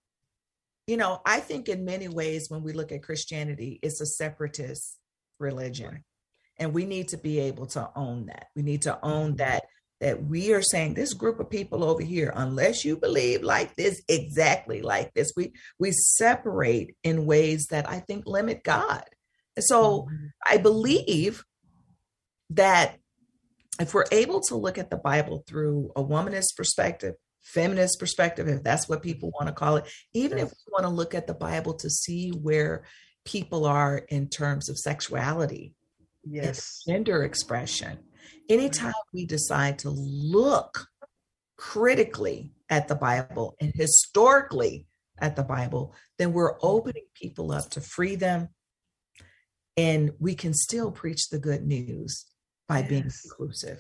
you 0.86 0.98
know, 0.98 1.22
I 1.26 1.40
think 1.40 1.68
in 1.68 1.86
many 1.86 2.08
ways 2.08 2.50
when 2.50 2.64
we 2.64 2.74
look 2.74 2.92
at 2.92 3.04
Christianity, 3.04 3.80
it's 3.82 4.02
a 4.02 4.06
separatist 4.06 4.98
religion. 5.40 6.04
And 6.58 6.74
we 6.74 6.86
need 6.86 7.10
to 7.10 7.18
be 7.18 7.40
able 7.40 7.68
to 7.68 7.90
own 7.96 8.28
that. 8.28 8.48
We 8.56 8.64
need 8.64 8.84
to 8.84 8.98
own 9.04 9.30
mm-hmm. 9.30 9.38
that 9.38 9.64
that 10.00 10.24
we 10.24 10.54
are 10.54 10.62
saying 10.62 10.94
this 10.94 11.14
group 11.14 11.40
of 11.40 11.50
people 11.50 11.84
over 11.84 12.04
here 12.04 12.32
unless 12.36 12.86
you 12.86 12.96
believe 12.96 13.42
like 13.42 13.76
this 13.76 14.02
exactly 14.08 14.82
like 14.82 15.12
this 15.14 15.32
we 15.36 15.52
we 15.80 15.92
separate 15.92 16.96
in 17.04 17.26
ways 17.26 17.68
that 17.72 17.90
i 17.90 18.00
think 18.00 18.26
limit 18.28 18.64
god 18.64 19.04
and 19.56 19.66
so 19.66 20.04
mm-hmm. 20.04 20.28
i 20.48 20.58
believe 20.58 21.44
that 22.52 22.98
if 23.80 23.94
we're 23.94 24.06
able 24.12 24.42
to 24.42 24.56
look 24.56 24.78
at 24.78 24.90
the 24.90 24.98
Bible 24.98 25.44
through 25.48 25.92
a 25.96 26.04
womanist 26.04 26.56
perspective, 26.56 27.16
feminist 27.42 28.00
perspective, 28.00 28.48
if 28.48 28.64
that's 28.64 28.90
what 28.90 29.02
people 29.02 29.32
want 29.32 29.48
to 29.48 29.54
call 29.54 29.78
it, 29.78 29.86
even 30.14 30.38
if 30.38 30.50
we 30.50 30.72
want 30.72 30.84
to 30.84 30.90
look 30.90 31.14
at 31.14 31.28
the 31.28 31.34
Bible 31.34 31.74
to 31.76 31.90
see 31.90 32.30
where 32.30 32.84
people 33.26 33.66
are 33.66 33.98
in 34.10 34.30
terms 34.30 34.70
of 34.70 34.78
sexuality, 34.78 35.74
yes, 36.24 36.84
gender 36.88 37.24
expression, 37.24 38.00
anytime 38.50 38.94
we 39.14 39.26
decide 39.26 39.80
to 39.80 39.90
look 39.90 40.88
critically 41.58 42.52
at 42.70 42.88
the 42.88 42.96
Bible 42.96 43.56
and 43.60 43.72
historically 43.76 44.86
at 45.20 45.36
the 45.36 45.44
Bible, 45.44 45.94
then 46.18 46.34
we're 46.34 46.58
opening 46.62 47.06
people 47.16 47.52
up 47.52 47.70
to 47.72 47.82
free 47.82 48.16
them. 48.16 48.50
And 49.76 50.12
we 50.20 50.34
can 50.34 50.54
still 50.54 50.92
preach 50.92 51.30
the 51.30 51.38
good 51.38 51.66
news 51.66 52.26
by 52.68 52.82
being 52.82 53.10
inclusive. 53.26 53.80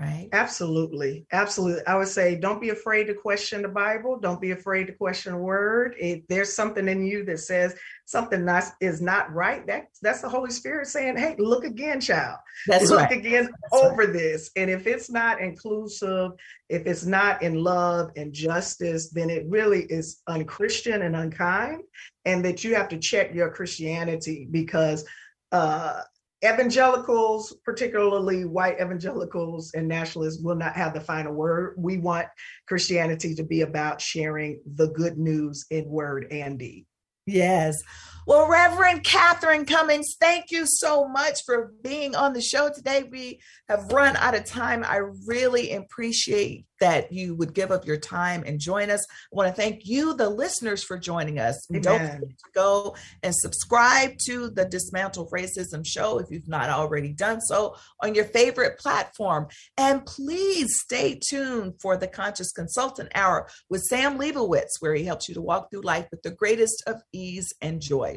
right? 0.00 0.28
Absolutely. 0.32 1.24
Absolutely. 1.30 1.86
I 1.86 1.96
would 1.96 2.08
say 2.08 2.34
don't 2.34 2.60
be 2.60 2.70
afraid 2.70 3.04
to 3.04 3.14
question 3.14 3.62
the 3.62 3.68
Bible. 3.68 4.18
Don't 4.18 4.40
be 4.40 4.50
afraid 4.50 4.86
to 4.88 4.92
question 4.92 5.34
the 5.34 5.38
word. 5.38 5.94
If 5.98 6.26
there's 6.28 6.52
something 6.52 6.88
in 6.88 7.06
you 7.06 7.24
that 7.26 7.38
says 7.38 7.76
something 8.04 8.44
not, 8.44 8.64
is 8.80 9.00
not 9.00 9.32
right, 9.32 9.64
that, 9.68 9.86
that's 10.02 10.20
the 10.20 10.28
Holy 10.28 10.50
Spirit 10.50 10.88
saying, 10.88 11.16
hey, 11.16 11.36
look 11.38 11.64
again, 11.64 12.00
child. 12.00 12.38
That's 12.66 12.90
look 12.90 13.02
right. 13.02 13.12
again 13.12 13.44
That's 13.70 13.84
over 13.84 14.06
this. 14.06 14.50
And 14.56 14.68
if 14.68 14.88
it's 14.88 15.10
not 15.10 15.40
inclusive, 15.40 16.32
if 16.68 16.86
it's 16.86 17.04
not 17.04 17.42
in 17.42 17.54
love 17.54 18.10
and 18.16 18.32
justice, 18.32 19.10
then 19.10 19.30
it 19.30 19.46
really 19.48 19.82
is 19.84 20.22
unchristian 20.26 21.02
and 21.02 21.14
unkind. 21.14 21.82
And 22.24 22.44
that 22.44 22.64
you 22.64 22.74
have 22.74 22.88
to 22.88 22.98
check 22.98 23.32
your 23.32 23.50
Christianity 23.50 24.48
because 24.50 25.04
uh 25.52 26.00
evangelicals, 26.44 27.56
particularly 27.64 28.44
white 28.44 28.80
evangelicals 28.80 29.72
and 29.74 29.88
nationalists, 29.88 30.42
will 30.42 30.56
not 30.56 30.74
have 30.74 30.94
the 30.94 31.00
final 31.00 31.32
word. 31.32 31.74
We 31.76 31.98
want 31.98 32.28
Christianity 32.68 33.34
to 33.34 33.42
be 33.42 33.62
about 33.62 34.00
sharing 34.00 34.60
the 34.74 34.88
good 34.88 35.18
news 35.18 35.66
in 35.70 35.88
word 35.88 36.26
and 36.30 36.58
deed. 36.58 36.86
Yes. 37.26 37.82
Well, 38.26 38.48
Reverend 38.48 39.04
Catherine 39.04 39.66
Cummings, 39.66 40.16
thank 40.18 40.50
you 40.50 40.64
so 40.66 41.06
much 41.06 41.40
for 41.44 41.74
being 41.82 42.16
on 42.16 42.32
the 42.32 42.40
show 42.40 42.70
today. 42.70 43.02
We 43.02 43.40
have 43.68 43.92
run 43.92 44.16
out 44.16 44.34
of 44.34 44.46
time. 44.46 44.82
I 44.82 45.00
really 45.26 45.72
appreciate 45.72 46.64
that 46.80 47.12
you 47.12 47.34
would 47.34 47.54
give 47.54 47.70
up 47.70 47.86
your 47.86 47.96
time 47.96 48.42
and 48.44 48.58
join 48.58 48.90
us. 48.90 49.06
I 49.08 49.36
want 49.36 49.48
to 49.48 49.54
thank 49.54 49.86
you, 49.86 50.14
the 50.14 50.28
listeners, 50.28 50.82
for 50.82 50.98
joining 50.98 51.38
us. 51.38 51.66
Don't 51.66 52.00
forget 52.00 52.20
to 52.20 52.50
go 52.54 52.96
and 53.22 53.34
subscribe 53.34 54.18
to 54.26 54.50
the 54.50 54.64
Dismantle 54.64 55.30
Racism 55.30 55.86
Show 55.86 56.18
if 56.18 56.30
you've 56.30 56.48
not 56.48 56.68
already 56.70 57.12
done 57.12 57.40
so 57.40 57.76
on 58.02 58.14
your 58.14 58.24
favorite 58.24 58.78
platform. 58.78 59.46
And 59.78 60.04
please 60.04 60.80
stay 60.82 61.20
tuned 61.26 61.74
for 61.80 61.96
the 61.96 62.08
Conscious 62.08 62.52
Consultant 62.52 63.10
Hour 63.14 63.48
with 63.70 63.82
Sam 63.82 64.18
Leibowitz, 64.18 64.80
where 64.80 64.94
he 64.94 65.04
helps 65.04 65.28
you 65.28 65.34
to 65.34 65.42
walk 65.42 65.70
through 65.70 65.82
life 65.82 66.06
with 66.10 66.22
the 66.22 66.32
greatest 66.32 66.82
of 66.86 67.02
ease 67.12 67.52
and 67.62 67.80
joy. 67.80 68.13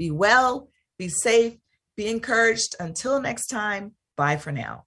Be 0.00 0.10
well, 0.10 0.70
be 0.98 1.10
safe, 1.10 1.58
be 1.94 2.08
encouraged. 2.08 2.74
Until 2.80 3.20
next 3.20 3.48
time, 3.48 3.92
bye 4.16 4.38
for 4.38 4.50
now. 4.50 4.86